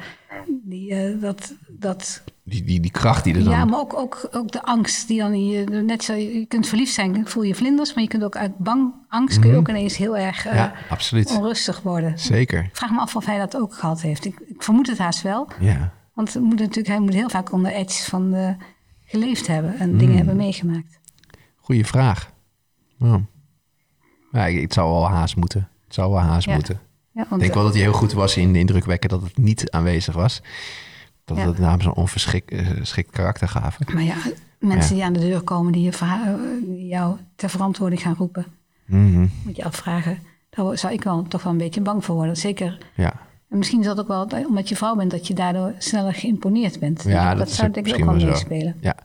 die 0.63 0.95
eh, 0.95 1.21
dat, 1.21 1.55
dat 1.69 2.23
die, 2.43 2.65
die, 2.65 2.81
die 2.81 2.91
kracht 2.91 3.25
die 3.25 3.35
er 3.35 3.45
dan... 3.45 3.53
Ja, 3.53 3.65
maar 3.65 3.79
ook, 3.79 3.95
ook, 3.97 4.29
ook 4.33 4.53
de 4.53 4.63
angst 4.63 5.09
die 5.09 5.19
dan 5.21 5.33
in 5.33 5.47
je... 5.49 5.65
Net 5.65 6.05
zo, 6.05 6.13
je 6.15 6.47
kunt 6.47 6.67
verliefd 6.69 6.93
zijn, 6.95 7.29
voel 7.29 7.43
je 7.43 7.55
vlinders... 7.55 7.95
maar 7.95 8.03
je 8.03 8.09
kunt 8.09 8.25
ook 8.25 8.37
uit 8.37 8.59
bang 8.59 8.93
angst 9.09 9.39
kun 9.39 9.51
je 9.51 9.57
ook 9.57 9.69
ineens 9.69 9.97
heel 9.97 10.17
erg 10.17 10.47
eh, 10.47 10.53
Mhm. 10.53 10.57
ja, 10.63 10.73
absoluut. 10.91 11.31
onrustig 11.37 11.83
worden. 11.83 12.19
Zeker. 12.19 12.65
Ik 12.65 12.77
vraag 12.77 12.91
me 12.91 12.99
af 13.01 13.17
of 13.17 13.25
hij 13.27 13.39
dat 13.39 13.57
ook 13.57 13.75
gehad 13.75 14.01
heeft. 14.01 14.25
Ik, 14.25 14.41
ik 14.47 14.63
vermoed 14.63 14.87
het 14.87 14.99
haast 14.99 15.23
wel. 15.23 15.49
Ja. 15.61 15.93
Want 16.15 16.35
het 16.35 16.43
moet 16.43 16.59
natuurlijk, 16.59 16.87
hij 16.89 17.01
moet 17.01 17.15
heel 17.15 17.29
vaak 17.29 17.53
onder 17.53 17.73
edge 17.73 18.05
van 18.05 18.35
eh, 18.35 18.51
geleefd 19.05 19.47
hebben... 19.47 19.79
en 19.79 19.89
Mhm. 19.89 19.99
dingen 19.99 20.17
hebben 20.17 20.37
meegemaakt. 20.37 20.99
Goeie 21.57 21.87
vraag. 21.87 22.33
Ja. 22.99 23.21
Ik- 24.33 24.61
het 24.61 24.73
zou 24.73 24.91
wel 24.93 25.09
haast 25.09 25.37
moeten. 25.37 25.69
Het 25.85 25.95
zou 25.95 26.11
wel 26.11 26.21
haast 26.21 26.47
Ja. 26.47 26.55
moeten. 26.55 26.81
Ja, 27.13 27.27
Ik 27.31 27.39
denk 27.39 27.55
wel 27.55 27.63
dat 27.63 27.73
hij 27.73 27.83
heel 27.83 27.93
goed 27.93 28.13
was 28.13 28.37
in 28.37 28.53
de 28.53 28.59
indruk 28.59 28.85
wekken 28.85 29.09
dat 29.09 29.23
het 29.23 29.37
niet 29.39 29.71
aanwezig 29.71 30.15
was. 30.15 30.43
Dat 31.25 31.37
Ja. 31.37 31.47
het 31.47 31.59
namens 31.59 31.85
een 31.85 31.95
onverschikt 31.95 33.11
karakter 33.11 33.49
gaven. 33.49 33.87
Maar 33.95 34.03
ja, 34.03 34.15
mensen 34.59 34.95
die 34.95 35.05
aan 35.05 35.13
de 35.13 35.21
deur 35.21 35.41
komen... 35.41 35.73
die, 35.73 35.83
je 35.83 35.91
eh, 36.01 36.21
die 36.65 36.87
jou 36.87 37.17
ter 37.37 37.51
verantwoording 37.51 38.01
gaan 38.03 38.15
roepen... 38.19 38.47
Mhm. 38.87 39.27
moet 39.45 39.57
je 39.57 39.65
afvragen... 39.65 40.19
daar 40.51 40.79
zou 40.79 40.93
ik 40.93 41.03
wel 41.05 41.23
toch 41.23 41.43
wel 41.43 41.53
een 41.53 41.59
beetje 41.59 41.81
bang 41.81 42.05
voor 42.05 42.15
worden. 42.15 42.37
Zeker 42.37 42.79
Ja. 42.95 43.13
En 43.51 43.59
misschien 43.59 43.81
is 43.81 43.87
dat 43.87 43.99
ook 44.01 44.09
wel 44.09 44.29
omdat 44.49 44.69
je 44.69 44.77
vrouw 44.77 44.95
bent, 44.95 45.11
dat 45.11 45.27
je 45.27 45.35
daardoor 45.35 45.75
sneller 45.79 46.15
geïmponeerd 46.15 46.81
bent. 46.81 47.03
Ja, 47.03 47.35
dat, 47.35 47.51
zou 47.51 47.71
denk 47.71 47.87
ik 47.87 47.95
ook 47.95 48.05
wel 48.05 48.27
meespelen. 48.29 48.77
Ja. 48.81 48.97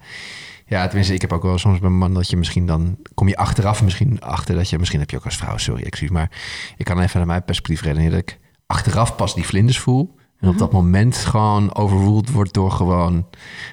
Ja, 0.74 0.86
tenminste, 0.86 1.14
ik 1.14 1.22
heb 1.22 1.34
ook 1.34 1.44
wel 1.44 1.58
soms 1.58 1.80
bij 1.80 1.90
mijn 1.90 2.00
man 2.00 2.14
dat 2.14 2.30
je 2.30 2.38
misschien 2.38 2.66
dan... 2.66 2.98
kom 3.14 3.28
je 3.28 3.38
achteraf 3.38 3.84
misschien 3.84 4.22
achter 4.22 4.56
dat 4.56 4.70
je... 4.70 4.80
misschien 4.80 5.00
heb 5.00 5.10
je 5.10 5.18
ook 5.18 5.26
als 5.26 5.38
vrouw, 5.38 5.58
sorry, 5.58 5.84
excuus... 5.84 6.10
maar 6.10 6.32
ik 6.78 6.86
kan 6.86 7.00
even 7.00 7.18
naar 7.18 7.28
mijn 7.28 7.44
perspectief 7.44 7.82
redeneren... 7.82 8.12
dat 8.12 8.20
ik 8.20 8.40
achteraf 8.66 9.16
pas 9.16 9.36
die 9.36 9.46
vlinders 9.46 9.80
voel... 9.80 10.16
en 10.40 10.50
op 10.50 10.58
dat 10.58 10.72
moment 10.72 11.18
gewoon 11.18 11.76
overruled 11.76 12.32
wordt 12.32 12.54
door 12.54 12.72
gewoon... 12.72 13.28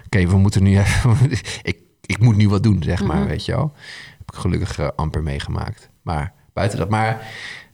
oké, 0.05 0.27
we 0.27 0.37
moeten 0.37 0.63
nu 0.63 0.79
even... 0.79 1.17
ik, 1.71 1.79
ik 2.01 2.19
moet 2.19 2.37
nu 2.37 2.49
wat 2.49 2.63
doen, 2.63 2.83
zeg 2.83 3.05
maar, 3.05 3.27
weet 3.27 3.45
je 3.45 3.53
wel. 3.53 3.73
Heb 4.19 4.33
ik 4.33 4.41
gelukkig 4.41 4.79
eh, 4.79 4.89
amper 4.97 5.23
meegemaakt. 5.23 5.91
Maar 6.03 6.33
buiten 6.53 6.79
dat, 6.79 6.89
maar... 6.89 7.27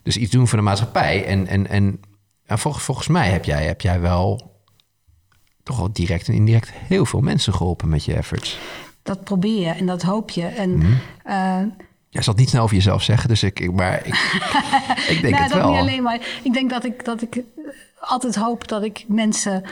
dus 0.02 0.16
iets 0.16 0.30
doen 0.30 0.48
voor 0.48 0.58
de 0.58 0.64
maatschappij. 0.64 1.24
En, 1.24 1.46
en, 1.46 1.68
en, 1.68 2.00
en 2.44 2.58
volgens, 2.58 2.84
volgens 2.84 3.08
mij 3.08 3.30
heb 3.30 3.44
jij, 3.44 3.64
heb 3.64 3.80
jij 3.80 4.00
wel... 4.00 4.56
toch 5.62 5.76
wel 5.76 5.92
direct 5.92 6.28
en 6.28 6.34
indirect 6.34 6.70
heel 6.72 7.06
veel 7.06 7.20
mensen 7.20 7.54
geholpen 7.54 7.88
met 7.88 8.04
je 8.04 8.14
efforts. 8.14 8.58
Dat 9.06 9.24
probeer 9.24 9.60
je 9.60 9.68
en 9.70 9.86
dat 9.86 10.02
hoop 10.02 10.30
je. 10.30 10.46
En 10.46 10.76
Mhm. 10.78 10.92
eh, 11.24 11.58
Jij 12.08 12.22
zal 12.24 12.32
het 12.32 12.42
niet 12.42 12.50
snel 12.50 12.62
over 12.62 12.76
jezelf 12.76 13.02
zeggen, 13.02 13.28
dus 13.28 13.42
ik, 13.42 13.60
ik 13.60 13.72
maar 13.72 14.06
ik, 14.06 14.14
ik 15.14 15.20
denk 15.20 15.30
nou, 15.30 15.42
het 15.42 15.52
dat 15.52 15.60
wel. 15.62 15.70
niet 15.70 15.80
alleen, 15.80 16.02
maar 16.02 16.40
ik 16.42 16.52
denk 16.52 16.70
dat 16.70 16.84
ik, 16.84 17.04
dat 17.04 17.22
ik 17.22 17.36
eh, 17.36 17.42
altijd 18.00 18.34
hoop 18.34 18.68
dat 18.68 18.82
ik 18.82 19.04
mensen. 19.08 19.62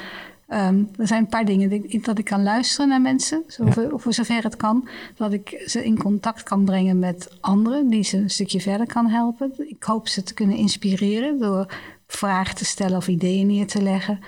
ehm, 0.49 0.83
er 0.99 1.07
zijn 1.07 1.21
een 1.23 1.29
paar 1.29 1.45
dingen 1.45 1.71
dat 1.71 1.81
ik, 1.85 2.05
dat 2.05 2.19
ik 2.19 2.25
kan 2.25 2.43
luisteren 2.43 2.89
naar 2.89 3.01
mensen, 3.01 3.43
zover, 3.47 3.91
voor 4.01 4.13
zover 4.13 4.43
het 4.43 4.57
kan. 4.57 4.89
Dat 5.17 5.33
ik 5.33 5.63
ze 5.67 5.85
in 5.85 5.99
contact 5.99 6.43
kan 6.43 6.65
brengen 6.65 6.99
met 6.99 7.29
anderen, 7.41 7.89
die 7.89 8.03
ze 8.05 8.17
een 8.17 8.31
stukje 8.31 8.61
verder 8.61 8.87
kan 8.87 9.07
helpen. 9.07 9.53
Ik 9.69 9.83
hoop 9.83 10.09
ze 10.09 10.23
te 10.23 10.35
kunnen 10.35 10.57
inspireren 10.57 11.39
door 11.39 11.67
vragen 12.07 12.55
te 12.57 12.65
stellen 12.65 12.97
of 12.97 13.09
ideeën 13.09 13.47
neer 13.47 13.67
te 13.67 13.83
leggen. 13.83 14.21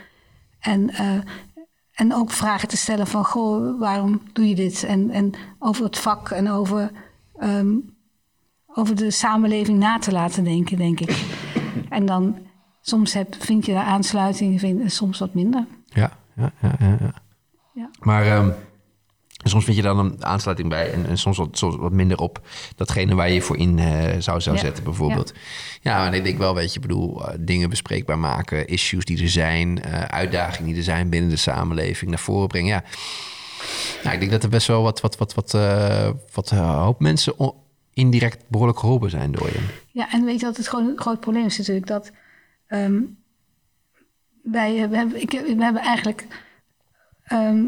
En, 0.60 0.90
eh, 0.90 1.10
en 1.96 2.14
ook 2.14 2.30
vragen 2.30 2.68
te 2.68 2.76
stellen 2.76 3.06
van, 3.06 3.24
goh, 3.24 3.78
waarom 3.78 4.20
doe 4.32 4.48
je 4.48 4.54
dit? 4.54 4.84
En, 4.84 5.10
en 5.10 5.32
over 5.58 5.84
het 5.84 5.98
vak 5.98 6.30
en 6.30 6.50
over, 6.50 6.90
ehm, 7.36 7.74
over 8.66 8.96
de 8.96 9.10
samenleving 9.10 9.78
na 9.78 9.98
te 9.98 10.12
laten 10.12 10.44
denken, 10.44 10.76
denk 10.76 11.00
ik. 11.00 11.24
En 11.88 12.06
dan, 12.06 12.38
soms 12.80 13.12
heb, 13.12 13.34
vind 13.38 13.66
je 13.66 13.72
daar 13.72 13.84
aansluiting, 13.84 14.60
vind, 14.60 14.80
en 14.80 14.90
soms 14.90 15.18
wat 15.18 15.34
minder. 15.34 15.66
Ja, 15.84 16.12
ja, 16.36 16.52
ja, 16.60 16.74
ja. 16.78 16.96
ja. 17.00 17.24
Ja. 17.72 17.90
Maar 18.00 18.24
ehm, 19.46 19.54
soms 19.54 19.64
vind 19.64 19.76
je 19.76 19.82
dan 19.82 19.98
een 19.98 20.24
aansluiting 20.24 20.68
bij 20.68 20.92
en, 20.92 21.06
en 21.06 21.18
soms, 21.18 21.36
wat, 21.36 21.58
soms 21.58 21.76
wat 21.76 21.92
minder 21.92 22.18
op 22.18 22.40
datgene 22.76 23.14
waar 23.14 23.30
je 23.30 23.42
voor 23.42 23.56
in 23.56 23.78
eh, 23.78 24.18
zou, 24.18 24.40
zou 24.40 24.56
Ja. 24.56 24.62
zetten, 24.62 24.84
bijvoorbeeld. 24.84 25.34
Ja, 25.80 26.06
en 26.06 26.14
ik 26.14 26.24
denk 26.24 26.38
wel, 26.38 26.54
weet 26.54 26.74
je, 26.74 26.80
bedoel, 26.80 27.28
eh, 27.28 27.34
dingen 27.40 27.70
bespreekbaar 27.70 28.18
maken, 28.18 28.66
issues 28.66 29.04
die 29.04 29.22
er 29.22 29.28
zijn, 29.28 29.82
eh, 29.82 30.00
uitdagingen 30.00 30.68
die 30.68 30.76
er 30.76 30.82
zijn 30.82 31.08
binnen 31.08 31.30
de 31.30 31.36
samenleving 31.36 32.10
naar 32.10 32.20
voren 32.20 32.48
brengen. 32.48 32.68
Ja, 32.68 32.82
nou, 34.02 34.14
ik 34.14 34.20
denk 34.20 34.30
dat 34.30 34.42
er 34.42 34.48
best 34.48 34.66
wel 34.66 34.82
wat, 34.82 35.00
wat, 35.00 35.16
wat, 35.16 35.34
wat, 35.34 35.50
wat 36.32 36.50
hoop 36.50 37.00
mensen 37.00 37.34
indirect 37.94 38.44
behoorlijk 38.48 38.78
geholpen 38.78 39.10
zijn 39.10 39.32
door 39.32 39.46
je. 39.46 39.60
Ja, 39.90 40.12
en 40.12 40.24
weet 40.24 40.40
je 40.40 40.46
wat 40.46 40.56
het 40.56 40.68
gewoon 40.68 40.88
een 40.88 40.98
groot 41.00 41.20
probleem 41.20 41.44
is 41.44 41.58
natuurlijk? 41.58 41.86
Dat 41.86 42.12
ehm, 42.66 43.00
wij 44.42 44.88
we 44.88 44.96
hebben, 44.96 45.20
ik, 45.20 45.30
we 45.30 45.62
hebben 45.62 45.82
eigenlijk 45.82 46.26
ehm, 47.24 47.64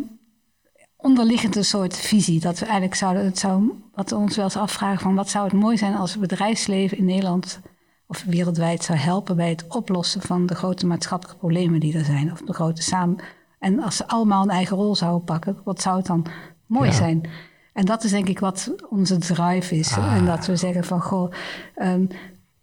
onderliggend 1.01 1.57
een 1.57 1.65
soort 1.65 1.97
visie. 1.97 2.41
Dat 2.41 2.59
we 2.59 2.65
eigenlijk 2.65 2.95
zouden, 2.95 3.25
het 3.25 3.39
zou, 3.39 3.73
wat 3.95 4.11
we 4.11 4.17
ons 4.17 4.37
wel 4.37 4.45
eens 4.45 4.57
afvragen 4.57 5.01
van 5.01 5.15
wat 5.15 5.31
zou 5.31 5.45
het 5.45 5.53
mooi 5.53 5.77
zijn 5.77 5.95
als 5.95 6.11
het 6.11 6.21
bedrijfsleven 6.21 6.99
in 6.99 7.05
Nederland 7.05 7.61
of 8.07 8.25
wereldwijd 8.25 8.85
zou 8.85 8.99
helpen 8.99 9.37
bij 9.37 9.49
het 9.49 9.65
oplossen 9.69 10.21
van 10.23 10.47
de 10.47 10.55
grote 10.55 10.87
maatschappelijke 10.87 11.41
problemen 11.41 11.81
die 11.81 11.99
er 11.99 12.05
zijn. 12.05 12.33
Of 12.33 12.41
de 12.41 12.53
grote 12.53 12.83
samen. 12.83 13.17
En 13.59 13.83
als 13.83 13.97
ze 13.97 14.09
allemaal 14.09 14.43
een 14.43 14.51
eigen 14.51 14.77
rol 14.77 14.97
zouden 14.97 15.25
pakken, 15.25 15.57
wat 15.65 15.81
zou 15.81 15.97
het 15.97 16.07
dan 16.07 16.27
mooi 16.67 16.89
Ja. 16.89 16.95
zijn? 16.95 17.29
En 17.73 17.85
dat 17.85 18.05
is 18.05 18.11
denk 18.11 18.29
ik 18.29 18.39
wat 18.39 18.75
onze 18.91 19.19
drive 19.19 19.77
is. 19.77 19.97
Ah. 19.97 20.15
En 20.17 20.25
dat 20.25 20.47
we 20.47 20.57
zeggen 20.57 20.85
van, 20.85 21.01
goh, 21.01 21.33
ehm, 21.75 22.07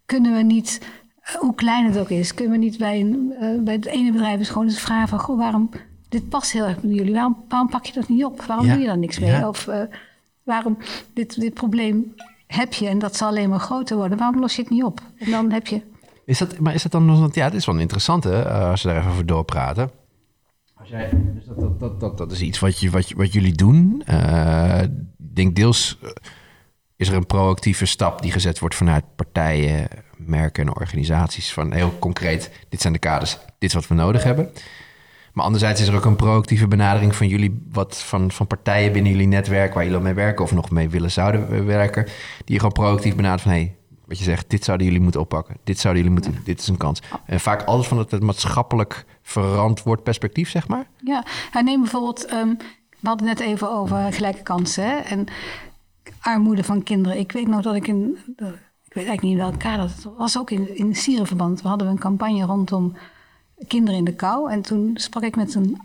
kunnen 0.06 0.34
we 0.34 0.42
niet, 0.42 0.80
eh, 1.20 1.34
hoe 1.34 1.54
klein 1.54 1.86
het 1.86 1.98
ook 1.98 2.10
is, 2.10 2.34
kunnen 2.34 2.58
we 2.58 2.64
niet 2.64 2.78
bij, 2.78 3.00
een, 3.00 3.32
eh, 3.40 3.62
bij 3.62 3.74
het 3.74 3.86
ene 3.86 4.12
bedrijf 4.12 4.38
eens 4.38 4.48
gewoon 4.48 4.66
eens 4.66 4.80
vragen 4.80 5.08
van, 5.08 5.18
goh, 5.18 5.38
waarom, 5.38 5.70
dit 6.20 6.28
past 6.28 6.52
heel 6.52 6.64
erg 6.66 6.80
bij 6.80 6.90
jullie, 6.90 7.12
waarom, 7.12 7.44
waarom 7.48 7.68
pak 7.68 7.84
je 7.84 7.92
dat 7.92 8.08
niet 8.08 8.24
op? 8.24 8.42
Waarom 8.42 8.66
Ja. 8.66 8.72
doe 8.72 8.80
je 8.80 8.86
daar 8.88 8.98
niks 8.98 9.18
mee? 9.18 9.30
Ja. 9.30 9.48
Of 9.48 9.66
eh, 9.68 9.80
waarom, 10.42 10.78
dit, 11.14 11.40
dit 11.40 11.54
probleem 11.54 12.14
heb 12.46 12.72
je 12.72 12.88
en 12.88 12.98
dat 12.98 13.16
zal 13.16 13.28
alleen 13.28 13.48
maar 13.48 13.58
groter 13.60 13.96
worden, 13.96 14.18
waarom 14.18 14.40
los 14.40 14.56
je 14.56 14.62
het 14.62 14.70
niet 14.70 14.84
op? 14.84 15.00
En 15.18 15.30
dan 15.30 15.50
heb 15.50 15.66
je, 15.66 15.80
Is 16.24 16.38
dat, 16.38 16.58
maar 16.58 16.74
is 16.74 16.82
dat 16.82 16.92
dan 16.92 17.20
want 17.20 17.34
Ja, 17.34 17.48
dit 17.50 17.58
is 17.60 17.66
wel 17.66 17.78
interessant, 17.78 18.24
hè, 18.24 18.42
eh, 18.42 18.70
als 18.70 18.82
we 18.82 18.88
daar 18.88 18.98
even 18.98 19.10
over 19.10 19.26
doorpraten. 19.26 19.90
Als 20.74 20.88
jij, 20.88 21.10
dus 21.34 21.44
dat, 21.44 21.60
dat, 21.60 21.80
dat, 21.80 22.00
dat, 22.00 22.18
dat 22.18 22.32
is 22.32 22.40
iets 22.40 22.58
wat, 22.58 22.78
je, 22.80 22.90
wat, 22.90 23.08
je- 23.08 23.16
wat 23.16 23.32
jullie 23.32 23.54
doen. 23.54 24.02
Eh, 24.06 24.82
Ik 25.18 25.34
denk 25.42 25.56
deels 25.56 25.98
is 26.96 27.08
er 27.08 27.14
een 27.14 27.26
proactieve 27.26 27.86
stap 27.86 28.22
die 28.22 28.32
gezet 28.32 28.58
wordt 28.58 28.74
vanuit 28.74 29.04
partijen, 29.16 29.88
merken 30.16 30.66
en 30.66 30.74
organisaties. 30.76 31.52
Van 31.52 31.72
heel 31.72 31.92
concreet, 31.98 32.50
dit 32.68 32.80
zijn 32.80 32.92
de 32.92 32.98
kaders, 32.98 33.32
dit 33.58 33.68
is 33.68 33.74
wat 33.74 33.86
we 33.88 33.94
nodig 33.94 34.22
hebben. 34.22 34.50
Maar 35.36 35.44
anderzijds 35.44 35.80
is 35.80 35.88
er 35.88 35.94
ook 35.94 36.04
een 36.04 36.16
proactieve 36.16 36.68
benadering 36.68 37.16
van 37.16 37.28
jullie, 37.28 37.62
wat 37.72 37.96
van, 37.96 38.30
van 38.30 38.46
partijen 38.46 38.92
binnen 38.92 39.12
jullie 39.12 39.26
netwerk 39.26 39.74
waar 39.74 39.84
jullie 39.84 40.00
mee 40.00 40.14
werken 40.14 40.44
of 40.44 40.52
nog 40.52 40.70
mee 40.70 40.88
willen 40.88 41.10
zouden 41.10 41.66
werken, 41.66 42.04
die 42.04 42.14
je 42.44 42.56
gewoon 42.56 42.72
proactief 42.72 43.16
benadert 43.16 43.42
van 43.42 43.50
hey, 43.50 43.76
wat 44.06 44.18
je 44.18 44.24
zegt, 44.24 44.50
dit 44.50 44.64
zouden 44.64 44.86
jullie 44.86 45.02
moeten 45.02 45.20
oppakken, 45.20 45.56
dit 45.64 45.78
zouden 45.78 46.02
jullie 46.02 46.18
moeten, 46.20 46.44
dit 46.44 46.60
is 46.60 46.68
een 46.68 46.76
kans. 46.76 47.02
En 47.26 47.40
vaak 47.40 47.62
alles 47.62 47.86
van 47.86 47.98
het, 47.98 48.10
het 48.10 48.22
maatschappelijk 48.22 49.04
verantwoord 49.22 50.02
perspectief, 50.02 50.50
zeg 50.50 50.68
maar. 50.68 50.86
ja, 51.02 51.24
hij 51.50 51.62
neemt 51.62 51.82
bijvoorbeeld, 51.82 52.24
ehm, 52.24 52.54
we 53.00 53.08
hadden 53.08 53.26
net 53.26 53.40
even 53.40 53.70
over 53.70 54.12
gelijke 54.12 54.42
kansen 54.42 54.84
hè, 54.84 54.96
en 54.96 55.26
armoede 56.20 56.64
van 56.64 56.82
kinderen. 56.82 57.18
Ik 57.18 57.32
weet 57.32 57.48
nog 57.48 57.62
dat 57.62 57.74
ik 57.74 57.86
in, 57.86 58.18
ik 58.84 58.94
weet 58.94 59.06
eigenlijk 59.06 59.22
niet 59.22 59.32
in 59.32 59.38
welk 59.38 59.58
kader, 59.58 59.84
het 59.84 60.06
was 60.16 60.38
ook 60.38 60.50
in, 60.50 60.76
in 60.76 60.94
Sierenverband. 60.94 61.62
We 61.62 61.68
hadden 61.68 61.88
een 61.88 61.98
campagne 61.98 62.44
rondom 62.44 62.96
kinderen 63.68 63.98
in 63.98 64.04
de 64.04 64.14
kou. 64.14 64.50
En 64.50 64.62
toen 64.62 64.90
sprak 64.94 65.22
ik 65.22 65.36
met 65.36 65.54
een 65.54 65.80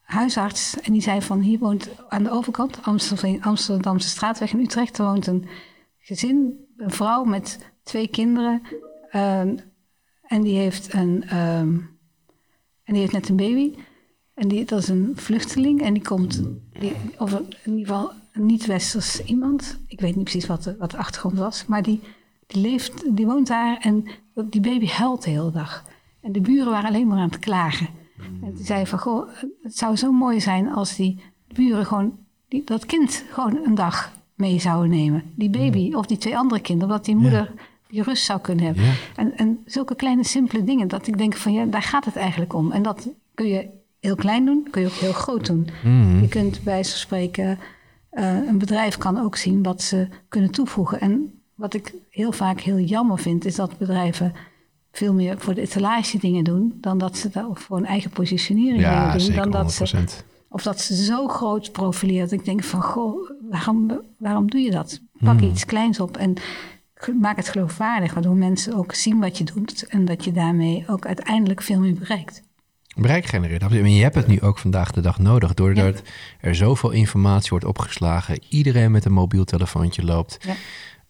huisarts 0.00 0.80
en 0.80 0.92
die 0.92 1.02
zei 1.02 1.22
van 1.22 1.40
hier 1.40 1.58
woont 1.58 1.88
aan 2.08 2.22
de 2.22 2.30
overkant, 2.30 2.78
Amsterdam, 2.82 3.38
Amsterdamse 3.40 4.08
straatweg 4.08 4.52
in 4.52 4.60
Utrecht, 4.60 4.98
er 4.98 5.04
woont 5.04 5.26
een 5.26 5.46
gezin, 5.98 6.66
een 6.76 6.90
vrouw 6.90 7.24
met 7.24 7.72
twee 7.82 8.08
kinderen. 8.08 8.62
Ehm, 9.10 9.56
En 10.28 10.42
die 10.42 10.56
heeft 10.58 10.92
een, 10.94 11.24
ehm, 11.24 11.78
en 12.84 12.92
die 12.92 12.98
heeft 12.98 13.12
net 13.12 13.28
een 13.28 13.36
baby. 13.36 13.74
En 14.34 14.48
die, 14.48 14.64
dat 14.64 14.78
is 14.78 14.88
een 14.88 15.12
vluchteling. 15.14 15.82
En 15.82 15.92
die 15.92 16.02
komt, 16.02 16.42
of 17.18 17.32
in 17.32 17.76
ieder 17.76 17.86
geval 17.86 18.12
een 18.32 18.46
niet-westers 18.46 19.24
iemand. 19.24 19.78
Ik 19.86 20.00
weet 20.00 20.14
niet 20.16 20.24
precies 20.24 20.46
wat 20.46 20.62
de, 20.62 20.76
wat 20.76 20.90
de 20.90 20.96
achtergrond 20.96 21.38
was. 21.38 21.66
Maar 21.66 21.82
die, 21.82 22.00
die, 22.46 22.60
leeft, 22.60 23.16
die 23.16 23.26
woont 23.26 23.46
daar 23.46 23.78
en 23.78 24.06
die 24.34 24.60
baby 24.60 24.86
huilt 24.86 25.22
de 25.22 25.30
hele 25.30 25.50
dag. 25.50 25.84
En 26.24 26.32
de 26.32 26.40
buren 26.40 26.70
waren 26.70 26.88
alleen 26.88 27.06
maar 27.06 27.18
aan 27.18 27.30
het 27.30 27.38
klagen. 27.38 27.88
En 28.42 28.52
die 28.54 28.64
zei 28.64 28.86
van, 28.86 28.98
goh, 28.98 29.28
het 29.62 29.76
zou 29.76 29.96
zo 29.96 30.12
mooi 30.12 30.40
zijn 30.40 30.72
als 30.72 30.96
die 30.96 31.20
buren 31.54 31.86
gewoon 31.86 32.18
die, 32.48 32.62
dat 32.64 32.86
kind 32.86 33.24
gewoon 33.30 33.58
een 33.64 33.74
dag 33.74 34.12
mee 34.34 34.60
zouden 34.60 34.90
nemen. 34.90 35.22
Die 35.34 35.50
baby 35.50 35.92
of 35.92 36.06
die 36.06 36.16
twee 36.16 36.38
andere 36.38 36.60
kinderen, 36.60 36.90
omdat 36.90 37.06
die 37.06 37.16
moeder 37.16 37.52
die 37.88 38.02
rust 38.02 38.24
zou 38.24 38.40
kunnen 38.40 38.64
hebben. 38.64 38.84
Ja. 38.84 38.92
En, 39.16 39.36
en 39.36 39.58
zulke 39.64 39.94
kleine 39.94 40.24
simpele 40.24 40.64
dingen, 40.64 40.88
dat 40.88 41.06
ik 41.06 41.18
denk 41.18 41.34
van 41.34 41.52
ja, 41.52 41.64
daar 41.64 41.82
gaat 41.82 42.04
het 42.04 42.16
eigenlijk 42.16 42.52
om. 42.52 42.72
En 42.72 42.82
dat 42.82 43.08
kun 43.34 43.46
je 43.46 43.68
heel 44.00 44.14
klein 44.14 44.44
doen, 44.44 44.68
kun 44.70 44.82
je 44.82 44.88
ook 44.88 44.92
heel 44.92 45.12
groot 45.12 45.46
doen. 45.46 45.68
Je 46.20 46.28
kunt 46.28 46.52
bij 46.52 46.72
wijze 46.72 46.90
van 46.90 46.98
spreken, 46.98 47.58
eh, 48.10 48.46
een 48.46 48.58
bedrijf 48.58 48.96
kan 48.96 49.18
ook 49.20 49.36
zien 49.36 49.62
wat 49.62 49.82
ze 49.82 50.08
kunnen 50.28 50.50
toevoegen. 50.50 51.00
En 51.00 51.40
wat 51.54 51.74
ik 51.74 51.94
heel 52.10 52.32
vaak 52.32 52.60
heel 52.60 52.78
jammer 52.78 53.18
vind, 53.18 53.44
is 53.44 53.54
dat 53.54 53.78
bedrijven 53.78 54.32
veel 54.96 55.12
meer 55.14 55.38
voor 55.38 55.54
de 55.54 55.60
etalage 55.60 56.18
dingen 56.18 56.44
doen, 56.44 56.74
dan 56.80 56.98
dat 56.98 57.16
ze 57.16 57.28
daar 57.28 57.46
voor 57.52 57.76
een 57.76 57.86
eigen 57.86 58.10
positionering 58.10 58.80
Ja, 58.80 58.94
dingen 58.94 59.10
doen. 59.10 59.20
zeker, 59.20 59.42
dan 59.42 59.50
dat 59.50 59.72
ze 59.72 59.96
100%. 59.96 60.24
of 60.48 60.62
dat 60.62 60.80
ze 60.80 61.04
zo 61.04 61.28
groot 61.28 61.72
profileert. 61.72 62.32
Ik 62.32 62.44
denk 62.44 62.64
van, 62.64 62.82
goh, 62.82 63.30
waarom, 63.50 64.00
waarom 64.18 64.50
doe 64.50 64.60
je 64.60 64.70
dat? 64.70 65.00
Pak 65.24 65.40
iets 65.40 65.64
kleins 65.64 66.00
op 66.00 66.16
en 66.16 66.34
maak 67.20 67.36
het 67.36 67.48
geloofwaardig. 67.48 68.14
Waardoor 68.14 68.36
mensen 68.36 68.74
ook 68.74 68.94
zien 68.94 69.20
wat 69.20 69.38
je 69.38 69.44
doet. 69.44 69.86
En 69.88 70.04
dat 70.04 70.24
je 70.24 70.32
daarmee 70.32 70.84
ook 70.86 71.06
uiteindelijk 71.06 71.62
veel 71.62 71.80
meer 71.80 71.94
bereikt. 71.94 72.42
Bereik 72.96 73.26
genereren. 73.26 73.92
je 73.92 74.02
hebt 74.02 74.14
het 74.14 74.26
nu 74.26 74.40
ook 74.40 74.58
vandaag 74.58 74.90
de 74.92 75.00
dag 75.00 75.18
nodig. 75.18 75.54
Doordat 75.54 76.02
er 76.40 76.54
zoveel 76.54 76.90
informatie 76.90 77.50
wordt 77.50 77.64
opgeslagen. 77.64 78.38
Iedereen 78.48 78.90
met 78.90 79.04
een 79.04 79.12
mobiel 79.12 79.44
telefoontje 79.44 80.04
loopt. 80.04 80.38
Ja. 80.40 80.54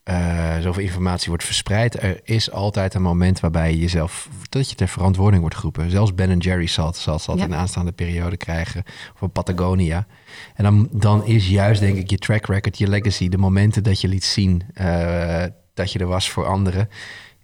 Eh, 0.04 0.58
zoveel 0.60 0.82
informatie 0.82 1.28
wordt 1.28 1.44
verspreid. 1.44 2.02
Er 2.02 2.20
is 2.24 2.50
altijd 2.50 2.94
een 2.94 3.02
moment 3.02 3.40
waarbij 3.40 3.70
je 3.70 3.78
jezelf, 3.78 4.28
dat 4.48 4.70
je 4.70 4.74
ter 4.76 4.88
verantwoording 4.88 5.40
wordt 5.40 5.56
geroepen. 5.56 5.90
Zelfs 5.90 6.14
Ben 6.14 6.38
Jerry 6.38 6.66
zal 6.66 6.86
het, 6.86 6.96
zal 6.96 7.36
Ja. 7.36 7.42
in 7.44 7.50
de 7.50 7.56
aanstaande 7.56 7.92
periode 7.92 8.36
krijgen. 8.36 8.82
Of 9.20 9.32
Patagonia. 9.32 10.06
En 10.54 10.64
dan, 10.64 10.88
dan 10.92 11.26
is 11.26 11.48
juist, 11.48 11.80
denk 11.80 11.96
ik, 11.96 12.10
je 12.10 12.18
track 12.18 12.46
record, 12.46 12.78
je 12.78 12.88
legacy, 12.88 13.28
de 13.28 13.38
momenten 13.38 13.82
dat 13.82 14.00
je 14.00 14.08
liet 14.08 14.24
zien 14.24 14.62
eh, 14.74 15.44
dat 15.74 15.92
je 15.92 15.98
er 15.98 16.06
was 16.06 16.30
voor 16.30 16.46
anderen. 16.46 16.88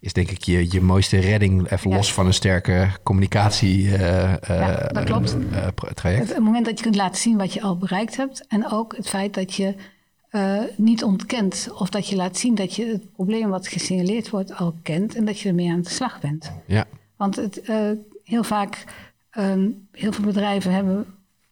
Is 0.00 0.12
denk 0.12 0.30
ik 0.30 0.42
je, 0.42 0.66
je 0.70 0.80
mooiste 0.80 1.18
redding, 1.18 1.70
even 1.70 1.90
Ja. 1.90 1.96
los 1.96 2.12
van 2.12 2.26
een 2.26 2.34
sterke 2.34 2.88
communicatie 3.02 3.90
Ja, 3.90 4.38
dat 4.92 5.04
klopt. 5.04 5.36
traject. 5.94 6.20
Het, 6.26 6.34
het 6.34 6.44
moment 6.44 6.64
dat 6.64 6.76
je 6.78 6.82
kunt 6.84 6.96
laten 6.96 7.20
zien 7.20 7.36
wat 7.36 7.52
je 7.52 7.62
al 7.62 7.76
bereikt 7.76 8.16
hebt. 8.16 8.44
En 8.48 8.70
ook 8.70 8.96
het 8.96 9.08
feit 9.08 9.34
dat 9.34 9.54
je 9.54 9.74
eh, 10.30 10.58
niet 10.76 11.04
ontkent. 11.04 11.68
Of 11.78 11.88
dat 11.88 12.08
je 12.08 12.16
laat 12.16 12.36
zien 12.36 12.54
dat 12.54 12.74
je 12.74 12.86
het 12.86 13.12
probleem 13.12 13.48
wat 13.48 13.68
gesignaleerd 13.68 14.30
wordt 14.30 14.54
al 14.54 14.74
kent. 14.82 15.14
En 15.14 15.24
dat 15.24 15.40
je 15.40 15.48
ermee 15.48 15.70
aan 15.70 15.80
de 15.80 15.90
slag 15.90 16.20
bent. 16.20 16.52
Ja, 16.66 16.86
Want 17.16 17.36
het, 17.36 17.60
eh, 17.60 17.90
heel 18.24 18.44
vaak, 18.44 18.84
ehm, 19.30 19.68
heel 19.92 20.12
veel 20.12 20.24
bedrijven 20.24 20.72
hebben, 20.72 21.06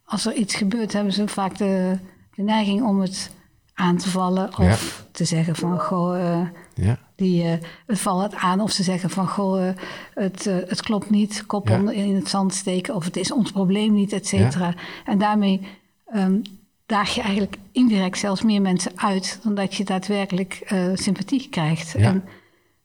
als 0.04 0.26
er 0.26 0.34
iets 0.34 0.54
gebeurt, 0.54 0.92
hebben 0.92 1.12
ze 1.12 1.28
vaak 1.28 1.58
de, 1.58 1.98
de 2.34 2.42
neiging 2.42 2.82
om 2.82 3.00
het 3.00 3.30
aan 3.74 3.96
te 3.96 4.08
vallen. 4.10 4.58
Of 4.58 5.06
te 5.10 5.24
zeggen 5.24 5.56
van, 5.56 5.78
goh, 5.80 6.18
eh, 6.32 6.46
ja. 6.74 6.98
die, 7.14 7.44
het 7.86 7.98
valt 7.98 8.22
het 8.22 8.34
aan. 8.34 8.60
Of 8.60 8.70
ze 8.70 8.82
zeggen 8.82 9.10
van, 9.10 9.28
goh, 9.28 9.68
het, 10.14 10.44
het 10.44 10.82
klopt 10.82 11.10
niet. 11.10 11.46
Kop 11.46 11.68
Ja. 11.68 11.78
onder 11.78 11.94
in 11.94 12.14
het 12.14 12.28
zand 12.28 12.54
steken. 12.54 12.94
Of 12.94 13.04
het 13.04 13.16
is 13.16 13.32
ons 13.32 13.50
probleem 13.52 13.92
niet, 13.92 14.12
et 14.12 14.26
cetera. 14.26 14.74
En 15.04 15.18
daarmee 15.18 15.60
ehm, 16.06 16.40
daag 16.88 17.14
je 17.14 17.20
eigenlijk 17.20 17.56
indirect 17.72 18.18
zelfs 18.18 18.42
meer 18.42 18.62
mensen 18.62 18.92
uit... 18.94 19.40
dan 19.42 19.54
dat 19.54 19.74
je 19.74 19.84
daadwerkelijk 19.84 20.52
eh, 20.66 20.86
sympathie 20.94 21.48
krijgt. 21.48 21.94
Ja. 21.98 22.22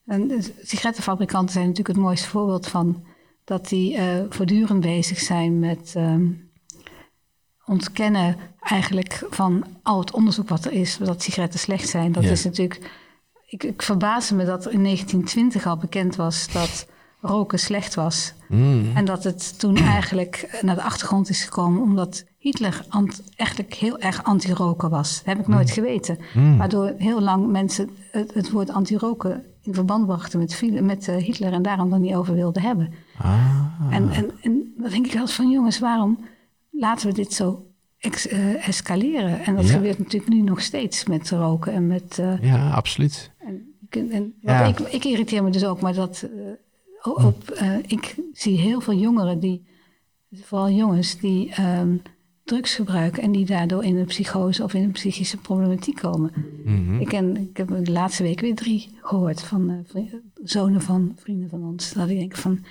En, 0.05 0.31
en 0.31 0.43
sigarettenfabrikanten 0.61 1.53
zijn 1.53 1.67
natuurlijk 1.67 1.95
het 1.95 2.05
mooiste 2.05 2.27
voorbeeld 2.27 2.67
van... 2.67 3.03
dat 3.43 3.69
die 3.69 3.95
eh, 3.95 4.23
voortdurend 4.29 4.79
bezig 4.79 5.19
zijn 5.19 5.59
met 5.59 5.93
ehm, 5.95 6.27
ontkennen 7.65 8.35
eigenlijk 8.59 9.25
van 9.29 9.65
al 9.83 9.99
het 9.99 10.11
onderzoek 10.11 10.49
wat 10.49 10.65
er 10.65 10.71
is... 10.71 10.97
dat 10.97 11.23
sigaretten 11.23 11.59
slecht 11.59 11.89
zijn. 11.89 12.11
Dat 12.11 12.23
Ja. 12.23 12.31
is 12.31 12.43
natuurlijk... 12.43 12.91
Ik, 13.45 13.63
ik 13.63 13.81
verbaasde 13.81 14.35
me 14.35 14.45
dat 14.45 14.65
er 14.65 14.71
in 14.71 14.83
1920 14.83 15.65
al 15.65 15.77
bekend 15.77 16.15
was 16.15 16.51
dat 16.51 16.87
roken 17.25 17.59
slecht 17.59 17.95
was. 17.95 18.33
Mm. 18.47 18.91
En 18.95 19.05
dat 19.05 19.23
het 19.23 19.59
toen 19.59 19.75
eigenlijk 19.97 20.59
naar 20.61 20.75
de 20.75 20.83
achtergrond 20.83 21.29
is 21.29 21.43
gekomen 21.43 21.81
omdat 21.81 22.25
Hitler 22.37 22.85
eigenlijk 23.35 23.73
heel 23.73 23.99
erg 23.99 24.23
anti-roken 24.23 24.89
was. 24.89 25.17
Dat 25.17 25.25
heb 25.25 25.39
ik 25.39 25.47
nooit 25.47 25.71
geweten. 25.71 26.17
Waardoor 26.57 26.93
heel 26.97 27.21
lang 27.21 27.47
mensen 27.51 27.89
het, 28.11 28.33
het 28.33 28.51
woord 28.51 28.69
anti-roken 28.69 29.43
in 29.61 29.73
verband 29.73 30.05
brachten 30.05 30.39
met, 30.39 30.81
met 30.81 31.07
eh, 31.07 31.15
Hitler 31.15 31.53
en 31.53 31.61
daarom 31.61 31.93
er 31.93 31.99
niet 31.99 32.15
over 32.15 32.33
wilden 32.33 32.61
hebben. 32.61 32.93
Ah. 33.17 33.67
En, 33.89 34.09
en, 34.09 34.31
en 34.41 34.73
dan 34.77 34.89
denk 34.89 35.05
ik 35.05 35.13
eens 35.13 35.33
van 35.33 35.49
jongens, 35.49 35.79
waarom 35.79 36.19
laten 36.71 37.07
we 37.07 37.13
dit 37.13 37.33
zo 37.33 37.65
ex- 37.99 38.27
eh, 38.27 38.67
escaleren? 38.67 39.39
En 39.43 39.55
dat 39.55 39.67
Ja. 39.67 39.73
gebeurt 39.73 39.97
natuurlijk 39.99 40.33
nu 40.33 40.41
nog 40.41 40.61
steeds 40.61 41.05
met 41.05 41.29
roken 41.29 41.73
en 41.73 41.87
met... 41.87 42.17
eh, 42.19 42.41
ja, 42.41 42.69
absoluut. 42.71 43.31
en, 43.37 43.75
en, 43.89 44.11
en 44.11 44.33
Ja. 44.41 44.59
wat 44.65 44.79
ik, 44.79 44.87
ik 44.87 45.03
irriteer 45.05 45.43
me 45.43 45.49
dus 45.49 45.65
ook, 45.65 45.81
maar 45.81 45.93
dat 45.93 46.27
op, 47.03 47.49
eh, 47.49 47.77
ik 47.77 48.15
zie 48.33 48.57
heel 48.57 48.81
veel 48.81 48.93
jongeren 48.93 49.39
die, 49.39 49.65
vooral 50.31 50.69
jongens, 50.69 51.19
die 51.19 51.51
ehm, 51.51 51.97
drugs 52.43 52.75
gebruiken 52.75 53.23
en 53.23 53.31
die 53.31 53.45
daardoor 53.45 53.83
in 53.83 53.97
een 53.97 54.05
psychose 54.05 54.63
of 54.63 54.73
in 54.73 54.83
een 54.83 54.91
psychische 54.91 55.37
problematiek 55.37 55.95
komen. 55.95 56.31
Mhm. 56.65 56.99
Ik, 56.99 57.07
ken, 57.07 57.37
ik 57.37 57.57
heb 57.57 57.67
de 57.67 57.91
laatste 57.91 58.23
week 58.23 58.39
weer 58.39 58.55
drie 58.55 58.97
gehoord 59.01 59.41
van 59.41 59.85
eh, 59.93 60.03
zonen 60.43 60.81
van 60.81 61.13
vrienden 61.15 61.49
van 61.49 61.63
ons. 61.63 61.93
Dat 61.93 62.09
ik 62.09 62.17
denk 62.17 62.35
van, 62.35 62.65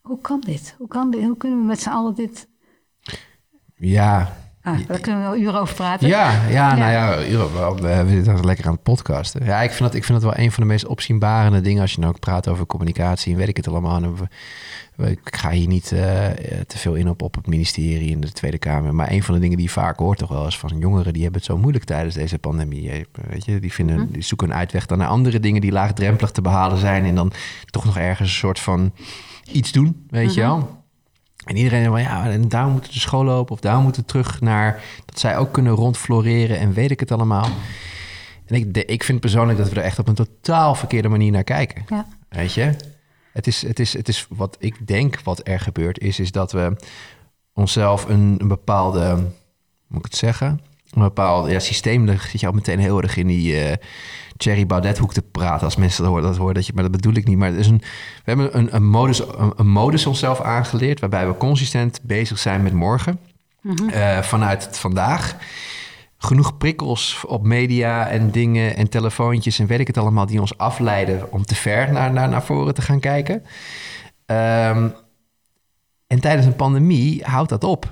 hoe 0.00 0.20
kan 0.20 0.40
dit? 0.40 0.74
Hoe, 0.78 0.88
kan 0.88 1.10
dit? 1.10 1.22
hoe 1.24 1.36
kunnen 1.36 1.58
we 1.58 1.64
met 1.64 1.80
z'n 1.80 1.88
allen 1.88 2.14
dit... 2.14 2.48
Ja, 3.76 4.36
Ah, 4.64 4.78
daar 4.86 5.00
kunnen 5.00 5.20
we 5.20 5.28
wel 5.28 5.36
uren 5.36 5.60
over 5.60 5.74
praten. 5.74 6.08
Ja, 6.08 6.48
ja, 6.48 6.74
nou 6.74 6.90
Ja. 6.90 7.26
Euro, 7.26 7.74
we, 7.74 8.04
zitten 8.08 8.44
lekker 8.44 8.66
aan 8.66 8.72
het 8.72 8.82
podcasten. 8.82 9.44
Ja, 9.44 9.62
ik 9.62 9.70
vind, 9.70 9.82
dat, 9.82 9.94
ik 9.94 10.04
vind 10.04 10.20
dat 10.20 10.34
wel 10.34 10.44
een 10.44 10.52
van 10.52 10.62
de 10.62 10.68
meest 10.68 10.86
opzienbarende 10.86 11.60
dingen 11.60 11.82
als 11.82 11.92
je 11.92 12.00
nou 12.00 12.12
ook 12.12 12.20
praat 12.20 12.48
over 12.48 12.66
communicatie 12.66 13.32
en 13.32 13.38
weet 13.38 13.48
ik 13.48 13.56
het 13.56 13.68
allemaal. 13.68 14.02
Ik 14.96 15.18
ga 15.24 15.50
hier 15.50 15.66
niet 15.66 15.92
eh, 15.92 16.00
te 16.66 16.78
veel 16.78 16.94
in 16.94 17.08
op, 17.08 17.22
op 17.22 17.34
het 17.34 17.46
ministerie 17.46 18.12
en 18.12 18.20
de 18.20 18.32
Tweede 18.32 18.58
Kamer. 18.58 18.94
Maar 18.94 19.10
een 19.10 19.22
van 19.22 19.34
de 19.34 19.40
dingen 19.40 19.56
die 19.56 19.66
je 19.66 19.72
vaak 19.72 19.98
hoort 19.98 20.18
toch 20.18 20.28
wel 20.28 20.46
is 20.46 20.58
van 20.58 20.78
jongeren 20.78 21.12
die 21.12 21.22
hebben 21.22 21.40
het 21.40 21.50
zo 21.50 21.58
moeilijk 21.58 21.84
tijdens 21.84 22.14
deze 22.14 22.38
pandemie. 22.38 23.06
Weet 23.28 23.44
je, 23.44 23.60
die, 23.60 23.72
vinden, 23.72 24.12
die 24.12 24.22
zoeken 24.22 24.50
een 24.50 24.56
uitweg 24.56 24.86
dan 24.86 24.98
naar 24.98 25.08
andere 25.08 25.40
dingen 25.40 25.60
die 25.60 25.72
laagdrempelig 25.72 26.30
te 26.30 26.42
behalen 26.42 26.78
zijn. 26.78 27.04
En 27.04 27.14
dan 27.14 27.32
toch 27.70 27.84
nog 27.84 27.98
ergens 27.98 28.28
een 28.28 28.34
soort 28.34 28.60
van 28.60 28.92
iets 29.52 29.72
doen, 29.72 30.06
weet 30.10 30.34
je 30.34 30.40
wel. 30.40 30.83
En 31.44 31.56
iedereen 31.56 31.84
van 31.86 32.00
ja, 32.00 32.30
en 32.30 32.48
daar 32.48 32.66
moeten 32.66 32.92
de 32.92 32.98
school 32.98 33.24
lopen 33.24 33.52
of 33.54 33.60
daar 33.60 33.78
moeten 33.78 34.02
we 34.02 34.08
terug 34.08 34.40
naar 34.40 34.82
dat 35.04 35.18
zij 35.18 35.36
ook 35.36 35.52
kunnen 35.52 35.72
rondfloreren 35.72 36.58
en 36.58 36.72
weet 36.72 36.90
ik 36.90 37.00
het 37.00 37.12
allemaal. 37.12 37.48
En 38.46 38.54
ik, 38.54 38.74
de- 38.74 38.84
ik 38.84 39.04
vind 39.04 39.20
persoonlijk 39.20 39.58
dat 39.58 39.68
we 39.68 39.74
er 39.76 39.82
echt 39.82 39.98
op 39.98 40.08
een 40.08 40.14
totaal 40.14 40.74
verkeerde 40.74 41.08
manier 41.08 41.32
naar 41.32 41.44
kijken. 41.44 41.84
Ja. 41.88 42.06
Weet 42.28 42.52
je? 42.52 42.76
Het 43.32 43.46
is, 43.46 43.62
het, 43.62 43.78
is, 43.80 43.92
het 43.92 44.08
is 44.08 44.26
wat 44.28 44.56
ik 44.58 44.86
denk 44.86 45.20
wat 45.20 45.40
er 45.48 45.60
gebeurd 45.60 45.98
is, 46.00 46.18
is 46.20 46.32
dat 46.32 46.52
we 46.52 46.76
onszelf 47.52 48.08
een, 48.08 48.34
een 48.38 48.48
bepaalde, 48.48 49.08
hoe 49.14 49.22
moet 49.88 49.98
ik 49.98 50.04
het 50.04 50.16
zeggen? 50.16 50.60
Een 50.94 51.02
bepaald 51.02 51.50
ja, 51.50 51.58
systeem, 51.58 52.06
daar 52.06 52.26
zit 52.30 52.40
je 52.40 52.46
al 52.46 52.52
meteen 52.52 52.78
heel 52.78 53.02
erg 53.02 53.16
in 53.16 53.26
die 53.26 53.60
eh 53.60 53.76
Thierry 54.36 54.66
Baudet 54.66 54.98
hoek 54.98 55.12
te 55.12 55.22
praten. 55.22 55.64
Als 55.64 55.76
mensen 55.76 56.02
dat 56.02 56.12
horen, 56.12 56.28
dat 56.28 56.36
horen 56.36 56.54
dat 56.54 56.66
je, 56.66 56.72
maar 56.74 56.82
dat 56.82 56.92
bedoel 56.92 57.14
ik 57.14 57.26
niet. 57.26 57.38
Maar 57.38 57.48
het 57.48 57.58
is 57.58 57.66
een, 57.66 57.78
we 57.78 58.22
hebben 58.24 58.58
een, 58.58 58.74
een, 58.74 58.88
modus, 58.88 59.18
een, 59.18 59.52
een 59.56 59.68
modus 59.68 60.06
onszelf 60.06 60.40
aangeleerd 60.40 61.00
waarbij 61.00 61.26
we 61.26 61.36
consistent 61.36 62.00
bezig 62.02 62.38
zijn 62.38 62.62
met 62.62 62.72
morgen. 62.72 63.18
Eh, 63.90 64.22
vanuit 64.22 64.64
het 64.64 64.78
vandaag. 64.78 65.36
Genoeg 66.18 66.56
prikkels 66.56 67.24
op 67.26 67.42
media 67.42 68.08
en 68.08 68.30
dingen 68.30 68.76
en 68.76 68.88
telefoontjes 68.88 69.58
en 69.58 69.66
weet 69.66 69.80
ik 69.80 69.86
het 69.86 69.98
allemaal 69.98 70.26
die 70.26 70.40
ons 70.40 70.58
afleiden 70.58 71.32
om 71.32 71.44
te 71.44 71.54
ver 71.54 71.92
naar, 71.92 72.12
naar, 72.12 72.28
naar 72.28 72.42
voren 72.42 72.74
te 72.74 72.82
gaan 72.82 73.00
kijken. 73.00 73.42
Ehm, 74.26 74.88
en 76.06 76.20
tijdens 76.20 76.46
een 76.46 76.56
pandemie 76.56 77.24
houdt 77.24 77.48
dat 77.48 77.64
op. 77.64 77.90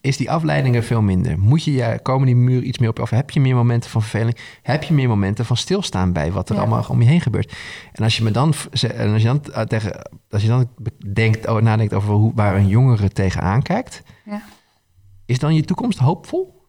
Is 0.00 0.16
die 0.16 0.30
afleiding 0.30 0.76
er 0.76 0.82
veel 0.82 1.02
minder? 1.02 1.38
Moet 1.38 1.64
je, 1.64 1.72
ja, 1.72 1.96
komen 1.96 2.26
die 2.26 2.36
muren 2.36 2.68
iets 2.68 2.78
meer 2.78 2.88
op 2.88 2.96
je 2.96 3.02
af? 3.02 3.10
Heb 3.10 3.30
je 3.30 3.40
meer 3.40 3.54
momenten 3.54 3.90
van 3.90 4.00
verveling? 4.02 4.36
Heb 4.62 4.82
je 4.82 4.94
meer 4.94 5.08
momenten 5.08 5.44
van 5.44 5.56
stilstaan 5.56 6.12
bij 6.12 6.32
wat 6.32 6.48
er 6.48 6.54
Ja. 6.54 6.60
allemaal 6.60 6.84
om 6.88 7.02
je 7.02 7.08
heen 7.08 7.20
gebeurt? 7.20 7.52
En 7.92 8.04
als 8.04 8.16
je 8.16 8.22
me 8.22 8.30
dan, 8.30 8.54
en 8.94 9.12
als 9.12 9.22
je 9.22 9.28
dan 9.28 9.44
eh, 9.52 9.62
tegen, 9.62 10.10
als 10.30 10.42
je 10.42 10.48
dan 10.48 10.68
denkt, 11.12 11.48
oh, 11.48 11.60
nadenkt 11.62 11.94
over 11.94 12.14
hoe, 12.14 12.32
waar 12.34 12.56
een 12.56 12.68
jongere 12.68 13.08
tegenaan 13.08 13.62
kijkt, 13.62 14.02
Ja. 14.24 14.42
is 15.26 15.38
dan 15.38 15.54
je 15.54 15.64
toekomst 15.64 15.98
hoopvol? 15.98 16.62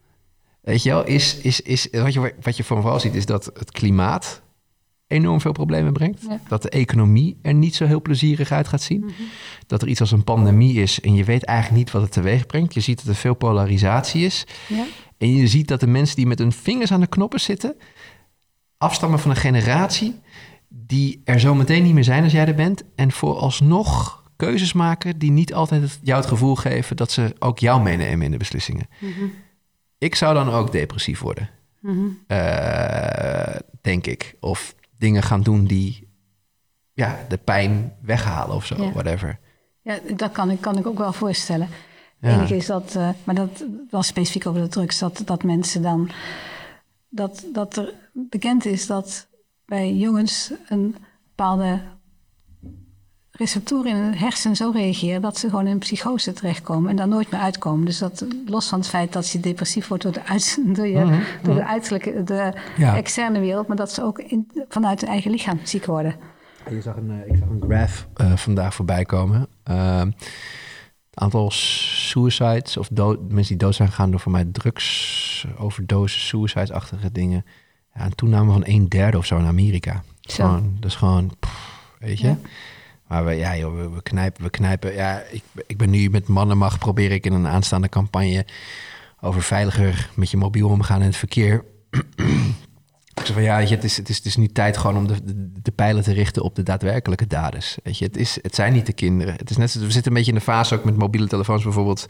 Weet 0.61 0.83
je 0.83 0.89
wel, 0.89 1.05
is, 1.05 1.37
is, 1.37 1.61
is, 1.61 1.87
wat, 1.91 2.13
je, 2.13 2.33
wat 2.41 2.57
je 2.57 2.63
vooral 2.63 2.99
ziet 2.99 3.15
is 3.15 3.25
dat 3.25 3.45
het 3.45 3.71
klimaat 3.71 4.41
enorm 5.07 5.41
veel 5.41 5.51
problemen 5.51 5.93
brengt. 5.93 6.21
Ja. 6.29 6.39
Dat 6.47 6.61
de 6.61 6.69
economie 6.69 7.37
er 7.41 7.53
niet 7.53 7.75
zo 7.75 7.85
heel 7.85 8.01
plezierig 8.01 8.51
uit 8.51 8.67
gaat 8.67 8.81
zien. 8.81 9.11
Dat 9.67 9.81
er 9.81 9.87
iets 9.87 9.99
als 9.99 10.11
een 10.11 10.23
pandemie 10.23 10.81
is 10.81 11.01
en 11.01 11.15
je 11.15 11.23
weet 11.23 11.43
eigenlijk 11.43 11.77
niet 11.77 11.91
wat 11.91 12.01
het 12.01 12.11
teweeg 12.11 12.45
brengt. 12.45 12.73
Je 12.73 12.79
ziet 12.79 12.97
dat 12.97 13.07
er 13.07 13.15
veel 13.15 13.33
polarisatie 13.33 14.25
is. 14.25 14.45
Ja. 14.67 14.85
En 15.17 15.35
je 15.35 15.47
ziet 15.47 15.67
dat 15.67 15.79
de 15.79 15.87
mensen 15.87 16.15
die 16.15 16.25
met 16.27 16.39
hun 16.39 16.51
vingers 16.51 16.91
aan 16.91 16.99
de 16.99 17.07
knoppen 17.07 17.39
zitten, 17.39 17.75
afstammen 18.77 19.19
van 19.19 19.31
een 19.31 19.37
generatie 19.37 20.19
die 20.67 21.21
er 21.23 21.39
zo 21.39 21.55
meteen 21.55 21.83
niet 21.83 21.93
meer 21.93 22.03
zijn 22.03 22.23
als 22.23 22.31
jij 22.31 22.45
er 22.47 22.55
bent. 22.55 22.83
En 22.95 23.11
vooralsnog 23.11 24.23
keuzes 24.35 24.73
maken 24.73 25.17
die 25.17 25.31
niet 25.31 25.53
altijd 25.53 25.81
het- 25.81 25.99
jou 26.03 26.19
het 26.19 26.29
gevoel 26.29 26.55
geven 26.55 26.95
dat 26.95 27.11
ze 27.11 27.35
ook 27.39 27.59
jou 27.59 27.81
meenemen 27.81 28.25
in 28.25 28.31
de 28.31 28.37
beslissingen. 28.37 28.87
Ik 29.97 30.15
zou 30.15 30.33
dan 30.33 30.49
ook 30.49 30.71
depressief 30.71 31.19
worden, 31.19 31.49
Mhm. 31.79 31.99
eh, 32.27 33.55
denk 33.81 34.07
ik. 34.07 34.35
Of 34.39 34.75
dingen 34.97 35.23
gaan 35.23 35.41
doen 35.41 35.65
die 35.65 36.13
ja, 36.93 37.25
de 37.29 37.37
pijn 37.37 37.93
weghalen 38.01 38.55
of 38.55 38.65
zo, 38.65 38.83
Ja. 38.83 38.91
whatever. 38.91 39.39
Ja, 39.81 39.99
dat 40.15 40.31
kan 40.31 40.49
ik, 40.49 40.61
kan 40.61 40.77
ik 40.77 40.87
ook 40.87 40.97
wel 40.97 41.13
voorstellen. 41.13 41.67
Het 42.19 42.31
Ja. 42.31 42.37
enige 42.37 42.55
is 42.55 42.65
dat, 42.65 42.95
eh, 42.95 43.09
maar 43.23 43.35
dat 43.35 43.65
was 43.89 44.07
specifiek 44.07 44.45
over 44.47 44.61
de 44.61 44.67
drugs, 44.67 44.99
dat, 44.99 45.21
dat 45.25 45.43
mensen 45.43 45.81
dan, 45.81 46.09
dat, 47.09 47.45
dat 47.53 47.77
er 47.77 47.93
bekend 48.13 48.65
is 48.65 48.87
dat 48.87 49.27
bij 49.65 49.93
jongens 49.93 50.51
een 50.69 50.95
bepaalde 51.27 51.81
receptoren 53.37 53.91
in 53.91 53.95
hun 53.97 54.17
hersen 54.17 54.55
zo 54.55 54.71
reageren 54.73 55.21
dat 55.21 55.37
ze 55.37 55.49
gewoon 55.49 55.65
in 55.65 55.71
een 55.71 55.79
psychose 55.79 56.33
terechtkomen 56.33 56.89
en 56.89 56.95
daar 56.95 57.07
nooit 57.07 57.31
meer 57.31 57.41
uitkomen. 57.41 57.85
Dus 57.85 57.97
dat 57.97 58.25
los 58.45 58.67
van 58.67 58.79
het 58.79 58.87
feit 58.87 59.13
dat 59.13 59.29
je 59.29 59.39
depressief 59.39 59.87
wordt 59.87 60.03
door 60.03 60.11
de, 60.11 60.23
uit, 60.25 60.59
door 60.75 60.87
je, 60.87 61.21
door 61.43 61.55
de 61.55 61.65
uiterlijke, 61.65 62.23
de 62.23 62.53
Ja. 62.77 62.95
externe 62.95 63.39
wereld, 63.39 63.67
maar 63.67 63.77
dat 63.77 63.91
ze 63.91 64.03
ook 64.03 64.19
in, 64.19 64.51
vanuit 64.69 65.01
hun 65.01 65.09
eigen 65.09 65.31
lichaam 65.31 65.59
ziek 65.63 65.85
worden. 65.85 66.15
Je 66.69 66.81
zag 66.81 66.95
een, 66.95 67.11
eh, 67.11 67.31
ik 67.33 67.37
zag 67.39 67.47
een 67.49 67.63
graph 67.69 68.05
eh, 68.13 68.35
vandaag 68.35 68.73
voorbij 68.75 69.05
komen. 69.05 69.47
Ehm, 69.63 70.07
het 71.09 71.23
aantal 71.23 71.51
suicides 71.51 72.77
of 72.77 72.87
dood, 72.91 73.19
mensen 73.31 73.57
die 73.57 73.65
dood 73.65 73.75
zijn 73.75 73.87
gegaan 73.89 74.11
door 74.11 74.19
voor 74.19 74.31
mij 74.31 74.45
drugs, 74.51 75.47
overdoses, 75.57 76.27
suicides-achtige 76.27 77.11
dingen. 77.11 77.45
Ja, 77.93 78.05
een 78.05 78.15
toename 78.15 78.51
van 78.51 78.61
een 78.65 78.89
derde 78.89 79.17
of 79.17 79.25
zo 79.25 79.37
in 79.37 79.45
Amerika. 79.45 80.03
Zo. 80.21 80.45
Gewoon, 80.45 80.77
dat 80.79 80.89
is 80.89 80.95
gewoon, 80.95 81.31
pff, 81.39 81.83
weet 81.99 82.19
je. 82.19 82.27
Ja. 82.27 82.37
Maar 83.07 83.25
we, 83.25 83.33
ja, 83.33 83.71
we, 83.71 84.01
knijpen, 84.03 84.43
we 84.43 84.49
knijpen. 84.49 84.93
Ja, 84.93 85.23
ik, 85.31 85.43
ik 85.67 85.77
ben 85.77 85.89
nu 85.89 86.09
met 86.09 86.27
mannenmacht, 86.27 86.79
probeer 86.79 87.11
ik 87.11 87.25
in 87.25 87.33
een 87.33 87.47
aanstaande 87.47 87.89
campagne 87.89 88.45
over 89.21 89.41
veiliger 89.41 90.09
met 90.15 90.31
je 90.31 90.37
mobiel 90.37 90.69
omgaan 90.69 90.99
in 90.99 91.07
het 91.07 91.15
verkeer. 91.15 91.63
Ik 93.15 93.25
zeg 93.25 93.35
van 93.35 93.43
ja, 93.43 93.59
het, 93.59 93.83
is, 93.83 93.97
het, 93.97 94.09
is, 94.09 94.15
het 94.15 94.25
is 94.25 94.35
nu 94.35 94.47
tijd 94.47 94.77
gewoon 94.77 94.97
om 94.97 95.07
de, 95.07 95.17
de, 95.61 95.71
pijlen 95.71 96.03
te 96.03 96.13
richten 96.13 96.43
op 96.43 96.55
de 96.55 96.63
daadwerkelijke 96.63 97.27
daders. 97.27 97.77
Weet 97.83 97.97
je, 97.97 98.05
het, 98.05 98.17
is, 98.17 98.39
het 98.41 98.55
zijn 98.55 98.73
niet 98.73 98.85
de 98.85 98.93
kinderen. 98.93 99.33
Het 99.35 99.49
is 99.49 99.57
net, 99.57 99.73
we 99.73 99.91
zitten 99.91 100.11
een 100.11 100.17
beetje 100.17 100.31
in 100.31 100.37
de 100.37 100.43
fase 100.43 100.75
ook 100.75 100.83
met 100.83 100.97
mobiele 100.97 101.27
telefoons 101.27 101.63
bijvoorbeeld. 101.63 102.05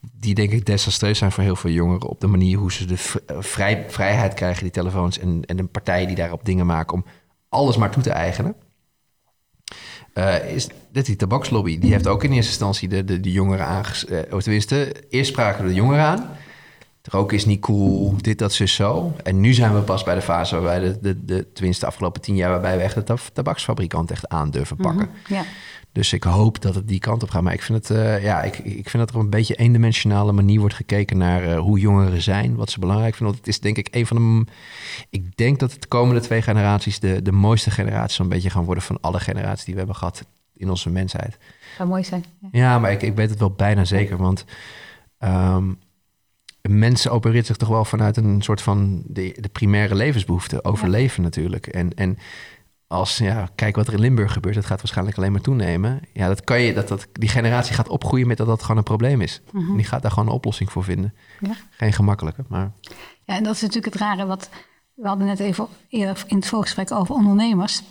Die 0.00 0.34
denk 0.34 0.52
ik 0.52 0.66
desastreus 0.66 1.18
zijn 1.18 1.32
voor 1.32 1.42
heel 1.42 1.56
veel 1.56 1.70
jongeren. 1.70 2.08
Op 2.08 2.20
de 2.20 2.26
manier 2.26 2.58
hoe 2.58 2.72
ze 2.72 2.84
de 2.84 3.14
eh, 3.26 3.36
vrij, 3.40 3.84
vrijheid 3.88 4.34
krijgen, 4.34 4.62
die 4.62 4.72
telefoons. 4.72 5.18
En, 5.18 5.42
en 5.44 5.56
de 5.56 5.64
partijen 5.64 6.06
die 6.06 6.16
daarop 6.16 6.44
dingen 6.44 6.66
maken 6.66 6.94
om 6.94 7.04
alles 7.48 7.76
maar 7.76 7.90
toe 7.90 8.02
te 8.02 8.10
eigenen. 8.10 8.54
Eh, 10.18 10.54
is 10.54 10.68
dit 10.92 11.06
die 11.06 11.16
tabakslobby? 11.16 11.78
Die 11.78 11.92
heeft 11.92 12.06
ook 12.06 12.24
in 12.24 12.32
eerste 12.32 12.50
instantie 12.50 12.88
de, 12.88 13.04
de, 13.04 13.20
de 13.20 13.32
jongeren 13.32 13.66
aanges... 13.66 14.06
eh, 14.06 14.18
of 14.34 14.42
tenminste, 14.42 14.94
eerst 15.10 15.30
spraken 15.30 15.62
we 15.62 15.68
de 15.68 15.74
jongeren 15.74 16.04
aan. 16.04 16.28
Roken 17.10 17.36
is 17.36 17.46
niet 17.46 17.60
cool, 17.60 18.14
dit, 18.20 18.38
dat, 18.38 18.52
zus, 18.52 18.74
zo. 18.74 19.12
En 19.22 19.40
nu 19.40 19.52
zijn 19.52 19.74
we 19.74 19.80
pas 19.80 20.02
bij 20.04 20.14
de 20.14 20.20
fase 20.22 20.54
waarbij 20.60 20.80
de, 20.80 20.98
de, 21.00 21.24
de 21.24 21.52
tenminste 21.52 21.86
afgelopen 21.86 22.20
tien 22.20 22.36
jaar... 22.36 22.50
waarbij 22.50 22.76
we 22.76 22.82
echt 22.82 22.94
de 22.94 23.02
tab- 23.02 23.30
tabaksfabrikant 23.32 24.10
echt 24.10 24.28
aan 24.28 24.50
durven 24.50 24.76
pakken. 24.76 25.08
Ja. 25.28 25.44
Dus 25.92 26.12
ik 26.12 26.22
hoop 26.22 26.62
dat 26.62 26.74
het 26.74 26.88
die 26.88 26.98
kant 26.98 27.22
op 27.22 27.30
gaat. 27.30 27.42
Maar 27.42 27.52
ik 27.52 27.62
vind, 27.62 27.88
het, 27.88 27.98
eh, 27.98 28.22
ja, 28.22 28.42
ik, 28.42 28.58
ik 28.58 28.90
vind 28.90 28.98
dat 28.98 29.10
er 29.10 29.16
op 29.16 29.22
een 29.22 29.30
beetje 29.30 29.54
eendimensionale 29.54 30.32
manier 30.32 30.60
wordt 30.60 30.74
gekeken 30.74 31.18
naar 31.18 31.42
eh, 31.42 31.58
hoe 31.58 31.78
jongeren 31.78 32.22
zijn, 32.22 32.54
wat 32.54 32.70
ze 32.70 32.80
belangrijk 32.80 33.14
vinden. 33.14 33.34
Want 33.34 33.46
het 33.46 33.54
is 33.54 33.60
denk 33.60 33.76
ik 33.76 33.88
een 33.90 34.06
van 34.06 34.16
de. 34.16 34.50
Ik 35.10 35.36
denk 35.36 35.58
dat 35.58 35.72
het 35.72 35.82
de 35.82 35.88
komende 35.88 36.20
twee 36.20 36.42
generaties 36.42 37.00
de, 37.00 37.22
de 37.22 37.32
mooiste 37.32 37.70
generaties 37.70 38.16
zo'n 38.16 38.28
beetje 38.28 38.50
gaan 38.50 38.64
worden 38.64 38.84
van 38.84 38.98
alle 39.00 39.20
generaties 39.20 39.64
die 39.64 39.74
we 39.74 39.80
hebben 39.80 39.96
gehad 39.96 40.24
in 40.54 40.70
onze 40.70 40.90
mensheid. 40.90 41.38
Zou 41.76 41.88
mooi 41.88 42.04
zijn. 42.04 42.24
Ja. 42.40 42.48
Ja, 42.52 42.78
maar 42.78 42.92
ik, 42.92 43.02
ik 43.02 43.14
weet 43.14 43.30
het 43.30 43.38
wel 43.38 43.50
bijna 43.50 43.84
zeker. 43.84 44.16
Want 44.16 44.44
ehm 45.18 45.70
mensen 46.68 47.10
opereert 47.10 47.46
zich 47.46 47.56
toch 47.56 47.68
wel 47.68 47.84
vanuit 47.84 48.16
een 48.16 48.42
soort 48.42 48.62
van 48.62 49.02
de, 49.06 49.36
de 49.40 49.48
primaire 49.48 49.94
levensbehoefte. 49.94 50.64
Overleven 50.64 51.22
natuurlijk. 51.22 51.66
En, 51.66 51.94
en 51.94 52.18
als, 52.88 53.18
ja, 53.18 53.48
kijk 53.54 53.76
wat 53.76 53.86
er 53.86 53.92
in 53.92 54.00
Limburg 54.00 54.32
gebeurt. 54.32 54.54
Dat 54.54 54.66
gaat 54.66 54.78
waarschijnlijk 54.78 55.16
alleen 55.16 55.32
maar 55.32 55.40
toenemen. 55.40 56.00
Ja, 56.12 56.28
dat 56.28 56.44
kan 56.44 56.60
je, 56.60 56.74
dat, 56.74 56.88
dat, 56.88 57.06
die 57.12 57.28
generatie 57.28 57.74
gaat 57.74 57.88
opgroeien 57.88 58.26
met 58.26 58.36
dat 58.36 58.46
dat 58.46 58.62
gewoon 58.62 58.76
een 58.76 58.82
probleem 58.82 59.20
is. 59.20 59.40
En 59.52 59.76
die 59.76 59.84
gaat 59.84 60.02
daar 60.02 60.10
gewoon 60.10 60.28
een 60.28 60.34
oplossing 60.34 60.72
voor 60.72 60.84
vinden. 60.84 61.14
Ja. 61.40 61.52
Geen 61.70 61.92
gemakkelijke, 61.92 62.44
maar... 62.48 62.72
Ja, 63.24 63.36
en 63.36 63.42
dat 63.42 63.54
is 63.54 63.60
natuurlijk 63.60 63.94
het 63.94 64.02
rare 64.02 64.26
wat 64.26 64.50
we 64.94 65.08
hadden 65.08 65.26
net 65.26 65.40
even 65.40 65.66
eerder 65.88 66.24
in 66.26 66.36
het 66.36 66.46
voorgesprek 66.46 66.92
over 66.92 67.14
ondernemers. 67.14 67.82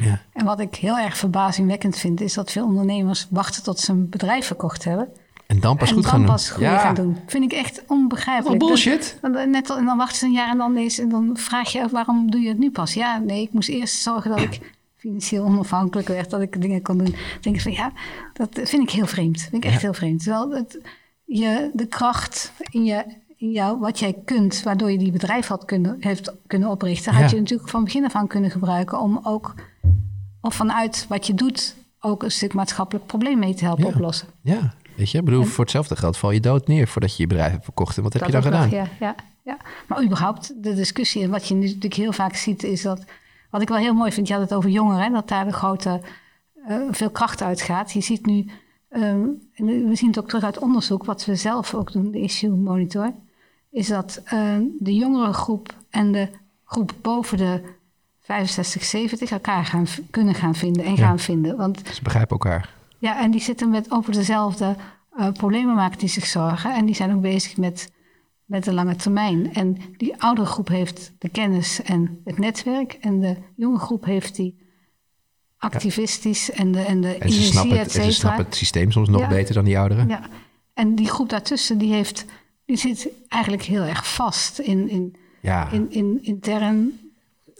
Ja. 0.00 0.22
En 0.32 0.44
wat 0.44 0.60
ik 0.60 0.74
heel 0.74 0.98
erg 0.98 1.16
verbazingwekkend 1.16 1.96
vind, 1.96 2.20
is 2.20 2.34
dat 2.34 2.50
veel 2.50 2.64
ondernemers 2.64 3.26
wachten 3.30 3.62
tot 3.62 3.80
ze 3.80 3.92
een 3.92 4.08
bedrijf 4.08 4.46
verkocht 4.46 4.84
hebben. 4.84 5.08
En 5.48 5.60
dan 5.60 5.76
pas 5.76 5.88
en 5.88 5.94
goed 5.94 6.02
dan 6.02 6.12
gaan 6.12 6.26
doen. 6.26 6.78
gaan 6.78 6.94
doen. 6.94 7.16
Vind 7.26 7.44
ik 7.44 7.52
echt 7.52 7.82
onbegrijpelijk. 7.86 8.60
Wat 8.60 8.68
bullshit. 8.68 9.18
Dan, 9.20 9.32
dan- 9.32 9.50
net, 9.50 9.70
en 9.70 9.84
dan 9.84 9.96
wachten 9.96 10.16
ze 10.18 10.24
een 10.24 10.32
jaar 10.32 10.50
en 10.50 10.58
dan, 10.58 10.76
is, 10.76 10.98
en 10.98 11.08
dan 11.08 11.30
vraag 11.36 11.72
je 11.72 11.88
waarom 11.88 12.30
doe 12.30 12.40
je 12.40 12.48
het 12.48 12.58
nu 12.58 12.70
pas? 12.70 12.94
Ja, 12.94 13.18
nee, 13.18 13.42
ik 13.42 13.52
moest 13.52 13.68
eerst 13.68 14.02
zorgen 14.02 14.30
dat 14.30 14.40
ik 14.40 14.60
financieel 14.96 15.44
onafhankelijk 15.44 16.08
werd, 16.08 16.30
dat 16.30 16.40
ik 16.40 16.60
dingen 16.60 16.82
kon 16.82 16.98
doen. 16.98 17.06
Dan 17.10 17.14
denk 17.40 17.56
ik 17.56 17.62
van 17.62 17.72
ja, 17.72 17.92
dat 18.32 18.48
vind 18.52 18.82
ik 18.82 18.90
heel 18.90 19.06
vreemd. 19.06 19.40
vind 19.40 19.64
ik 19.64 19.70
echt 19.70 19.82
heel 19.82 19.94
vreemd. 19.94 20.22
Terwijl 20.22 20.50
het, 20.50 20.78
je, 21.24 21.70
de 21.72 21.86
kracht 21.86 22.52
in, 22.70 22.84
je, 22.84 23.04
in 23.36 23.50
jou, 23.50 23.78
wat 23.78 23.98
jij 23.98 24.16
kunt, 24.24 24.62
waardoor 24.62 24.90
je 24.90 24.98
die 24.98 25.12
bedrijf 25.12 25.46
had 25.46 25.64
kunnen, 25.64 25.96
heeft 26.00 26.32
kunnen 26.46 26.68
oprichten, 26.68 27.12
had 27.12 27.30
Ja. 27.30 27.36
je 27.36 27.42
natuurlijk 27.42 27.68
van 27.68 27.84
begin 27.84 28.04
af 28.04 28.14
aan 28.14 28.26
kunnen 28.26 28.50
gebruiken 28.50 29.00
om 29.00 29.20
ook, 29.22 29.54
of 30.40 30.54
vanuit 30.54 31.06
wat 31.08 31.26
je 31.26 31.34
doet, 31.34 31.74
ook 32.00 32.22
een 32.22 32.30
stuk 32.30 32.54
maatschappelijk 32.54 33.06
probleem 33.06 33.38
mee 33.38 33.54
te 33.54 33.64
helpen 33.64 33.84
Ja. 33.86 33.90
oplossen. 33.90 34.28
Ja, 34.42 34.74
weet 34.98 35.10
je, 35.10 35.18
ik 35.18 35.24
bedoel, 35.24 35.44
voor 35.44 35.64
hetzelfde 35.64 35.96
geld 35.96 36.16
val 36.16 36.30
je 36.30 36.40
dood 36.40 36.66
neer 36.66 36.88
voordat 36.88 37.16
je 37.16 37.22
je 37.22 37.28
bedrijf 37.28 37.50
hebt 37.52 37.64
verkocht. 37.64 37.96
En 37.96 38.02
wat 38.02 38.12
heb 38.12 38.24
je 38.24 38.32
dan 38.32 38.42
gedaan? 38.42 38.60
nog, 38.62 38.70
ja, 38.70 38.86
ja, 39.00 39.14
ja. 39.42 39.56
Maar 39.86 40.04
überhaupt, 40.04 40.62
de 40.62 40.74
discussie, 40.74 41.22
en 41.22 41.30
wat 41.30 41.48
je 41.48 41.54
nu 41.54 41.66
natuurlijk 41.66 41.94
heel 41.94 42.12
vaak 42.12 42.34
ziet, 42.34 42.62
is 42.62 42.82
dat. 42.82 43.04
Wat 43.50 43.62
ik 43.62 43.68
wel 43.68 43.76
heel 43.78 43.94
mooi 43.94 44.12
vind, 44.12 44.26
je 44.28 44.32
had 44.32 44.42
het 44.42 44.54
over 44.54 44.70
jongeren, 44.70 45.02
hè, 45.04 45.10
dat 45.10 45.28
daar 45.28 45.44
de 45.44 45.52
grote, 45.52 46.00
eh, 46.66 46.76
veel 46.90 47.10
kracht 47.10 47.42
uitgaat. 47.42 47.92
Je 47.92 48.00
ziet 48.00 48.26
nu, 48.26 48.46
ehm, 48.88 49.20
we 49.56 49.90
zien 49.94 50.08
het 50.08 50.18
ook 50.18 50.28
terug 50.28 50.44
uit 50.44 50.58
onderzoek, 50.58 51.04
wat 51.04 51.24
we 51.24 51.34
zelf 51.36 51.74
ook 51.74 51.92
doen, 51.92 52.10
de 52.10 52.20
Issue 52.20 52.50
Monitor, 52.50 53.12
is 53.70 53.88
dat 53.88 54.20
ehm, 54.24 54.62
de 54.78 54.94
jongere 54.94 55.32
groep 55.32 55.74
en 55.90 56.12
de 56.12 56.28
groep 56.64 56.92
boven 57.02 57.38
de 57.38 57.60
65, 58.20 58.84
70 58.84 59.30
elkaar 59.30 59.64
gaan, 59.64 59.86
kunnen 60.10 60.34
gaan 60.34 60.54
vinden 60.54 60.84
en 60.84 60.90
Ja. 60.90 60.96
gaan 60.96 61.18
vinden. 61.18 61.56
Want 61.56 61.80
Ze 61.92 62.02
begrijpen 62.02 62.30
elkaar. 62.38 62.76
Ja, 62.98 63.20
en 63.22 63.30
die 63.30 63.40
zitten 63.40 63.70
met 63.70 63.90
over 63.90 64.12
dezelfde 64.12 64.76
eh, 65.16 65.32
problemen 65.32 65.74
maken 65.74 65.98
die 65.98 66.08
zich 66.08 66.26
zorgen. 66.26 66.74
En 66.74 66.86
die 66.86 66.94
zijn 66.94 67.14
ook 67.14 67.20
bezig 67.20 67.56
met, 67.56 67.92
met 68.44 68.64
de 68.64 68.72
lange 68.72 68.96
termijn. 68.96 69.54
En 69.54 69.76
die 69.96 70.22
oudere 70.22 70.46
groep 70.46 70.68
heeft 70.68 71.12
de 71.18 71.28
kennis 71.28 71.82
en 71.82 72.20
het 72.24 72.38
netwerk. 72.38 72.92
En 72.92 73.20
de 73.20 73.36
jonge 73.56 73.78
groep 73.78 74.04
heeft 74.04 74.36
die 74.36 74.66
activistisch 75.58 76.50
en 76.50 76.72
de, 76.72 76.80
en 76.80 77.00
de 77.00 77.08
En 77.08 77.14
ze 77.14 77.24
energie, 77.24 77.44
snappen, 77.52 77.78
et 77.78 77.84
het, 77.86 77.96
en 77.96 78.04
ze 78.04 78.12
snappen 78.12 78.44
het 78.44 78.56
systeem 78.56 78.90
soms 78.90 79.08
nog 79.08 79.20
Ja. 79.20 79.28
beter 79.28 79.54
dan 79.54 79.64
die 79.64 79.78
ouderen. 79.78 80.08
Ja. 80.08 80.20
En 80.74 80.94
die 80.94 81.08
groep 81.08 81.28
daartussen, 81.28 81.78
die, 81.78 81.92
heeft, 81.92 82.24
die 82.64 82.76
zit 82.76 83.08
eigenlijk 83.28 83.62
heel 83.62 83.82
erg 83.82 84.14
vast 84.14 84.58
in, 84.58 84.88
in, 84.88 85.14
Ja. 85.40 85.70
in, 85.70 85.90
in 85.90 86.18
intern 86.22 87.00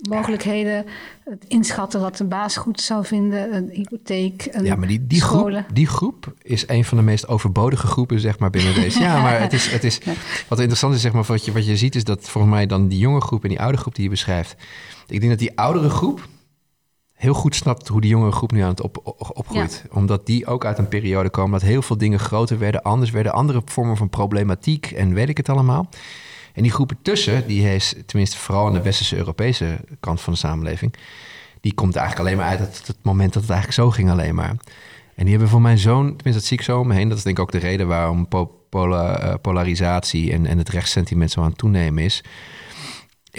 mogelijkheden. 0.08 0.84
Het 1.24 1.44
inschatten 1.48 2.00
wat 2.00 2.16
de 2.16 2.24
baas 2.24 2.56
goed 2.56 2.80
zou 2.80 3.04
vinden. 3.04 3.54
Een 3.54 3.68
hypotheek, 3.72 4.48
een 4.50 4.64
Ja, 4.64 4.74
maar 4.76 4.88
die, 4.88 5.06
die, 5.06 5.20
scholen. 5.20 5.62
groep, 5.62 5.74
die 5.76 5.86
groep 5.86 6.32
is 6.42 6.68
een 6.68 6.84
van 6.84 6.98
de 6.98 7.04
meest 7.04 7.28
overbodige 7.28 7.86
groepen, 7.86 8.20
zeg 8.20 8.38
maar, 8.38 8.50
binnen 8.50 8.74
deze. 8.74 9.00
Ja, 9.00 9.20
maar 9.22 9.40
het 9.40 9.52
is, 9.52 9.70
het 9.70 9.84
is, 9.84 10.00
wat 10.48 10.58
interessant 10.58 10.94
is, 10.94 11.00
zeg 11.00 11.12
maar, 11.12 11.22
wat 11.24 11.44
je, 11.44 11.52
wat 11.52 11.66
je 11.66 11.76
ziet, 11.76 11.94
is 11.94 12.04
dat 12.04 12.28
volgens 12.28 12.52
mij 12.54 12.66
dan 12.66 12.88
die 12.88 12.98
jonge 12.98 13.20
groep 13.20 13.42
en 13.42 13.48
die 13.48 13.60
oude 13.60 13.78
groep 13.78 13.94
die 13.94 14.04
je 14.04 14.10
beschrijft. 14.10 14.56
Ik 15.06 15.18
denk 15.18 15.30
dat 15.30 15.38
die 15.40 15.58
oudere 15.58 15.90
groep 15.90 16.28
heel 17.12 17.34
goed 17.34 17.54
snapt 17.54 17.88
hoe 17.88 18.00
die 18.00 18.10
jongere 18.10 18.32
groep 18.32 18.52
nu 18.52 18.60
aan 18.60 18.68
het 18.68 18.80
op, 18.82 19.00
op- 19.04 19.30
opgroeit. 19.34 19.84
Omdat 19.92 20.26
die 20.26 20.46
ook 20.46 20.64
uit 20.64 20.78
een 20.78 20.88
periode 20.88 21.30
komen 21.30 21.52
dat 21.52 21.68
heel 21.68 21.82
veel 21.82 21.98
dingen 21.98 22.18
groter 22.18 22.58
werden, 22.58 22.82
anders 22.82 23.10
werden, 23.10 23.32
andere 23.32 23.62
vormen 23.64 23.96
van 23.96 24.08
problematiek 24.08 24.86
en 24.90 25.14
weet 25.14 25.28
ik 25.28 25.36
het 25.36 25.48
allemaal. 25.48 25.88
En 26.58 26.64
die 26.64 26.72
groepen 26.72 26.98
tussen, 27.02 27.46
die 27.46 27.74
is 27.74 27.94
tenminste 28.06 28.36
vooral 28.36 28.66
aan 28.66 28.72
de 28.72 28.82
westerse 28.82 29.16
Europese 29.16 29.80
kant 30.00 30.20
van 30.20 30.32
de 30.32 30.38
samenleving, 30.38 30.94
die 31.60 31.74
komt 31.74 31.96
eigenlijk 31.96 32.26
alleen 32.26 32.38
maar 32.38 32.58
uit 32.58 32.86
het, 32.86 32.96
moment 33.02 33.32
dat 33.32 33.42
het 33.42 33.50
eigenlijk 33.50 33.80
zo 33.80 33.90
ging 33.90 34.10
alleen 34.10 34.34
maar. 34.34 34.56
En 35.14 35.24
die 35.24 35.30
hebben 35.30 35.48
voor 35.48 35.60
mijn 35.60 35.78
zoon, 35.78 36.04
tenminste 36.04 36.32
dat 36.32 36.44
zie 36.44 36.58
ik 36.58 36.64
zo 36.64 36.78
om 36.78 36.86
me 36.86 36.94
heen, 36.94 37.08
dat 37.08 37.18
is 37.18 37.24
denk 37.24 37.36
ik 37.36 37.42
ook 37.42 37.52
de 37.52 37.58
reden 37.58 37.86
waarom 37.86 38.28
eh, 38.70 39.34
polarisatie 39.42 40.32
en, 40.32 40.46
en 40.46 40.58
het 40.58 40.68
rechtssentiment 40.68 41.30
zo 41.30 41.40
aan 41.40 41.48
het 41.48 41.58
toenemen 41.58 42.04
is. 42.04 42.22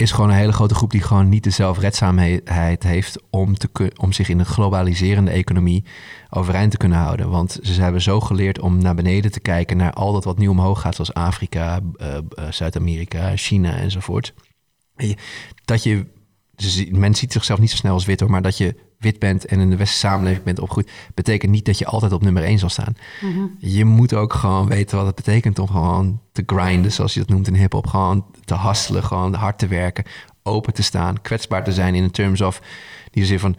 Is 0.00 0.12
gewoon 0.12 0.30
een 0.30 0.36
hele 0.36 0.52
grote 0.52 0.74
groep 0.74 0.90
die 0.90 1.02
gewoon 1.02 1.28
niet 1.28 1.44
de 1.44 1.50
zelfredzaamheid 1.50 2.82
heeft 2.82 3.18
om, 3.30 3.56
te, 3.58 3.92
om 3.96 4.12
zich 4.12 4.28
in 4.28 4.38
een 4.38 4.46
globaliserende 4.46 5.30
economie 5.30 5.84
overeind 6.30 6.70
te 6.70 6.76
kunnen 6.76 6.98
houden. 6.98 7.30
Want 7.30 7.58
ze 7.62 7.80
hebben 7.82 8.02
zo 8.02 8.20
geleerd 8.20 8.60
om 8.60 8.78
naar 8.78 8.94
beneden 8.94 9.32
te 9.32 9.40
kijken 9.40 9.76
naar 9.76 9.92
al 9.92 10.12
dat 10.12 10.24
wat 10.24 10.38
nu 10.38 10.48
omhoog 10.48 10.80
gaat, 10.80 10.94
zoals 10.94 11.14
Afrika, 11.14 11.80
uh, 11.96 12.18
Zuid-Amerika, 12.50 13.36
China 13.36 13.76
enzovoort. 13.76 14.34
Dat 15.64 15.82
je, 15.82 16.06
men 16.90 17.14
ziet 17.14 17.32
zichzelf 17.32 17.58
niet 17.58 17.70
zo 17.70 17.76
snel 17.76 17.92
als 17.92 18.04
wit 18.04 18.20
hoor, 18.20 18.30
maar 18.30 18.42
dat 18.42 18.58
je 18.58 18.89
wit 19.00 19.18
bent 19.18 19.44
en 19.44 19.60
in 19.60 19.70
de 19.70 19.76
westerse 19.76 20.06
samenleving 20.06 20.44
bent 20.44 20.60
opgegroeid, 20.60 20.90
betekent 21.14 21.52
niet 21.52 21.64
dat 21.64 21.78
je 21.78 21.86
altijd 21.86 22.12
op 22.12 22.22
nummer 22.22 22.42
één 22.42 22.58
zal 22.58 22.68
staan. 22.68 22.96
Mhm. 23.20 23.40
Je 23.58 23.84
moet 23.84 24.14
ook 24.14 24.34
gewoon 24.34 24.68
weten 24.68 24.96
wat 24.96 25.06
het 25.06 25.14
betekent 25.14 25.58
om 25.58 25.66
gewoon 25.66 26.20
te 26.32 26.42
grinden, 26.46 26.92
zoals 26.92 27.14
je 27.14 27.20
dat 27.20 27.28
noemt 27.28 27.46
in 27.46 27.54
hip-hop. 27.54 27.86
Gewoon 27.86 28.24
te 28.44 28.58
hustelen, 28.58 29.04
gewoon 29.04 29.34
hard 29.34 29.58
te 29.58 29.66
werken, 29.66 30.04
open 30.42 30.74
te 30.74 30.82
staan, 30.82 31.20
kwetsbaar 31.20 31.64
te 31.64 31.72
zijn 31.72 31.94
in 31.94 32.02
de 32.02 32.10
terms 32.10 32.40
of 32.40 32.62
die 33.10 33.24
zin 33.24 33.38
van 33.38 33.56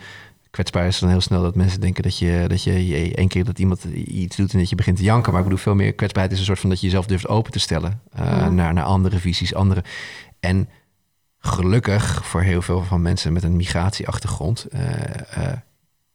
kwetsbaar 0.52 0.88
is 0.88 1.00
dan 1.00 1.10
heel 1.10 1.22
snel 1.22 1.42
dat 1.42 1.56
mensen 1.56 1.82
denken 1.82 2.04
dat 2.04 2.18
je, 2.18 2.46
dat 2.48 2.64
je, 2.64 3.12
één 3.16 3.28
keer 3.28 3.44
dat 3.44 3.60
iemand 3.60 3.84
iets 3.94 4.36
doet 4.36 4.54
en 4.54 4.60
dat 4.60 4.70
je 4.70 4.76
begint 4.76 4.98
te 4.98 5.04
janken. 5.04 5.32
Maar 5.32 5.42
ik 5.42 5.48
bedoel, 5.48 5.64
veel 5.64 5.76
meer 5.76 5.94
kwetsbaarheid 5.94 6.34
is 6.34 6.40
een 6.40 6.46
soort 6.46 6.60
van 6.60 6.70
dat 6.70 6.80
je 6.80 6.86
jezelf 6.86 7.06
durft 7.06 7.28
open 7.28 7.52
te 7.52 7.60
stellen 7.60 8.02
uh, 8.20 8.48
naar, 8.48 8.74
naar 8.74 8.84
andere 8.84 9.20
visies, 9.20 9.54
andere. 9.54 9.84
En 10.40 10.70
gelukkig 11.42 12.26
voor 12.26 12.42
heel 12.42 12.62
veel 12.62 12.84
van 12.84 13.02
mensen 13.02 13.34
met 13.34 13.44
een 13.44 13.56
migratieachtergrond, 13.56 14.68
uh, 14.74 14.82
uh, 15.38 15.48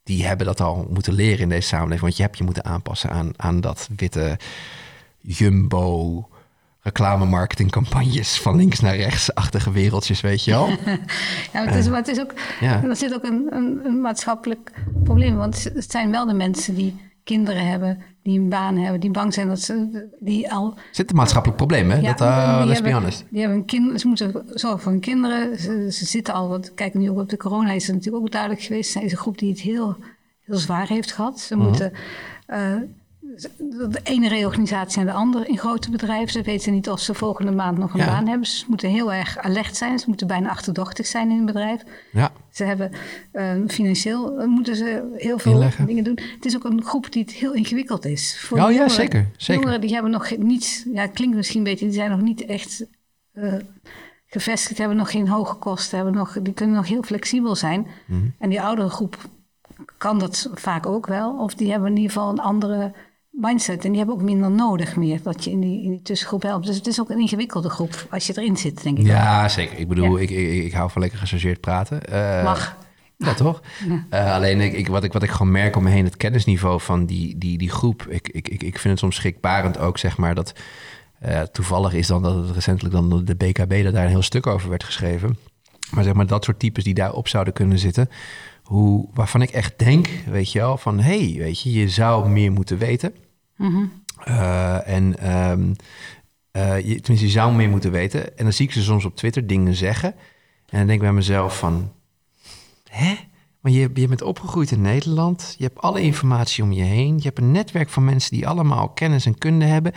die 0.03 0.27
hebben 0.27 0.47
dat 0.47 0.61
al 0.61 0.87
moeten 0.91 1.13
leren 1.13 1.39
in 1.39 1.49
deze 1.49 1.69
samenleving. 1.69 2.03
Want 2.03 2.17
je 2.17 2.23
hebt 2.23 2.39
je 2.39 2.45
moeten 2.45 2.65
aanpassen 2.65 3.11
aan, 3.11 3.31
aan 3.37 3.61
dat 3.61 3.89
witte 3.97 4.39
jumbo 5.21 6.29
reclame-marketingcampagnes 6.87 8.41
van 8.41 8.57
links 8.57 8.81
naar 8.81 8.97
rechts-achtige 8.97 9.71
wereldjes, 9.71 10.21
weet 10.21 10.45
je 10.45 10.51
wel. 10.51 10.69
ja, 11.53 11.65
het 11.65 11.75
is, 11.75 11.89
maar 11.89 11.99
het 11.99 12.09
is 12.09 12.21
ook, 12.21 12.33
ja. 12.61 12.83
er 12.83 12.97
zit 12.97 13.15
ook 13.15 13.25
een, 13.25 13.47
een, 13.51 13.81
een 13.85 14.01
maatschappelijk 14.01 14.73
probleem. 15.05 15.37
Want 15.37 15.65
het 15.75 15.91
zijn 15.91 16.11
wel 16.11 16.27
de 16.27 16.35
mensen 16.35 16.75
die 16.75 17.01
kinderen 17.25 17.67
hebben, 17.67 18.03
die 18.27 18.41
een 18.41 18.49
baan 18.49 18.77
hebben, 18.77 19.01
die 19.01 19.11
bang 19.11 19.35
zijn 19.35 19.49
dat 19.49 19.61
ze 19.61 20.07
die 20.21 20.53
al. 20.53 20.75
Zit 20.91 21.11
een 21.11 21.17
maatschappelijk 21.17 21.59
probleem, 21.59 21.91
hè? 21.91 21.97
Ja, 21.97 22.13
dat, 22.13 22.21
uh, 22.21 22.63
let's 22.65 22.83
be 22.83 22.93
honest. 22.93 23.25
Die 23.31 23.41
hebben 23.41 23.59
een 23.59 23.65
kind, 23.65 24.01
ze 24.01 24.07
moeten 24.07 24.43
zorgen 24.51 24.81
voor 24.81 24.93
hun 24.93 25.01
kinderen. 25.01 25.59
Ze, 25.59 25.93
ze 25.93 26.05
zitten 26.05 26.35
al, 26.35 26.49
want 26.49 26.75
kijk 26.75 26.95
nu 26.95 27.11
ook 27.11 27.19
op 27.19 27.29
de 27.29 27.37
corona 27.37 27.73
is 27.73 27.87
het 27.87 27.97
natuurlijk 27.97 28.25
ook 28.25 28.31
duidelijk 28.31 28.63
geweest. 28.63 28.91
Zijn 28.91 29.05
een 29.05 29.17
groep 29.17 29.39
die 29.39 29.51
het 29.51 29.61
heel, 29.61 29.97
heel 30.41 30.57
zwaar 30.57 30.89
heeft 30.89 31.13
gehad. 31.13 31.41
Ze 31.41 31.57
mhm. 31.57 31.67
moeten. 31.67 31.93
Uh, 32.49 32.75
de 33.59 34.01
ene 34.03 34.29
reorganisatie 34.29 35.01
en 35.01 35.07
de 35.07 35.13
andere 35.13 35.47
in 35.47 35.59
grote 35.59 35.91
bedrijven. 35.91 36.33
Ze 36.33 36.43
weten 36.43 36.73
niet 36.73 36.91
of 36.91 37.01
ze 37.01 37.15
volgende 37.15 37.53
maand 37.53 37.79
nog 37.79 37.95
een 37.95 38.07
baan 38.07 38.27
hebben. 38.27 38.47
Ze 38.47 38.65
moeten 38.69 38.89
heel 38.89 39.13
erg 39.13 39.39
alert 39.39 39.77
zijn. 39.77 39.99
Ze 39.99 40.05
moeten 40.09 40.27
bijna 40.27 40.51
achterdochtig 40.51 41.07
zijn 41.07 41.31
in 41.31 41.39
een 41.39 41.47
bedrijf. 41.47 41.83
Ja. 42.13 42.33
Ze 42.51 42.65
hebben 42.65 42.91
uh, 43.33 43.53
financieel 43.69 44.41
uh, 44.41 44.47
moeten 44.47 44.77
ze 44.77 45.15
heel 45.17 45.39
veel 45.39 45.71
dingen 45.87 46.05
doen. 46.05 46.19
Het 46.35 46.45
is 46.45 46.57
ook 46.57 46.65
een 46.65 46.85
groep 46.85 47.13
die 47.13 47.23
het 47.23 47.33
heel 47.33 47.53
ingewikkeld 47.53 48.05
is. 48.05 48.39
Voor 48.39 48.59
oh 48.59 48.63
jongeren, 48.63 48.89
ja, 48.89 48.95
zeker. 48.95 49.29
zeker. 49.37 49.55
Jongeren 49.55 49.81
die 49.81 49.93
hebben 49.93 50.11
nog 50.11 50.37
niets, 50.37 50.85
ja, 50.93 51.01
het 51.01 51.13
klinkt 51.13 51.37
misschien 51.37 51.59
een 51.59 51.65
beetje, 51.65 51.85
die 51.85 51.95
zijn 51.95 52.11
nog 52.11 52.21
niet 52.21 52.45
echt 52.45 52.87
uh, 53.35 53.55
gevestigd, 54.27 54.79
hebben 54.79 54.97
nog 54.97 55.11
geen 55.11 55.29
hoge 55.29 55.55
kosten, 55.55 55.97
hebben 55.97 56.15
nog, 56.15 56.39
die 56.43 56.55
kunnen 56.55 56.77
nog 56.77 56.89
heel 56.89 57.03
flexibel 57.03 57.55
zijn. 57.55 57.81
Mm 57.81 57.87
-hmm. 58.07 58.35
En 58.39 58.49
die 58.49 58.61
oudere 58.61 58.89
groep 58.89 59.17
kan 59.99 60.19
dat 60.19 60.51
vaak 60.55 60.87
ook 60.87 61.07
wel. 61.07 61.33
Of 61.33 61.55
die 61.55 61.71
hebben 61.71 61.91
in 61.91 61.97
ieder 61.97 62.13
geval 62.13 62.31
een 62.31 62.41
andere 62.41 62.93
mindset. 63.41 63.85
En 63.85 63.89
die 63.89 63.99
hebben 63.99 64.17
ook 64.17 64.23
minder 64.23 64.51
nodig 64.51 64.97
meer, 64.97 65.23
dat 65.23 65.45
je 65.45 65.51
in 65.51 65.61
die, 65.61 65.83
in 65.83 65.91
die 65.91 66.03
tussengroep 66.03 66.43
helpt. 66.43 66.67
Dus 66.67 66.77
het 66.77 66.87
is 66.87 67.01
ook 67.01 67.11
een 67.11 67.19
ingewikkelde 67.19 67.71
groep 67.71 68.07
als 68.11 68.27
je 68.27 68.33
erin 68.37 68.57
zit, 68.57 68.83
denk 68.83 68.99
ik. 68.99 69.07
Ja, 69.07 69.49
zeker. 69.49 69.79
Ik 69.79 69.89
bedoel, 69.89 70.19
ik, 70.19 70.31
ik, 70.31 70.65
ik, 70.65 70.73
hou 70.73 70.91
van 70.91 71.01
lekker 71.01 71.19
gechargeerd 71.19 71.61
praten. 71.61 72.01
Uh, 72.13 72.45
Mag. 72.45 72.77
Ja, 73.17 73.35
toch? 73.35 73.63
Uh, 74.11 74.35
alleen 74.35 74.61
ik, 74.61 74.73
ik, 74.73 74.89
wat, 74.89 75.05
ik, 75.05 75.13
wat 75.13 75.23
ik 75.23 75.31
gewoon 75.31 75.53
merk 75.53 75.77
om 75.77 75.83
me 75.83 75.91
heen, 75.91 76.05
het 76.05 76.17
kennisniveau 76.17 76.81
van 76.81 77.07
die, 77.07 77.39
die, 77.39 77.59
die 77.59 77.71
groep. 77.71 78.07
Ik, 78.09 78.29
ik, 78.29 78.49
ik 78.49 78.79
vind 78.79 78.85
het 78.85 78.99
soms 78.99 79.17
schrikbarend 79.17 79.79
ook, 79.79 79.99
zeg 79.99 80.17
maar, 80.17 80.35
dat 80.35 80.53
uh, 81.27 81.41
toevallig 81.41 81.93
is 81.93 82.07
dan 82.07 82.23
dat 82.23 82.35
het 82.35 82.51
recentelijk 82.51 82.95
dan 82.95 83.25
de 83.25 83.35
BKB 83.35 83.83
dat 83.83 83.93
daar 83.93 84.05
een 84.05 84.11
heel 84.11 84.23
stuk 84.23 84.47
over 84.47 84.69
werd 84.69 84.85
geschreven. 84.85 85.39
Maar 85.91 86.05
zeg 86.05 86.13
maar, 86.13 86.27
dat 86.27 86.45
soort 86.45 86.59
types 86.59 86.85
die 86.85 86.95
daarop 86.95 87.29
zouden 87.29 87.53
kunnen 87.53 87.79
zitten. 87.79 88.09
Hoe, 88.63 89.09
waarvan 89.15 89.43
ik 89.43 89.51
echt 89.51 89.79
denk, 89.79 90.09
weet 90.27 90.53
je 90.53 90.59
wel, 90.59 90.77
van 90.77 91.01
hé, 91.01 91.31
hey, 91.31 91.39
weet 91.39 91.61
je, 91.61 91.73
je 91.73 91.89
zou 91.89 92.29
meer 92.29 92.53
moeten 92.53 92.79
weten. 92.79 93.15
Uh, 94.29 94.89
en 94.89 95.31
um, 95.51 95.77
uh, 96.53 96.79
je, 96.79 97.01
tenminste, 97.01 97.27
je 97.27 97.29
zou 97.29 97.55
meer 97.55 97.69
moeten 97.69 97.91
weten. 97.91 98.39
En 98.39 98.45
dan 98.45 98.53
zie 98.53 98.67
ik 98.67 98.73
ze 98.73 98.83
soms 98.83 99.05
op 99.05 99.17
Twitter 99.17 99.47
dingen 99.47 99.75
zeggen. 99.75 100.15
En 100.67 100.79
dan 100.79 100.87
denk 100.87 100.91
ik 100.91 101.01
bij 101.01 101.13
mezelf 101.13 101.59
van... 101.59 101.93
Hè? 102.91 103.15
Maar 103.61 103.73
je, 103.73 103.91
je 103.95 104.09
bent 104.09 104.23
opgegroeid 104.23 104.71
in 104.71 104.81
Nederland. 104.81 105.55
Je 105.59 105.65
hebt 105.65 105.81
alle 105.81 106.01
informatie 106.01 106.65
om 106.65 106.73
je 106.73 106.83
heen. 106.83 107.17
Je 107.17 107.23
hebt 107.23 107.39
een 107.39 107.53
netwerk 107.53 107.89
van 107.89 108.05
mensen 108.05 108.31
die 108.31 108.49
allemaal 108.49 108.89
kennis 108.89 109.27
en 109.27 109.39
kunde 109.39 109.65
hebben. 109.65 109.93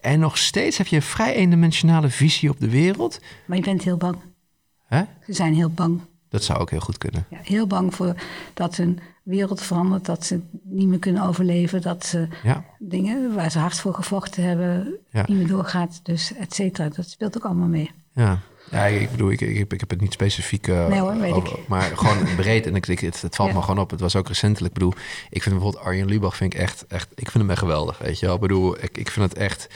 En 0.00 0.20
nog 0.20 0.38
steeds 0.38 0.78
heb 0.78 0.86
je 0.86 0.96
een 0.96 1.02
vrij 1.02 1.34
eendimensionale 1.34 2.08
visie 2.08 2.50
op 2.50 2.60
de 2.60 2.70
wereld. 2.70 3.20
Maar 3.46 3.56
je 3.56 3.62
bent 3.62 3.82
heel 3.82 3.96
bang. 3.96 4.16
Hè? 4.86 5.02
Ze 5.26 5.32
zijn 5.32 5.54
heel 5.54 5.70
bang. 5.70 6.00
Dat 6.28 6.44
zou 6.44 6.58
ook 6.58 6.70
heel 6.70 6.80
goed 6.80 6.98
kunnen. 6.98 7.26
Ja, 7.30 7.38
heel 7.42 7.66
bang 7.66 7.94
voor 7.94 8.14
dat 8.54 8.76
hun 8.76 8.98
wereld 9.28 9.62
verandert, 9.62 10.04
dat 10.04 10.24
ze 10.24 10.40
niet 10.62 10.88
meer 10.88 10.98
kunnen 10.98 11.22
overleven, 11.22 11.82
dat 11.82 12.06
ze 12.06 12.28
ja. 12.42 12.64
dingen 12.78 13.34
waar 13.34 13.50
ze 13.50 13.58
hard 13.58 13.80
voor 13.80 13.94
gevochten 13.94 14.42
hebben 14.42 14.98
niet 15.10 15.28
meer 15.28 15.46
doorgaat, 15.46 16.00
dus 16.02 16.34
et 16.34 16.54
cetera. 16.54 16.88
Dat 16.88 17.10
speelt 17.10 17.36
ook 17.36 17.44
allemaal 17.44 17.68
mee. 17.68 17.90
Ja. 18.12 18.38
Ja, 18.70 18.84
ik 18.84 19.10
bedoel, 19.10 19.30
ik, 19.30 19.40
ik, 19.40 19.72
ik 19.72 19.80
heb 19.80 19.90
het 19.90 20.00
niet 20.00 20.12
specifiek. 20.12 20.66
Uh, 20.66 20.86
nee 20.86 21.00
hoor, 21.00 21.18
weet 21.18 21.36
ik. 21.36 21.68
Maar 21.68 21.96
gewoon 21.96 22.34
breed. 22.36 22.66
En 22.66 22.74
ik, 22.74 22.86
ik, 22.86 23.00
het, 23.00 23.22
het 23.22 23.36
valt 23.36 23.52
me 23.52 23.60
gewoon 23.60 23.78
op. 23.78 23.90
Het 23.90 24.00
was 24.00 24.16
ook 24.16 24.28
recentelijk. 24.28 24.74
Ik 24.74 24.78
bedoel, 24.78 24.94
ik 25.30 25.42
vind 25.42 25.54
bijvoorbeeld 25.54 25.84
Arjen 25.84 26.06
Lubach 26.06 26.36
vind 26.36 26.54
ik 26.54 26.60
echt, 26.60 26.86
echt. 26.86 27.08
Ik 27.14 27.30
vind 27.30 27.42
hem 27.42 27.50
echt 27.50 27.58
geweldig. 27.58 27.98
Weet 27.98 28.18
je 28.18 28.26
wel. 28.26 28.34
Ik 28.34 28.40
bedoel, 28.40 28.82
ik, 28.82 28.98
ik 28.98 29.10
vind 29.10 29.28
het 29.28 29.38
echt 29.38 29.68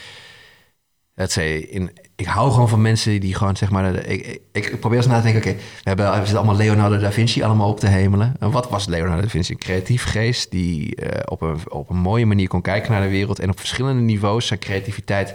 say, 1.16 1.56
in, 1.56 1.90
ik 2.22 2.28
hou 2.28 2.52
gewoon 2.52 2.68
van 2.68 2.80
mensen 2.80 3.20
die 3.20 3.34
gewoon, 3.34 3.56
zeg 3.56 3.70
maar, 3.70 3.94
ik, 3.94 4.42
ik, 4.52 4.80
probeer 4.80 4.98
eens 4.98 5.06
na 5.06 5.16
te 5.16 5.22
denken, 5.22 5.50
oké, 5.50 5.60
we, 5.60 5.62
hebben, 5.82 6.10
we 6.10 6.16
zitten 6.16 6.36
allemaal 6.36 6.56
Leonardo 6.56 6.98
da 6.98 7.12
Vinci 7.12 7.42
allemaal 7.42 7.68
op 7.68 7.80
te 7.80 7.86
hemelen. 7.86 8.34
En 8.38 8.50
wat 8.50 8.68
was 8.68 8.86
Leonardo 8.86 9.22
da 9.22 9.28
Vinci? 9.28 9.52
Een 9.52 9.58
creatief 9.58 10.04
geest 10.04 10.50
die 10.50 11.02
uh, 11.02 11.08
op, 11.24 11.40
een, 11.40 11.58
op 11.68 11.90
een 11.90 11.96
mooie 11.96 12.26
manier 12.26 12.48
kon 12.48 12.60
kijken 12.60 12.92
naar 12.92 13.02
de 13.02 13.08
wereld 13.08 13.38
en 13.38 13.50
op 13.50 13.58
verschillende 13.58 14.02
niveaus 14.02 14.46
zijn 14.46 14.58
creativiteit 14.58 15.34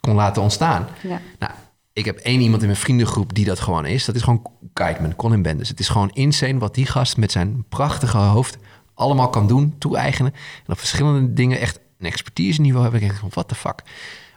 kon 0.00 0.14
laten 0.14 0.42
ontstaan. 0.42 0.86
Ja. 1.02 1.20
Nou, 1.38 1.52
ik 1.92 2.04
heb 2.04 2.16
één 2.18 2.40
iemand 2.40 2.62
in 2.62 2.68
mijn 2.68 2.80
vriendengroep 2.80 3.34
die 3.34 3.44
dat 3.44 3.60
gewoon 3.60 3.86
is. 3.86 4.04
Dat 4.04 4.14
is 4.14 4.22
gewoon 4.22 4.46
Kijkman, 4.72 5.16
Colin 5.16 5.42
Bendis. 5.42 5.68
Het 5.68 5.80
is 5.80 5.88
gewoon 5.88 6.10
insane 6.12 6.58
wat 6.58 6.74
die 6.74 6.86
gast 6.86 7.16
met 7.16 7.32
zijn 7.32 7.64
prachtige 7.68 8.16
hoofd 8.16 8.58
allemaal 8.94 9.30
kan 9.30 9.46
doen, 9.46 9.74
toe-eigenen. 9.78 10.32
En 10.66 10.72
op 10.72 10.78
verschillende 10.78 11.32
dingen 11.32 11.60
echt 11.60 11.78
een 11.98 12.06
expertise 12.06 12.60
niveau 12.60 12.84
heb 12.84 12.94
ik 12.94 13.02
echt 13.02 13.18
van, 13.18 13.28
what 13.32 13.48
the 13.48 13.54
fuck. 13.54 13.82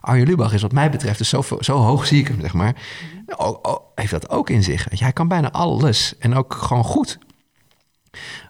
Arjen 0.04 0.28
Lubach 0.28 0.54
is 0.54 0.62
wat 0.62 0.72
mij 0.72 0.90
betreft, 0.90 1.18
dus 1.18 1.30
zo, 1.30 1.44
zo 1.60 1.78
hoog 1.78 2.06
zie 2.08 2.20
ik 2.20 2.28
hem, 2.28 2.42
zeg 2.42 2.54
maar. 2.54 2.76
Heeft 3.96 4.12
dat 4.12 4.30
ook 4.30 4.50
in 4.50 4.64
zich. 4.64 4.88
Hij 4.90 5.14
kan 5.14 5.28
bijna 5.28 5.52
alles 5.52 6.14
en 6.20 6.36
ook 6.36 6.54
gewoon 6.54 6.84
goed. 6.84 7.18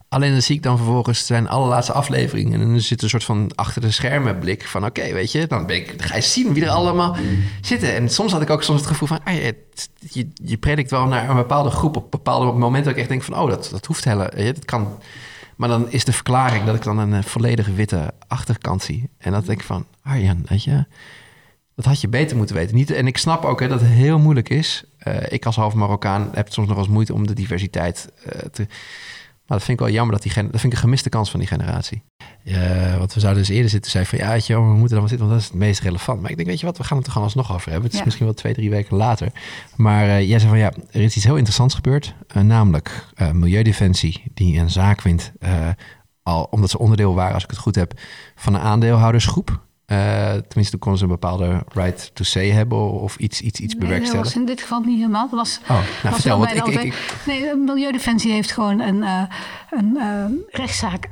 Alleen 0.10 0.32
dan 0.32 0.42
zie 0.42 0.56
ik 0.56 0.64
dan 0.64 0.78
vervolgens 0.78 1.26
zijn 1.26 1.50
allerlaatste 1.50 1.94
afleveringen. 1.94 2.62
En 2.62 2.68
dan 2.68 2.80
zit 2.80 3.02
een 3.02 3.10
soort 3.10 3.24
van 3.24 3.52
achter 3.56 3.82
de 3.82 3.92
schermen 3.92 4.40
blik 4.40 4.68
van... 4.68 4.86
oké, 4.86 5.14
weet 5.14 5.32
je, 5.32 5.48
dan, 5.48 5.66
ben 5.66 5.76
ik, 5.76 5.98
dan 5.98 6.08
ga 6.08 6.16
je 6.16 6.22
zien 6.22 6.54
wie 6.54 6.64
er 6.64 6.70
allemaal 6.70 7.16
zitten. 7.62 7.96
En 7.96 8.10
soms 8.10 8.32
had 8.32 8.42
ik 8.42 8.50
ook 8.50 8.64
soms 8.64 8.80
het 8.80 8.90
gevoel 8.90 9.08
van... 9.08 9.20
Ah, 9.24 9.34
je, 10.00 10.28
je 10.34 10.58
predikt 10.58 10.92
wel 10.92 11.06
naar 11.06 11.30
een 11.30 11.36
bepaalde 11.36 11.70
groep 11.70 11.96
op 11.96 12.12
bepaalde 12.12 12.52
momenten... 12.52 12.84
dat 12.84 12.94
ik 12.94 13.00
echt 13.00 13.10
denk 13.10 13.24
van, 13.24 13.38
oh, 13.38 13.50
dat, 13.50 13.68
dat 13.72 13.86
hoeft 13.86 14.04
helemaal... 14.04 14.30
Dat 14.36 14.66
kan... 14.66 15.00
Maar 15.56 15.70
dan 15.70 15.92
is 15.92 16.06
de 16.06 16.14
verklaring 16.14 16.66
dat 16.66 16.76
ik 16.76 16.84
dan 16.84 16.98
een 16.98 17.24
volledige 17.24 17.74
witte 17.74 18.14
achterkant 18.28 18.84
zie. 18.84 19.10
En 19.18 19.32
dat 19.32 19.46
denk 19.46 19.60
ik 19.60 19.66
van, 19.66 19.86
Arjan, 20.04 20.46
weet 20.48 20.64
je... 20.64 20.86
Dat 21.76 21.86
had 21.86 22.02
je 22.02 22.08
beter 22.08 22.38
moeten 22.38 22.56
weten. 22.56 22.76
Niet, 22.76 22.92
en 22.92 23.08
ik 23.08 23.18
snap 23.18 23.46
ook 23.46 23.60
hè, 23.60 23.68
dat 23.68 23.80
het 23.80 23.90
heel 23.90 24.20
moeilijk 24.20 24.50
is. 24.50 24.84
Uh, 25.08 25.16
ik 25.30 25.46
als 25.46 25.56
half 25.56 25.74
Marokkaan 25.74 26.30
heb 26.34 26.52
soms 26.52 26.68
nog 26.68 26.78
eens 26.78 26.88
moeite 26.88 27.14
om 27.14 27.28
de 27.28 27.34
diversiteit 27.34 28.12
uh, 28.26 28.32
te... 28.52 28.68
Maar 29.48 29.58
dat 29.58 29.68
vind 29.68 29.80
ik 29.80 29.86
wel 29.86 29.96
jammer, 29.96 30.14
dat, 30.14 30.24
die 30.24 30.32
gen... 30.32 30.52
dat 30.52 30.60
vind 30.60 30.74
ik 30.74 30.80
een 30.80 30.86
gemiste 30.86 31.10
kans 31.10 31.30
van 31.32 31.40
die 31.40 31.50
generatie. 31.50 32.04
Uh, 32.44 32.98
wat 32.98 33.14
we 33.14 33.20
zouden 33.20 33.44
dus 33.44 33.52
eerder 33.52 33.70
zitten 33.70 33.92
zei 33.92 34.06
van... 34.06 34.18
ja, 34.18 34.30
weet 34.30 34.48
je, 34.48 34.56
we 34.56 34.62
moeten 34.62 34.90
dan 34.90 35.00
wel 35.00 35.08
zitten, 35.08 35.28
want 35.28 35.32
dat 35.32 35.40
is 35.40 35.48
het 35.48 35.56
meest 35.58 35.82
relevant. 35.82 36.22
Maar 36.22 36.30
ik 36.30 36.36
denk, 36.36 36.48
weet 36.48 36.60
je 36.60 36.66
wat, 36.66 36.78
we 36.78 36.84
gaan 36.84 36.98
het 36.98 37.06
er 37.06 37.12
gewoon 37.12 37.28
alsnog 37.28 37.54
over 37.54 37.72
hebben. 37.72 37.84
Het 37.84 37.92
is 37.92 37.98
ja. 37.98 38.06
misschien 38.06 38.26
wel 38.26 38.36
twee, 38.36 38.54
drie 38.54 38.70
weken 38.70 38.98
later. 38.98 39.32
Maar 39.76 40.24
jij 40.24 40.40
zei 40.40 40.50
van, 40.50 40.60
ja, 40.60 40.74
er 40.92 41.02
is 41.02 41.16
iets 41.16 41.26
heel 41.26 41.36
interessants 41.36 41.76
gebeurd. 41.76 42.14
namelijk 42.34 43.06
Milieudefensie, 43.34 44.24
die 44.34 44.60
een 44.60 44.70
zaak 44.70 45.02
wint... 45.02 45.32
al, 46.24 46.44
omdat 46.44 46.70
ze 46.70 46.80
onderdeel 46.80 47.16
waren, 47.16 47.34
als 47.34 47.44
ik 47.44 47.50
het 47.50 47.60
goed 47.60 47.76
heb, 47.76 47.94
van 48.36 48.54
een 48.54 48.62
aandeelhoudersgroep... 48.62 49.62
Uh, 49.94 50.32
tenminste, 50.48 50.78
konden 50.78 51.00
ze 51.00 51.06
een 51.06 51.12
bepaalde 51.12 51.64
right 51.68 52.12
to 52.14 52.24
say 52.24 52.50
hebben 52.50 52.92
of 52.92 53.18
iets, 53.18 53.42
iets, 53.42 53.60
iets 53.60 53.74
nee, 53.74 53.84
bewerkstelligen. 53.84 54.24
Dat 54.24 54.34
was 54.34 54.42
in 54.42 54.46
dit 54.46 54.62
geval 54.62 54.80
niet 54.80 54.98
helemaal. 54.98 55.30
Dat 55.30 55.40
was, 55.40 55.60
oh, 55.64 55.70
nou, 55.70 55.84
was 56.04 56.14
vertel, 56.14 56.40
wat 56.40 56.54
ik, 56.54 56.66
ik, 56.66 56.84
ik, 56.84 57.16
Nee, 57.26 57.56
Milieudefensie 57.56 58.32
heeft 58.32 58.52
gewoon 58.52 58.80
een, 58.80 58.96
uh, 58.96 59.24
een 59.70 59.96
uh, 59.96 60.26
rechtszaak, 60.50 61.10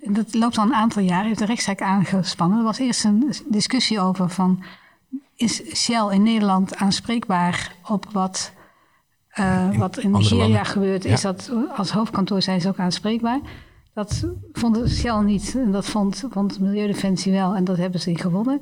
dat 0.00 0.34
loopt 0.34 0.58
al 0.58 0.64
een 0.64 0.74
aantal 0.74 1.02
jaar, 1.02 1.24
heeft 1.24 1.40
een 1.40 1.46
rechtszaak 1.46 1.82
aangespannen. 1.82 2.58
Er 2.58 2.64
was 2.64 2.78
eerst 2.78 3.04
een 3.04 3.32
discussie 3.48 4.00
over 4.00 4.28
van, 4.28 4.64
is 5.36 5.62
Shell 5.74 6.08
in 6.10 6.22
Nederland 6.22 6.76
aanspreekbaar 6.76 7.72
op 7.88 8.06
wat 8.12 8.52
uh, 9.40 9.76
wat 9.76 9.98
in 9.98 10.10
Nigeria 10.10 10.64
gebeurt, 10.64 11.04
is 11.04 11.20
dat 11.20 11.50
als 11.76 11.90
hoofdkantoor 11.90 12.42
zijn 12.42 12.60
ze 12.60 12.68
ook 12.68 12.78
aanspreekbaar. 12.78 13.40
Dat 13.96 14.24
vond 14.52 14.88
Shell 14.88 15.22
niet 15.22 15.54
en 15.54 15.72
dat 15.72 15.86
vond, 15.86 16.24
vond 16.30 16.60
Milieudefensie 16.60 17.32
wel 17.32 17.54
en 17.54 17.64
dat 17.64 17.76
hebben 17.76 18.00
ze 18.00 18.18
gewonnen. 18.18 18.60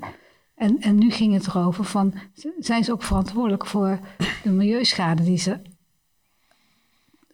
En, 0.54 0.80
en 0.80 0.98
nu 0.98 1.10
ging 1.10 1.34
het 1.34 1.46
erover 1.46 1.84
van, 1.84 2.14
zijn 2.58 2.84
ze 2.84 2.92
ook 2.92 3.02
verantwoordelijk 3.02 3.66
voor 3.66 3.98
de 4.42 4.50
milieuschade 4.50 5.22
die 5.22 5.38
ze 5.38 5.60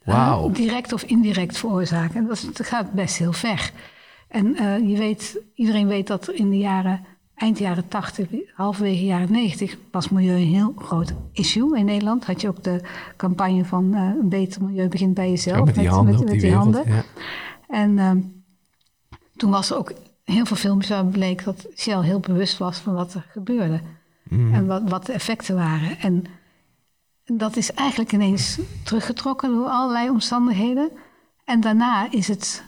wow. 0.04 0.54
direct 0.54 0.92
of 0.92 1.02
indirect 1.02 1.58
veroorzaken. 1.58 2.16
En 2.16 2.26
dat, 2.26 2.66
gaat 2.66 2.92
best 2.92 3.16
heel 3.16 3.32
ver. 3.32 3.72
En 4.28 4.46
uh, 4.46 4.88
je 4.88 4.96
weet, 4.96 5.40
iedereen 5.54 5.86
weet 5.86 6.06
dat 6.06 6.28
in 6.28 6.50
de 6.50 6.58
jaren, 6.58 7.04
eind 7.34 7.58
jaren 7.58 7.88
80, 7.88 8.28
halverwege 8.54 9.04
jaren 9.04 9.32
90, 9.32 9.76
was 9.90 10.08
milieu 10.08 10.36
een 10.36 10.54
heel 10.54 10.74
groot 10.76 11.14
issue 11.32 11.78
in 11.78 11.84
Nederland. 11.84 12.24
Had 12.24 12.40
je 12.40 12.48
ook 12.48 12.62
de 12.62 12.80
campagne 13.16 13.64
van 13.64 13.94
uh, 13.94 14.00
een 14.20 14.28
beter 14.28 14.64
milieu 14.64 14.88
begint 14.88 15.14
bij 15.14 15.30
jezelf. 15.30 15.58
Ja, 15.58 15.64
met 15.64 15.74
die 15.74 15.88
handen. 15.88 16.14
Met, 16.14 16.24
met 16.24 16.40
die, 16.40 16.54
handen. 16.54 16.84
Ja. 16.86 17.04
En 17.70 17.90
uh, 17.90 18.10
toen 19.36 19.50
was 19.50 19.70
er 19.70 19.76
ook 19.76 19.92
heel 20.24 20.46
veel 20.46 20.56
films 20.56 20.88
waar 20.88 21.06
bleek 21.06 21.44
dat 21.44 21.66
Shell 21.76 22.00
heel 22.00 22.20
bewust 22.20 22.58
was 22.58 22.78
van 22.78 22.94
wat 22.94 23.14
er 23.14 23.26
gebeurde. 23.30 23.80
Mm. 24.28 24.54
En 24.54 24.66
wat, 24.66 24.82
wat 24.88 25.06
de 25.06 25.12
effecten 25.12 25.54
waren. 25.54 25.98
En 25.98 26.24
dat 27.24 27.56
is 27.56 27.72
eigenlijk 27.72 28.12
ineens 28.12 28.58
teruggetrokken 28.84 29.50
door 29.50 29.66
allerlei 29.66 30.10
omstandigheden. 30.10 30.90
En 31.44 31.60
daarna 31.60 32.10
is 32.10 32.28
het. 32.28 32.64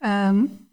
Um, 0.00 0.65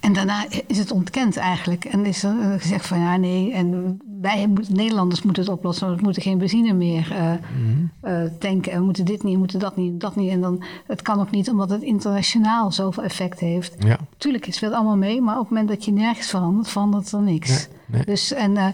en 0.00 0.12
daarna 0.12 0.46
is 0.66 0.78
het 0.78 0.90
ontkend 0.90 1.36
eigenlijk. 1.36 1.84
En 1.84 2.06
is 2.06 2.22
er 2.22 2.60
gezegd 2.60 2.86
van 2.86 3.00
ja, 3.00 3.16
nee, 3.16 3.52
en 3.52 3.98
wij 4.20 4.48
Nederlanders 4.68 5.22
moeten 5.22 5.42
het 5.42 5.52
oplossen, 5.52 5.86
want 5.86 5.98
we 5.98 6.04
moeten 6.04 6.22
geen 6.22 6.38
benzine 6.38 6.72
meer 6.72 7.08
uh, 7.10 7.32
mm. 7.56 7.90
uh, 8.04 8.24
tanken. 8.38 8.72
En 8.72 8.78
we 8.78 8.84
moeten 8.84 9.04
dit 9.04 9.22
niet, 9.22 9.32
we 9.32 9.38
moeten 9.38 9.58
dat 9.58 9.76
niet, 9.76 10.00
dat 10.00 10.16
niet. 10.16 10.30
En 10.30 10.40
dan, 10.40 10.64
het 10.86 11.02
kan 11.02 11.20
ook 11.20 11.30
niet 11.30 11.50
omdat 11.50 11.70
het 11.70 11.82
internationaal 11.82 12.72
zoveel 12.72 13.02
effect 13.02 13.40
heeft. 13.40 13.74
Ja. 13.78 13.98
Tuurlijk, 14.16 14.46
het 14.46 14.54
speelt 14.54 14.72
allemaal 14.72 14.96
mee, 14.96 15.20
maar 15.20 15.34
op 15.34 15.40
het 15.40 15.50
moment 15.50 15.68
dat 15.68 15.84
je 15.84 15.92
nergens 15.92 16.30
verandert, 16.30 16.68
verandert 16.68 17.12
er 17.12 17.22
niks. 17.22 17.68
Nee, 17.86 18.04
Dus, 18.04 18.32
en, 18.32 18.50
uh, 18.50 18.66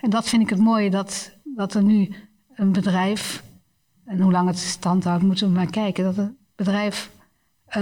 en 0.00 0.10
dat 0.10 0.28
vind 0.28 0.42
ik 0.42 0.50
het 0.50 0.58
mooie, 0.58 0.90
dat, 0.90 1.32
dat 1.44 1.74
er 1.74 1.82
nu 1.82 2.14
een 2.54 2.72
bedrijf, 2.72 3.42
en 4.04 4.20
hoe 4.20 4.32
lang 4.32 4.48
het 4.48 4.58
stand 4.58 5.04
houdt, 5.04 5.22
moeten 5.22 5.46
we 5.46 5.54
maar 5.54 5.70
kijken, 5.70 6.04
dat 6.04 6.16
het 6.16 6.32
bedrijf 6.54 7.10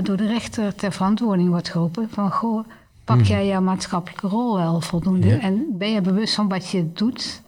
door 0.03 0.17
de 0.17 0.27
rechter 0.27 0.75
ter 0.75 0.93
verantwoording 0.93 1.49
wordt 1.49 1.69
geroepen. 1.69 2.11
Van 2.11 2.31
goh, 2.31 2.67
pak 3.05 3.17
hmm. 3.17 3.27
jij 3.27 3.47
jouw 3.47 3.61
maatschappelijke 3.61 4.27
rol 4.27 4.57
wel 4.57 4.81
voldoende? 4.81 5.35
En 5.35 5.67
ben 5.79 5.91
je 5.91 6.01
bewust 6.01 6.35
van 6.35 6.49
wat 6.49 6.71
je 6.71 6.93
doet? 6.93 7.43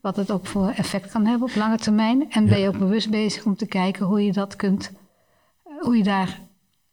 Wat 0.00 0.16
het 0.16 0.30
ook 0.30 0.46
voor 0.46 0.68
effect 0.68 1.10
kan 1.10 1.26
hebben 1.26 1.48
op 1.48 1.54
lange 1.54 1.78
termijn. 1.78 2.30
En 2.30 2.46
ben 2.46 2.58
je 2.58 2.68
ook 2.68 2.78
bewust 2.78 3.10
bezig 3.10 3.44
om 3.44 3.56
te 3.56 3.66
kijken 3.66 4.06
hoe 4.06 4.24
je 4.24 4.32
dat 4.32 4.56
kunt, 4.56 4.92
uh, 5.66 5.82
hoe 5.82 5.96
je 5.96 6.02
daar 6.02 6.40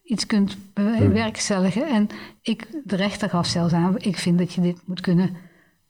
iets 0.03 0.25
kunt 0.25 0.57
bewerkstelligen. 0.73 1.87
En 1.87 2.09
ik, 2.41 2.67
de 2.83 2.95
rechter 2.95 3.29
gaf 3.29 3.47
zelfs 3.47 3.73
aan, 3.73 3.95
ik 3.97 4.17
vind 4.17 4.37
dat 4.37 4.53
je 4.53 4.61
dit 4.61 4.77
moet 4.85 5.01
kunnen 5.01 5.35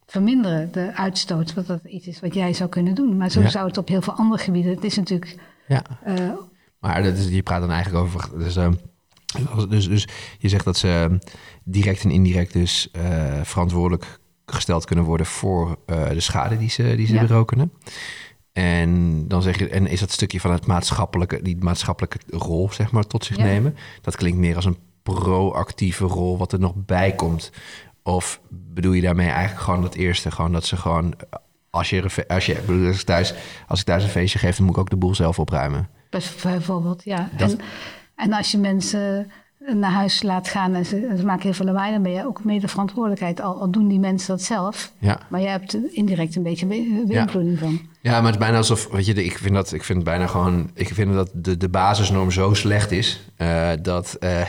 verminderen, 0.06 0.72
de 0.72 0.96
uitstoot. 0.96 1.54
Wat 1.54 1.68
dat 1.68 1.84
iets 1.84 2.08
is 2.08 2.20
wat 2.20 2.34
jij 2.34 2.54
zou 2.54 2.70
kunnen 2.70 2.96
doen. 2.96 3.18
Maar 3.18 3.30
zo 3.30 3.48
zou 3.48 3.68
het 3.68 3.78
op 3.78 3.88
heel 3.88 4.02
veel 4.02 4.14
andere 4.14 4.44
gebieden. 4.44 4.72
Het 4.74 4.84
is 4.84 4.96
natuurlijk. 4.96 5.36
Ja. 5.68 5.84
Uh, 6.08 6.32
maar 6.80 7.04
dat 7.04 7.18
is, 7.18 7.28
je 7.28 7.44
praat 7.44 7.62
dan 7.62 7.72
eigenlijk 7.72 8.06
over. 8.06 8.30
Dus, 8.38 8.58
uh, 8.58 8.70
dus, 9.70 9.88
dus 9.88 10.08
je 10.38 10.50
zegt 10.50 10.66
dat 10.66 10.78
ze 10.78 11.20
direct 11.64 12.04
en 12.04 12.12
indirect 12.12 12.54
dus 12.54 12.90
uh, 12.92 13.42
verantwoordelijk 13.44 14.20
gesteld 14.46 14.86
kunnen 14.86 15.06
worden 15.06 15.26
voor 15.26 15.80
de 15.86 16.20
schade 16.20 16.58
die 16.58 16.70
ze, 16.70 16.94
die 16.96 17.08
ze 17.08 17.14
ja. 17.14 17.26
berokkenen. 17.26 17.72
En 18.58 19.24
dan 19.28 19.42
zeg 19.42 19.60
je, 19.60 19.70
en 19.70 19.88
is 19.88 20.00
dat 20.00 20.12
stukje 20.12 20.40
van 20.40 20.52
het 20.52 20.66
maatschappelijke, 20.66 21.42
die 21.42 21.58
maatschappelijke 21.60 22.20
rol, 22.30 22.72
zeg 22.72 22.92
maar, 22.92 23.04
tot 23.04 23.26
zich 23.26 23.38
ja. 23.38 23.44
nemen. 23.44 23.76
Dat 24.02 24.16
klinkt 24.16 24.38
meer 24.38 24.56
als 24.56 24.66
een 24.66 24.78
proactieve 25.04 26.06
rol, 26.06 26.38
wat 26.38 26.52
er 26.52 26.60
nog 26.60 26.74
bij 26.76 27.16
komt. 27.16 27.52
Of 28.04 28.42
bedoel 28.50 28.92
je 28.92 29.02
daarmee 29.02 29.30
eigenlijk 29.30 29.62
gewoon 29.62 29.82
dat 29.82 29.96
eerste? 29.96 30.32
Gewoon 30.32 30.52
dat 30.52 30.66
ze 30.66 30.78
gewoon, 30.78 31.14
als 31.70 31.90
je, 31.90 32.26
als 32.28 32.46
je 32.46 32.88
als 32.88 33.04
thuis, 33.04 33.34
als 33.68 33.80
ik 33.80 33.86
thuis 33.86 34.04
een 34.04 34.10
feestje 34.10 34.40
geef, 34.40 34.56
dan 34.56 34.66
moet 34.66 34.76
ik 34.76 34.82
ook 34.82 34.90
de 34.90 34.98
boel 34.98 35.16
zelf 35.16 35.40
opruimen. 35.40 35.90
Bijvoorbeeld, 36.10 37.04
ja. 37.04 37.30
Dat... 37.38 37.52
En, 37.52 37.60
en 38.16 38.34
als 38.34 38.52
je 38.52 38.58
mensen 38.58 39.32
naar 39.58 39.92
huis 39.92 40.24
laat 40.24 40.48
gaan 40.48 40.76
en 40.76 40.86
ze, 40.86 41.14
ze, 41.18 41.26
maken 41.26 41.44
heel 41.44 41.54
veel 41.54 41.66
lawaai, 41.66 41.92
dan 41.92 42.04
ben 42.04 42.12
je 42.12 42.26
ook 42.26 42.44
mede 42.44 42.68
verantwoordelijkheid. 42.68 43.42
Al, 43.42 43.60
al, 43.60 43.72
doen 43.72 43.88
die 43.88 44.00
mensen 44.00 44.28
dat 44.28 44.42
zelf. 44.42 44.92
Ja. 45.00 45.20
Maar 45.30 45.42
jij 45.42 45.52
hebt 45.52 45.78
indirect 45.94 46.36
een 46.36 46.44
beetje 46.44 46.66
beïnvloeding 46.66 47.60
ja. 47.60 47.66
van. 47.66 47.82
Ja, 48.02 48.12
maar 48.12 48.24
het 48.24 48.34
is 48.34 48.42
bijna 48.42 48.58
alsof, 48.58 48.88
weet 48.88 49.06
je, 49.06 49.24
ik 49.24 49.38
vind 49.38 49.54
dat, 49.54 49.74
ik 49.74 49.84
vind 49.84 50.04
bijna 50.04 50.28
gewoon, 50.28 50.72
ik 50.74 50.94
vind 50.94 51.14
dat 51.14 51.32
de, 51.34 51.58
de 51.58 51.70
basisnorm 51.70 52.32
zo 52.32 52.54
slecht 52.54 52.92
is 52.92 53.22
uh, 53.38 53.72
dat. 53.82 54.18
Uh, 54.20 54.42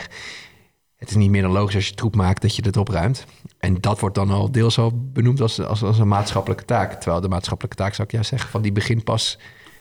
het 0.96 1.10
is 1.10 1.16
niet 1.16 1.30
meer 1.30 1.42
dan 1.42 1.50
logisch 1.50 1.74
als 1.74 1.88
je 1.88 1.94
troep 1.94 2.16
maakt 2.16 2.42
dat 2.42 2.56
je 2.56 2.62
het 2.62 2.76
opruimt. 2.76 3.24
En 3.58 3.80
dat 3.80 4.00
wordt 4.00 4.14
dan 4.14 4.30
al 4.30 4.52
deels 4.52 4.78
al 4.78 4.92
benoemd 5.12 5.40
als, 5.40 5.60
als, 5.60 5.82
als 5.82 5.98
een 5.98 6.08
maatschappelijke 6.08 6.64
taak. 6.64 6.92
Terwijl 6.92 7.20
de 7.20 7.28
maatschappelijke 7.28 7.76
taak, 7.76 7.94
zou 7.94 8.06
ik 8.06 8.12
juist 8.14 8.28
zeggen, 8.28 8.50
van 8.50 8.62
die 8.62 8.72
begint 8.72 9.04
pas... 9.04 9.38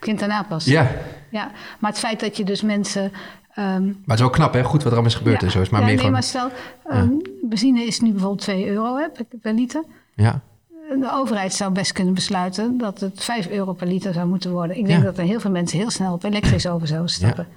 Begint 0.08 0.30
daarna 0.30 0.43
pas. 0.47 0.66
Ja. 0.66 0.91
ja. 1.30 1.51
Maar 1.80 1.91
het 1.91 1.99
feit 1.99 2.20
dat 2.20 2.38
je 2.38 2.43
dus 2.43 2.62
mensen... 2.62 3.03
Um... 3.03 3.86
Maar 3.86 3.93
het 4.05 4.20
is 4.20 4.26
ook 4.26 4.34
knap, 4.34 4.53
hè? 4.53 4.64
Goed 4.64 4.84
wat 4.84 4.91
er 4.91 4.91
allemaal 4.91 5.12
is 5.12 5.16
gebeurd 5.16 5.39
ja. 5.39 5.45
en 5.45 5.51
zo. 5.51 5.62
Is 5.62 5.70
maar 5.70 5.80
ja, 5.80 5.86
meer 5.86 5.95
nee, 5.95 6.05
gewoon... 6.05 6.20
maar 6.20 6.24
stel, 6.24 6.49
um, 6.91 7.22
benzine 7.41 7.86
is 7.86 7.99
nu 7.99 8.12
bijvoorbeeld 8.12 8.41
2 8.41 8.68
euro 8.68 8.97
hè, 8.97 9.08
per 9.41 9.53
liter. 9.53 9.84
Ja. 10.16 10.41
De 10.89 11.10
overheid 11.12 11.53
zou 11.53 11.72
best 11.72 11.91
kunnen 11.91 12.14
besluiten 12.14 12.78
dat 12.78 12.99
het 12.99 13.24
5 13.24 13.49
euro 13.49 13.74
per 13.74 13.88
liter 13.88 14.14
zou 14.14 14.28
moeten 14.28 14.51
worden. 14.51 14.78
Ik 14.78 14.86
denk 14.86 15.03
dat 15.03 15.18
er 15.18 15.24
heel 15.24 15.39
veel 15.39 15.51
mensen 15.51 15.78
heel 15.78 15.89
snel 15.89 16.14
op 16.14 16.24
elektrisch 16.24 16.68
over 16.68 16.88
zouden 16.88 17.10
stappen. 17.10 17.47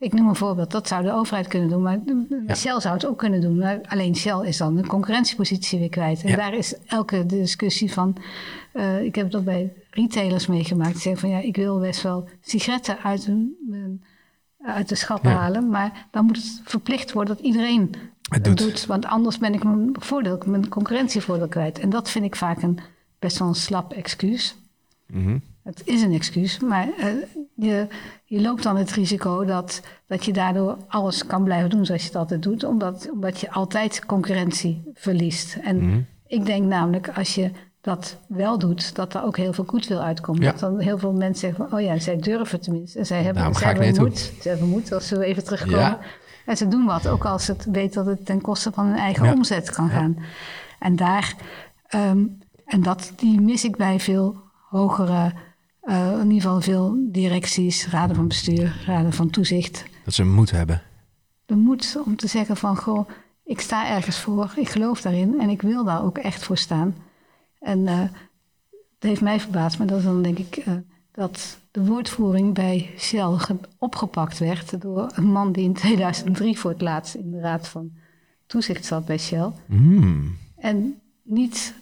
Ik 0.00 0.12
noem 0.12 0.28
een 0.28 0.34
voorbeeld, 0.36 0.70
dat 0.70 0.88
zou 0.88 1.02
de 1.02 1.12
overheid 1.12 1.46
kunnen 1.46 1.68
doen, 1.68 1.82
maar 1.82 1.98
Ja. 2.46 2.54
Shell 2.54 2.80
zou 2.80 2.94
het 2.94 3.06
ook 3.06 3.18
kunnen 3.18 3.40
doen. 3.40 3.56
Maar 3.58 3.80
alleen 3.88 4.16
Shell 4.16 4.46
is 4.46 4.56
dan 4.56 4.76
een 4.76 4.86
concurrentiepositie 4.86 5.78
weer 5.78 5.88
kwijt. 5.88 6.22
En 6.22 6.28
Ja. 6.28 6.36
daar 6.36 6.54
is 6.54 6.74
elke 6.86 7.26
discussie 7.26 7.92
van. 7.92 8.16
eh, 8.72 9.02
ik 9.02 9.14
heb 9.14 9.34
ook 9.34 9.44
bij 9.44 9.72
retailers 9.90 10.46
meegemaakt. 10.46 10.92
Die 10.92 11.00
zeggen 11.00 11.20
van 11.20 11.30
ja, 11.30 11.38
ik 11.38 11.56
wil 11.56 11.78
best 11.80 12.02
wel 12.02 12.28
sigaretten 12.40 12.98
uit, 12.98 13.26
een, 13.26 14.02
uit 14.62 14.88
de 14.88 14.94
schappen 14.94 15.30
Ja. 15.30 15.36
halen, 15.36 15.68
maar 15.68 16.06
dan 16.10 16.24
moet 16.24 16.36
het 16.36 16.60
verplicht 16.64 17.12
worden 17.12 17.36
dat 17.36 17.44
iedereen 17.44 17.94
Het 18.30 18.56
doet. 18.56 18.86
Want 18.86 19.04
anders 19.06 19.38
ben 19.38 19.54
ik 19.54 19.64
mijn 19.64 19.90
voordeel, 19.98 20.42
mijn 20.46 20.68
concurrentievoordeel 20.68 21.48
kwijt. 21.48 21.78
En 21.78 21.90
dat 21.90 22.10
vind 22.10 22.24
ik 22.24 22.36
vaak 22.36 22.62
een 22.62 22.78
best 23.18 23.38
wel 23.38 23.48
een 23.48 23.54
slap 23.54 23.92
excuus. 23.92 24.56
Mhm. 25.06 25.38
Het 25.62 25.82
is 25.84 26.02
een 26.02 26.12
excuus, 26.12 26.58
maar 26.60 26.88
eh, 26.98 27.06
je, 27.54 27.86
je 28.24 28.40
loopt 28.40 28.62
dan 28.62 28.76
het 28.76 28.90
risico 28.90 29.44
dat, 29.44 29.80
dat 30.06 30.24
je 30.24 30.32
daardoor 30.32 30.76
alles 30.88 31.26
kan 31.26 31.44
blijven 31.44 31.70
doen 31.70 31.86
zoals 31.86 32.00
je 32.00 32.06
het 32.08 32.16
altijd 32.16 32.42
doet, 32.42 32.64
omdat, 32.64 33.08
omdat 33.12 33.40
je 33.40 33.50
altijd 33.50 34.06
concurrentie 34.06 34.82
verliest. 34.94 35.56
En 35.62 35.76
Mhm. 35.88 36.00
ik 36.26 36.46
denk 36.46 36.66
namelijk, 36.66 37.08
als 37.08 37.34
je 37.34 37.50
dat 37.80 38.16
wel 38.28 38.58
doet, 38.58 38.94
dat 38.94 39.14
er 39.14 39.24
ook 39.24 39.36
heel 39.36 39.52
veel 39.52 39.64
goed 39.66 39.86
wil 39.86 40.00
uitkomen. 40.00 40.42
Ja. 40.42 40.50
Dat 40.50 40.60
dan 40.60 40.78
heel 40.78 40.98
veel 40.98 41.12
mensen 41.12 41.38
zeggen 41.48 41.68
van, 41.68 41.78
oh 41.78 41.84
ja, 41.84 41.98
zij 41.98 42.16
durven 42.16 42.60
tenminste. 42.60 42.98
En 42.98 43.06
zij 43.06 43.22
hebben, 43.22 43.54
zij 43.54 43.72
hebben 43.74 44.02
moed. 44.02 44.32
Ze 44.42 44.48
hebben 44.48 44.68
moed 44.68 44.92
als 44.92 45.08
ze 45.08 45.24
even 45.24 45.44
terugkomen. 45.44 45.78
Ja. 45.78 45.98
En 46.46 46.56
ze 46.56 46.68
doen 46.68 46.84
wat, 46.86 47.08
ook 47.08 47.24
als 47.24 47.46
het 47.46 47.66
weet 47.72 47.94
dat 47.94 48.06
het 48.06 48.26
ten 48.26 48.40
koste 48.40 48.72
van 48.72 48.86
hun 48.86 48.96
eigen 48.96 49.24
Ja. 49.24 49.32
omzet 49.32 49.70
kan 49.70 49.88
gaan. 49.88 50.16
En 50.78 50.96
daar, 50.96 51.34
ehm, 51.86 52.24
en 52.64 52.82
dat, 52.82 53.12
die 53.16 53.40
mis 53.40 53.64
ik 53.64 53.76
bij 53.76 54.00
veel 54.00 54.36
hogere, 54.68 55.32
eh, 55.80 56.10
in 56.12 56.30
ieder 56.30 56.42
geval 56.42 56.60
veel 56.60 56.98
directies, 57.08 57.88
raden 57.88 58.16
van 58.16 58.28
bestuur, 58.28 58.82
raden 58.86 59.12
van 59.12 59.30
toezicht. 59.30 59.84
Dat 60.04 60.14
ze 60.14 60.24
moed 60.24 60.50
hebben. 60.50 60.82
De 61.46 61.56
moed 61.56 61.96
om 62.06 62.16
te 62.16 62.26
zeggen 62.26 62.56
van, 62.56 62.76
goh, 62.76 63.08
ik 63.44 63.60
sta 63.60 63.88
ergens 63.88 64.18
voor, 64.18 64.52
ik 64.56 64.68
geloof 64.68 65.00
daarin 65.00 65.40
en 65.40 65.48
ik 65.48 65.62
wil 65.62 65.84
daar 65.84 66.04
ook 66.04 66.18
echt 66.18 66.44
voor 66.44 66.56
staan. 66.58 66.94
En 67.60 67.86
eh 67.86 68.00
het 68.98 69.08
heeft 69.08 69.20
mij 69.20 69.40
verbaasd, 69.40 69.78
maar 69.78 69.86
dat 69.86 69.98
is 69.98 70.04
dan 70.04 70.22
denk 70.22 70.38
ik 70.38 70.56
eh, 70.56 70.72
dat 71.12 71.58
de 71.70 71.84
woordvoering 71.84 72.54
bij 72.54 72.90
Shell 72.98 73.36
ge- 73.36 73.56
opgepakt 73.78 74.38
werd 74.38 74.80
door 74.80 75.10
een 75.14 75.32
man 75.32 75.52
die 75.52 75.64
in 75.64 75.72
2003 75.72 76.58
voor 76.58 76.70
het 76.70 76.80
laatst 76.80 77.14
in 77.14 77.30
de 77.30 77.40
raad 77.40 77.68
van 77.68 77.90
toezicht 78.46 78.84
zat 78.84 79.04
bij 79.04 79.18
Shell. 79.18 79.50
Mm. 79.66 80.36
En 80.56 81.00
niet 81.22 81.74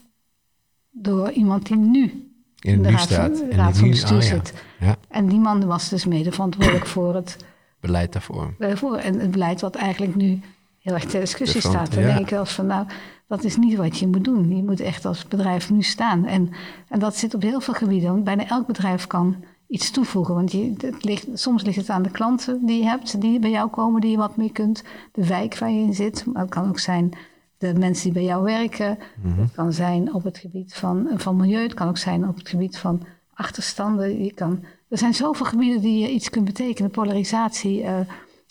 door 0.90 1.30
iemand 1.30 1.66
die 1.66 1.76
nu 1.76 2.27
In 2.60 2.82
de 2.82 2.90
raad 2.90 3.12
van, 3.12 3.50
raad 3.50 3.74
van 3.76 3.84
nu- 3.84 3.90
bestuur 3.90 4.16
oh 4.16 4.22
ja. 4.22 4.28
zit. 4.28 4.52
Ja, 4.80 4.96
En 5.08 5.26
die 5.28 5.38
man 5.38 5.66
was 5.66 5.88
dus 5.88 6.04
mede 6.04 6.32
verantwoordelijk 6.32 6.86
voor 6.86 7.14
het, 7.14 7.36
beleid 7.80 8.12
daarvoor. 8.12 8.52
eh, 8.58 9.04
en 9.06 9.20
het 9.20 9.30
beleid 9.30 9.60
wat 9.60 9.74
eigenlijk 9.74 10.14
nu 10.14 10.40
heel 10.78 10.94
erg 10.94 11.04
ter 11.04 11.20
discussie 11.20 11.60
staat. 11.60 11.92
Dan 11.94 12.02
ja. 12.02 12.08
denk 12.08 12.18
ik 12.20 12.30
wel 12.30 12.46
van 12.46 12.66
nou, 12.66 12.86
dat 13.26 13.44
is 13.44 13.56
niet 13.56 13.76
wat 13.76 13.98
je 13.98 14.06
moet 14.06 14.24
doen. 14.24 14.56
Je 14.56 14.62
moet 14.62 14.80
echt 14.80 15.04
als 15.04 15.28
bedrijf 15.28 15.70
nu 15.70 15.82
staan. 15.82 16.26
En, 16.26 16.50
en 16.88 16.98
dat 16.98 17.16
zit 17.16 17.34
op 17.34 17.42
heel 17.42 17.60
veel 17.60 17.74
gebieden. 17.74 18.10
Want 18.10 18.24
bijna 18.24 18.46
elk 18.48 18.66
bedrijf 18.66 19.06
kan 19.06 19.36
iets 19.68 19.90
toevoegen. 19.90 20.34
Want 20.34 20.52
je, 20.52 20.74
het 20.78 21.04
ligt, 21.04 21.26
soms 21.34 21.62
ligt 21.62 21.76
het 21.76 21.90
aan 21.90 22.02
de 22.02 22.10
klanten 22.10 22.66
die 22.66 22.78
je 22.78 22.88
hebt, 22.88 23.20
die 23.20 23.38
bij 23.38 23.50
jou 23.50 23.68
komen, 23.70 24.00
die 24.00 24.10
je 24.10 24.16
wat 24.16 24.36
mee 24.36 24.52
kunt. 24.52 24.82
De 25.12 25.26
wijk 25.26 25.58
waar 25.58 25.70
je 25.70 25.80
in 25.80 25.94
zit. 25.94 26.24
Maar 26.26 26.42
het 26.42 26.50
kan 26.50 26.68
ook 26.68 26.78
zijn 26.78 27.10
de 27.58 27.74
mensen 27.74 28.04
die 28.04 28.12
bij 28.12 28.24
jou 28.24 28.42
werken. 28.42 28.98
Mhm. 29.22 29.40
Het 29.40 29.52
kan 29.52 29.72
zijn 29.72 30.14
op 30.14 30.24
het 30.24 30.38
gebied 30.38 30.74
van, 30.74 31.08
van 31.16 31.36
milieu. 31.36 31.62
Het 31.62 31.74
kan 31.74 31.88
ook 31.88 31.98
zijn 31.98 32.28
op 32.28 32.36
het 32.36 32.48
gebied 32.48 32.78
van 32.78 33.06
achterstanden. 33.34 34.24
Je 34.24 34.32
kan, 34.32 34.64
er 34.88 34.98
zijn 34.98 35.14
zoveel 35.14 35.46
gebieden 35.46 35.80
die 35.80 35.98
je 35.98 36.10
iets 36.10 36.30
kunt 36.30 36.44
betekenen. 36.44 36.90
Polarisatie, 36.90 37.82
uh, 37.82 37.98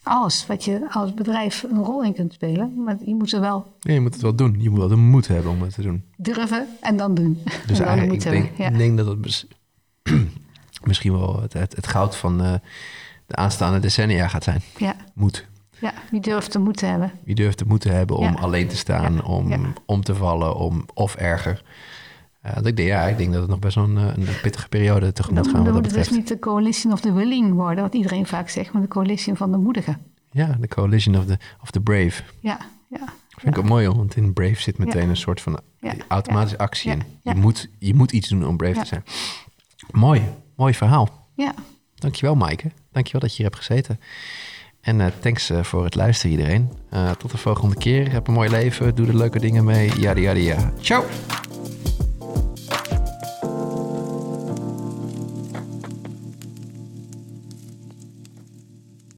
alles 0.03 0.45
wat 0.45 0.63
je 0.63 0.87
als 0.91 1.13
bedrijf 1.13 1.63
een 1.63 1.83
rol 1.83 2.03
in 2.03 2.13
kunt 2.13 2.33
spelen. 2.33 2.83
Maar 2.83 2.97
je 3.05 3.15
moet 3.15 3.31
er 3.33 3.39
wel... 3.39 3.75
Ja, 3.79 3.93
je 3.93 4.01
moet 4.01 4.13
het 4.13 4.21
wel 4.21 4.35
doen. 4.35 4.55
Je 4.59 4.69
moet 4.69 4.79
wel 4.79 4.87
de 4.87 4.95
moed 4.95 5.27
hebben 5.27 5.51
om 5.51 5.61
het 5.61 5.73
te 5.73 5.81
doen. 5.81 6.03
Durven 6.17 6.67
en 6.81 6.97
dan 6.97 7.13
doen. 7.13 7.41
Dus 7.67 7.77
dan 7.77 7.87
eigenlijk, 7.87 8.23
ik 8.23 8.31
denk, 8.31 8.57
ja. 8.57 8.69
denk 8.69 8.97
dat 8.97 9.07
het 9.07 9.47
misschien 10.87 11.11
wel 11.11 11.41
het, 11.41 11.53
het, 11.53 11.75
het 11.75 11.87
goud 11.87 12.15
van 12.15 12.41
uh, 12.41 12.53
de 13.25 13.35
aanstaande 13.35 13.79
decennia 13.79 14.27
gaat 14.27 14.43
zijn. 14.43 14.61
Ja. 14.77 14.95
Moed. 15.13 15.47
Ja, 15.79 15.93
wie 16.11 16.21
durft 16.21 16.51
te 16.73 16.85
hebben. 16.85 17.11
Wie 17.23 17.35
durft 17.35 17.63
te 17.79 17.89
hebben 17.89 18.17
om 18.17 18.23
Ja. 18.23 18.33
alleen 18.33 18.67
te 18.67 18.77
staan, 18.77 19.13
Ja. 19.13 19.19
om 19.19 19.49
Ja. 19.49 19.59
om 19.85 20.03
te 20.03 20.15
vallen, 20.15 20.55
om, 20.55 20.85
of 20.93 21.15
erger. 21.15 21.63
Uh, 22.45 22.55
dat 22.55 22.65
ik, 22.65 22.75
denk, 22.77 22.89
ja, 22.89 23.01
ik 23.07 23.17
denk 23.17 23.31
dat 23.31 23.41
het 23.41 23.49
nog 23.49 23.59
best 23.59 23.75
wel 23.75 23.83
een, 23.83 23.95
een 23.97 24.27
pittige 24.41 24.67
periode 24.69 25.13
tegemoet 25.13 25.43
Dan, 25.43 25.53
gaan 25.53 25.63
dan 25.63 25.73
wat 25.73 25.73
dat 25.73 25.83
moet 25.83 25.85
het 25.85 25.93
dus 25.93 26.03
betreft. 26.03 26.17
niet 26.17 26.27
de 26.27 26.39
coalition 26.49 26.93
of 26.93 26.99
the 27.01 27.13
willing 27.13 27.53
worden, 27.53 27.83
wat 27.83 27.93
iedereen 27.93 28.25
vaak 28.27 28.49
zegt, 28.49 28.71
maar 28.71 28.81
de 28.81 28.87
coalition 28.87 29.35
van 29.37 29.51
de 29.51 29.57
moedigen. 29.57 29.97
Ja, 30.31 30.57
de 30.59 30.67
coalition 30.67 31.17
of 31.17 31.25
the, 31.25 31.37
of 31.61 31.71
the 31.71 31.81
brave. 31.81 32.23
Ja, 32.39 32.57
ja. 32.89 32.99
Vind 33.37 33.55
ik 33.55 33.61
ook 33.61 33.69
mooi, 33.69 33.85
hoor, 33.87 33.95
want 33.95 34.15
in 34.15 34.33
brave 34.33 34.61
zit 34.61 34.77
meteen 34.77 35.09
een 35.09 35.17
soort 35.17 35.41
van 35.41 35.59
automatische 36.07 36.57
actie 36.57 36.91
in. 36.91 37.03
Je, 37.23 37.35
moet, 37.35 37.69
je 37.79 37.93
moet 37.95 38.11
iets 38.11 38.29
doen 38.29 38.47
om 38.47 38.57
brave 38.57 38.79
te 38.79 38.85
zijn. 38.85 39.03
Mooi, 39.91 40.21
mooi 40.55 40.73
verhaal. 40.73 41.27
Ja, 41.35 41.53
Dankjewel, 41.95 42.35
Maaike. 42.35 42.71
Dankjewel 42.91 43.21
dat 43.21 43.29
je 43.29 43.35
hier 43.37 43.45
hebt 43.45 43.57
gezeten. 43.65 43.99
En 44.87 45.01
eh, 45.01 45.07
thanks 45.19 45.49
eh, 45.49 45.63
voor 45.63 45.83
het 45.83 45.95
luisteren, 45.95 46.31
iedereen. 46.31 46.69
Eh, 46.89 47.11
tot 47.11 47.31
de 47.31 47.37
volgende 47.37 47.75
keer. 47.75 48.11
Heb 48.11 48.27
een 48.27 48.33
mooi 48.33 48.49
leven. 48.49 48.95
Doe 48.95 49.07
er 49.07 49.17
leuke 49.17 49.39
dingen 49.39 49.63
mee. 49.63 49.91
Yada, 49.99 50.19
yada, 50.19 50.39
yada. 50.39 50.71
Ciao! 50.81 51.03